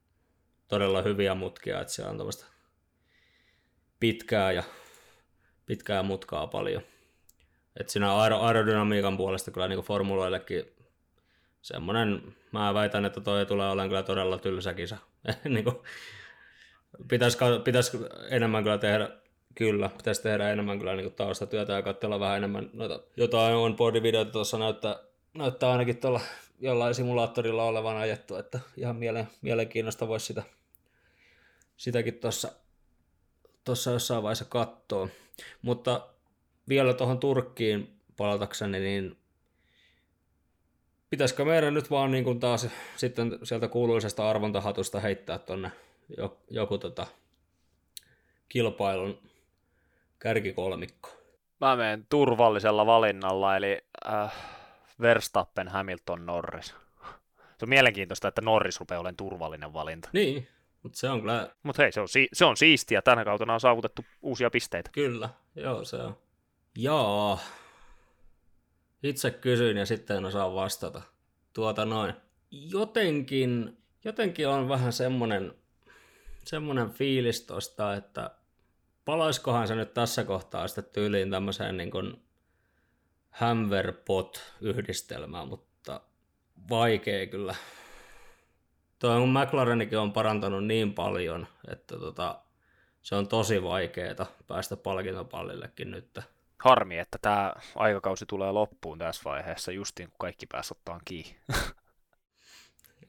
todella 0.67 1.01
hyviä 1.01 1.35
mutkia, 1.35 1.81
että 1.81 1.93
se 1.93 2.03
on 2.03 2.15
tuommoista 2.15 2.45
pitkää 3.99 4.51
ja 4.51 4.63
pitkää 5.65 6.03
mutkaa 6.03 6.47
paljon. 6.47 6.81
Et 7.79 7.89
siinä 7.89 8.15
aerodynamiikan 8.17 9.17
puolesta 9.17 9.51
kyllä 9.51 9.67
niin 9.67 9.79
formuloillekin 9.79 10.80
semmoinen, 11.61 12.35
mä 12.51 12.73
väitän, 12.73 13.05
että 13.05 13.21
toi 13.21 13.45
tulee 13.45 13.69
olemaan 13.69 13.89
kyllä 13.89 14.03
todella 14.03 14.37
tylsä 14.37 14.73
kisa. 14.73 14.97
niin 15.43 15.63
kuin, 15.63 15.75
pitäisi, 17.07 17.37
pitäisi 17.63 17.97
enemmän 18.29 18.63
kyllä 18.63 18.77
tehdä, 18.77 19.09
kyllä, 19.55 19.89
pitäisi 19.97 20.23
tehdä 20.23 20.49
enemmän 20.49 20.77
kyllä 20.77 20.95
niin 20.95 21.13
taustatyötä 21.13 21.73
ja 21.73 21.81
katsella 21.81 22.19
vähän 22.19 22.37
enemmän 22.37 22.69
noita, 22.73 22.99
jotain 23.17 23.55
on 23.55 23.77
videoita 24.03 24.31
tuossa 24.31 24.57
näyttää, 24.57 24.99
näyttää 25.33 25.71
ainakin 25.71 25.97
tuolla 25.97 26.21
jollain 26.59 26.95
simulaattorilla 26.95 27.63
olevan 27.63 27.97
ajettu, 27.97 28.35
että 28.35 28.59
ihan 28.77 28.95
mielen, 28.95 29.27
mielenkiinnosta 29.41 30.07
voisi 30.07 30.25
sitä, 30.25 30.43
sitäkin 31.77 32.13
tuossa 32.13 32.51
tuossa 33.63 33.91
jossain 33.91 34.23
vaiheessa 34.23 34.45
katsoa. 34.45 35.07
Mutta 35.61 36.07
vielä 36.69 36.93
tuohon 36.93 37.19
Turkkiin 37.19 37.99
palatakseni, 38.17 38.79
niin 38.79 39.17
pitäisikö 41.11 41.45
meidän 41.45 41.73
nyt 41.73 41.91
vaan 41.91 42.11
niin 42.11 42.23
kuin 42.23 42.39
taas 42.39 42.67
sitten 42.95 43.39
sieltä 43.43 43.67
kuuluisesta 43.67 44.29
arvontahatusta 44.29 44.99
heittää 44.99 45.37
tuonne 45.37 45.71
joku 46.49 46.77
tota 46.77 47.07
kilpailun 48.49 49.19
kärkikolmikko? 50.19 51.09
Mä 51.61 51.75
menen 51.75 52.05
turvallisella 52.09 52.85
valinnalla, 52.85 53.57
eli 53.57 53.81
äh, 54.07 54.33
Verstappen, 55.01 55.67
Hamilton, 55.67 56.25
Norris. 56.25 56.75
Se 57.57 57.65
on 57.65 57.69
mielenkiintoista, 57.69 58.27
että 58.27 58.41
Norris 58.41 58.79
rupeaa 58.79 58.99
olemaan 58.99 59.15
turvallinen 59.15 59.73
valinta. 59.73 60.09
Niin, 60.13 60.47
mutta 60.83 60.99
se 60.99 61.09
on 61.09 61.19
kyllä... 61.19 61.49
Mutta 61.63 61.81
hei, 61.81 61.91
se 61.91 62.01
on, 62.01 62.09
si- 62.09 62.29
se 62.33 62.45
on 62.45 62.57
siistiä. 62.57 63.01
Tänä 63.01 63.25
kautena 63.25 63.53
on 63.53 63.59
saavutettu 63.59 64.05
uusia 64.21 64.49
pisteitä. 64.49 64.89
Kyllä, 64.93 65.29
joo 65.55 65.83
se 65.83 65.97
on. 65.97 66.17
Joo, 66.75 67.39
itse 69.03 69.31
kysyin 69.31 69.77
ja 69.77 69.85
sitten 69.85 70.17
en 70.17 70.25
osaa 70.25 70.53
vastata. 70.53 71.01
Tuota 71.53 71.85
noin. 71.85 72.13
Jotenkin, 72.51 73.77
jotenkin 74.05 74.47
on 74.47 74.69
vähän 74.69 74.93
semmonen, 74.93 75.53
semmonen 76.45 76.89
fiilis 76.89 77.41
tosta, 77.41 77.93
että 77.93 78.31
palaiskohan 79.05 79.67
se 79.67 79.75
nyt 79.75 79.93
tässä 79.93 80.23
kohtaa 80.23 80.67
sitten 80.67 80.93
tyyliin 80.93 81.31
tämmöiseen 81.31 81.77
niin 81.77 81.91
kuin 81.91 82.23
Hamverpot-yhdistelmään, 83.29 85.47
mutta 85.47 86.01
vaikea 86.69 87.27
kyllä. 87.27 87.55
Tuo 88.99 89.19
mun 89.19 89.33
McLarenikin 89.33 89.97
on 89.97 90.13
parantanut 90.13 90.65
niin 90.65 90.93
paljon, 90.93 91.47
että 91.67 91.99
tota, 91.99 92.41
se 93.01 93.15
on 93.15 93.27
tosi 93.27 93.63
vaikeeta 93.63 94.25
päästä 94.47 94.77
palkintopallillekin 94.77 95.91
nyt 95.91 96.19
harmi, 96.63 96.97
että 96.97 97.17
tämä 97.21 97.53
aikakausi 97.75 98.25
tulee 98.25 98.51
loppuun 98.51 98.97
tässä 98.97 99.21
vaiheessa, 99.25 99.71
justiin 99.71 100.09
kun 100.09 100.17
kaikki 100.19 100.45
pääsivät 100.45 100.77
ottaa 100.77 100.99
kiinni. 101.05 101.35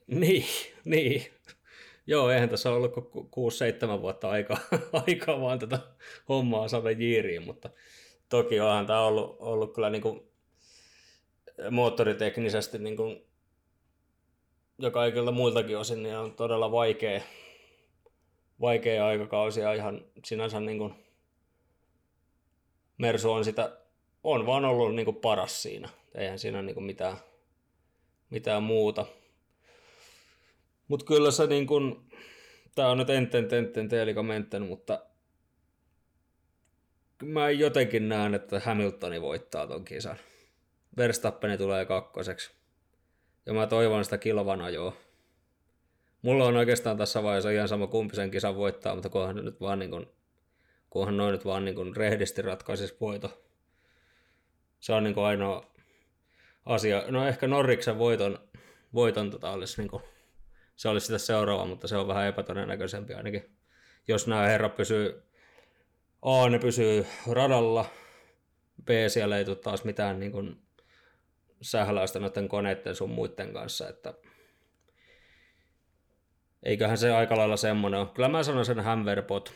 niin, 0.21 0.45
niin. 0.85 1.27
Joo, 2.07 2.31
eihän 2.31 2.49
tässä 2.49 2.73
ollut 2.73 2.93
kuin 2.93 3.27
6-7 3.97 4.01
vuotta 4.01 4.31
aikaa, 4.31 4.59
aikaa 5.07 5.41
vaan 5.41 5.59
tätä 5.59 5.79
hommaa 6.29 6.69
saada 6.69 6.91
jiiriin, 6.91 7.43
mutta 7.43 7.71
toki 8.29 8.61
onhan 8.61 8.87
tämä 8.87 9.01
ollut, 9.01 9.37
ollut 9.39 9.75
kyllä 9.75 9.91
niin 9.91 10.03
kuin 10.03 10.33
moottoriteknisesti 11.71 12.79
niin 12.79 12.97
kuin 12.97 13.27
ja 14.79 14.91
kaikilta 14.91 15.33
muiltakin 15.33 15.79
osin 15.79 16.03
niin 16.03 16.17
on 16.17 16.35
todella 16.35 16.71
vaikea, 16.71 17.21
vaikea 18.61 19.07
aikakausi 19.07 19.61
ja 19.61 19.73
ihan 19.73 20.05
sinänsä 20.25 20.61
niin 20.61 20.79
kuin 20.79 20.95
Mersu 22.99 23.33
on 23.33 23.45
sitä, 23.45 23.79
on 24.25 24.47
vaan 24.47 24.65
ollut 24.65 24.95
niin 24.95 25.05
kuin 25.05 25.17
paras 25.17 25.63
siinä. 25.63 25.89
Eihän 26.15 26.39
siinä 26.39 26.63
niin 26.63 26.75
kuin 26.75 26.85
mitään, 26.85 27.17
mitään 28.31 28.63
muuta. 28.63 29.07
Mutta 30.89 31.07
kyllä 31.07 31.31
se 31.31 31.47
niin 31.47 31.67
kuin, 31.67 32.11
tää 32.75 32.89
on 32.89 32.99
nyt 32.99 33.11
enten 33.11 33.49
tenten 33.49 33.89
teelikamenten, 33.89 34.63
mutta 34.63 35.07
mä 37.23 37.51
jotenkin 37.51 38.09
näen, 38.09 38.35
että 38.35 38.61
Hamiltoni 38.61 39.21
voittaa 39.21 39.67
ton 39.67 39.85
kisan. 39.85 40.17
Verstappeni 40.97 41.59
tulee 41.59 41.85
kakkoseksi. 41.85 42.51
Ja 43.47 43.53
mä 43.53 43.67
toivon 43.67 44.05
sitä 44.05 44.19
kilvan 44.19 44.61
ajoa. 44.61 44.97
Mulla 46.23 46.45
on 46.45 46.57
oikeastaan 46.57 46.97
tässä 46.97 47.23
vaiheessa 47.23 47.51
ihan 47.51 47.69
sama 47.69 47.87
kumpi 47.87 48.17
sen 48.17 48.31
kisan 48.31 48.57
voittaa, 48.57 48.95
mutta 48.95 49.09
kunhan 49.09 49.37
nyt 49.37 49.61
vaan 49.61 49.79
niin 49.79 49.91
kuin 49.91 50.07
kunhan 50.93 51.17
noin 51.17 51.33
nyt 51.33 51.45
vaan 51.45 51.65
niin 51.65 51.75
kuin 51.75 51.97
rehdisti 51.97 52.43
ratkaisisi 52.43 52.97
voito. 53.01 53.43
Se 54.81 54.93
on 54.93 55.05
niin 55.05 55.15
kuin 55.15 55.25
ainoa 55.25 55.73
asia. 56.67 57.05
No 57.09 57.27
ehkä 57.27 57.47
Norriksen 57.47 57.99
voiton, 57.99 58.39
voiton 58.95 59.31
tota 59.31 59.51
olisi 59.51 59.81
niin 59.81 59.91
kuin, 59.91 60.03
se 60.77 60.89
olisi 60.89 61.07
sitä 61.07 61.19
seuraava, 61.19 61.67
mutta 61.67 61.89
se 61.89 61.97
on 61.97 62.09
vähän 62.09 62.27
epätodennäköisempi 62.27 63.15
ainakin. 63.15 63.57
Jos 64.09 64.27
nämä 64.27 64.47
herrat 64.47 64.77
pysyy, 64.77 65.23
A, 66.23 66.49
ne 66.49 66.59
pysyy 66.59 67.07
radalla, 67.31 67.85
B, 68.85 68.89
siellä 69.09 69.39
ei 69.39 69.45
tule 69.45 69.57
taas 69.57 69.85
mitään 69.85 70.21
niin 70.21 70.33
kuin 70.33 70.63
sähläystä 71.63 72.19
noiden 72.19 72.49
koneiden 72.49 72.95
sun 72.95 73.11
muiden 73.11 73.53
kanssa, 73.53 73.89
että 73.89 74.15
eiköhän 76.63 76.99
se 76.99 77.13
aika 77.13 77.37
lailla 77.37 77.57
semmoinen 77.57 78.01
ole. 78.01 78.09
Kyllä 78.15 78.29
mä 78.29 78.43
sanon 78.43 78.65
sen 78.65 78.81
Hamverpot, 78.81 79.53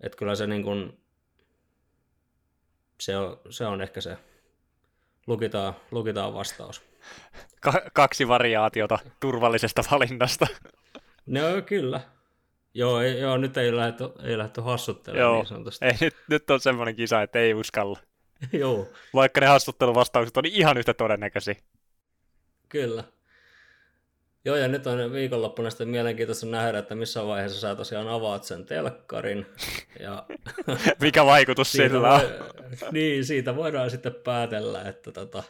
että 0.00 0.18
kyllä 0.18 0.34
se 0.34 0.46
niin 0.46 0.62
kuin, 0.62 1.00
se 3.00 3.16
on, 3.16 3.40
se 3.50 3.66
on 3.66 3.82
ehkä 3.82 4.00
se, 4.00 4.16
lukitaan, 5.26 5.74
lukitaan 5.90 6.34
vastaus. 6.34 6.82
Ka- 7.60 7.82
kaksi 7.92 8.28
variaatiota 8.28 8.98
turvallisesta 9.20 9.82
valinnasta. 9.90 10.46
No 11.26 11.40
kyllä. 11.66 12.00
Joo, 12.74 13.00
ei, 13.00 13.20
joo 13.20 13.36
nyt 13.36 13.56
ei 13.56 13.76
lähdetty, 13.76 14.04
ei 14.22 14.38
lähdetty 14.38 14.60
hassuttelemaan 14.60 15.30
joo, 15.30 15.36
niin 15.36 15.46
sanotusti. 15.46 15.84
Ei, 15.84 15.92
nyt, 16.00 16.16
nyt 16.28 16.50
on 16.50 16.60
semmoinen 16.60 16.96
kisa, 16.96 17.22
että 17.22 17.38
ei 17.38 17.54
uskalla. 17.54 17.98
joo. 18.52 18.88
Vaikka 19.14 19.40
ne 19.40 19.46
hassutteluvastaukset 19.46 20.36
on 20.36 20.46
ihan 20.46 20.78
yhtä 20.78 20.94
todennäköisiä. 20.94 21.54
Kyllä. 22.68 23.04
Joo, 24.44 24.56
ja 24.56 24.68
nyt 24.68 24.86
on 24.86 25.12
viikonloppuna 25.12 25.70
sitten 25.70 25.88
mielenkiintoista 25.88 26.46
nähdä, 26.46 26.78
että 26.78 26.94
missä 26.94 27.26
vaiheessa 27.26 27.60
sä 27.60 27.74
tosiaan 27.74 28.08
avaat 28.08 28.44
sen 28.44 28.64
telkkarin. 28.64 29.46
Ja 30.00 30.26
Mikä 31.00 31.26
vaikutus 31.26 31.72
sillä 31.72 32.14
on? 32.14 32.20
voi, 32.20 32.92
niin, 32.92 33.24
siitä 33.24 33.56
voidaan 33.56 33.90
sitten 33.90 34.14
päätellä, 34.14 34.82
että 34.82 35.12
tota, 35.12 35.42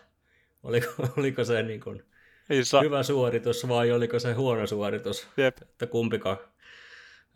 oliko, 0.62 0.86
oliko 1.16 1.44
se 1.44 1.62
niin 1.62 1.80
kuin 1.80 2.02
hyvä 2.82 3.02
suoritus 3.02 3.68
vai 3.68 3.92
oliko 3.92 4.18
se 4.18 4.32
huono 4.32 4.66
suoritus. 4.66 5.28
Jep. 5.36 5.62
Että 5.62 5.86
kumpikaan, 5.86 6.36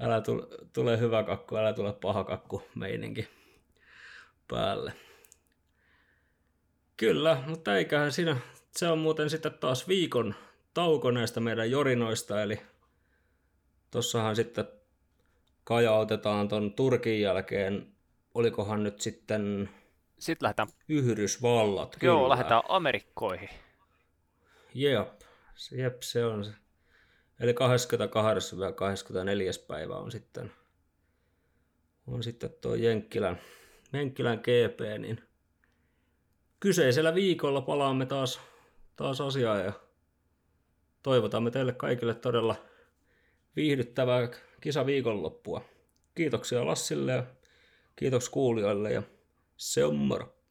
älä 0.00 0.20
tule, 0.20 0.46
tule 0.72 0.98
hyvä 0.98 1.22
kakku, 1.22 1.56
älä 1.56 1.72
tule 1.72 1.92
paha 1.92 2.24
kakku 2.24 2.62
meininki 2.74 3.28
päälle. 4.48 4.92
Kyllä, 6.96 7.42
mutta 7.46 7.76
eiköhän 7.76 8.12
siinä, 8.12 8.36
se 8.70 8.88
on 8.88 8.98
muuten 8.98 9.30
sitten 9.30 9.52
taas 9.52 9.88
viikon 9.88 10.34
tauko 10.74 11.10
näistä 11.10 11.40
meidän 11.40 11.70
jorinoista, 11.70 12.42
eli 12.42 12.62
tossahan 13.90 14.36
sitten 14.36 14.64
kajautetaan 15.64 16.48
ton 16.48 16.72
Turkin 16.72 17.20
jälkeen, 17.20 17.92
olikohan 18.34 18.82
nyt 18.82 19.00
sitten 19.00 19.70
Sitten 20.18 20.44
lähdetään, 20.44 20.68
Yhdysvallat. 20.88 21.96
joo, 22.02 22.16
kyllä. 22.16 22.28
lähdetään 22.28 22.62
Amerikkoihin. 22.68 23.48
Jep, 24.74 25.20
jep, 25.72 26.02
se 26.02 26.24
on 26.24 26.44
se. 26.44 26.52
Eli 27.40 27.54
22. 27.54 28.56
ja 28.60 28.72
24. 28.72 29.50
päivä 29.68 29.96
on 29.96 30.10
sitten, 30.10 30.52
on 32.06 32.22
sitten 32.22 32.50
tuo 32.60 32.74
Jenkkilän, 32.74 33.40
Jenkkilän 33.92 34.38
GP, 34.38 34.80
niin 34.98 35.22
kyseisellä 36.60 37.14
viikolla 37.14 37.60
palaamme 37.60 38.06
taas, 38.06 38.40
taas 38.96 39.20
asiaan 39.20 39.64
ja 39.64 39.72
toivotamme 41.02 41.50
teille 41.50 41.72
kaikille 41.72 42.14
todella 42.14 42.56
viihdyttävää 43.56 44.28
kisaviikonloppua. 44.60 45.64
Kiitoksia 46.14 46.66
Lassille 46.66 47.12
ja 47.12 47.24
kiitos 47.96 48.28
kuulijoille 48.28 48.92
ja 48.92 49.02
se 49.56 49.84
on 49.84 49.94
moro. 49.94 50.41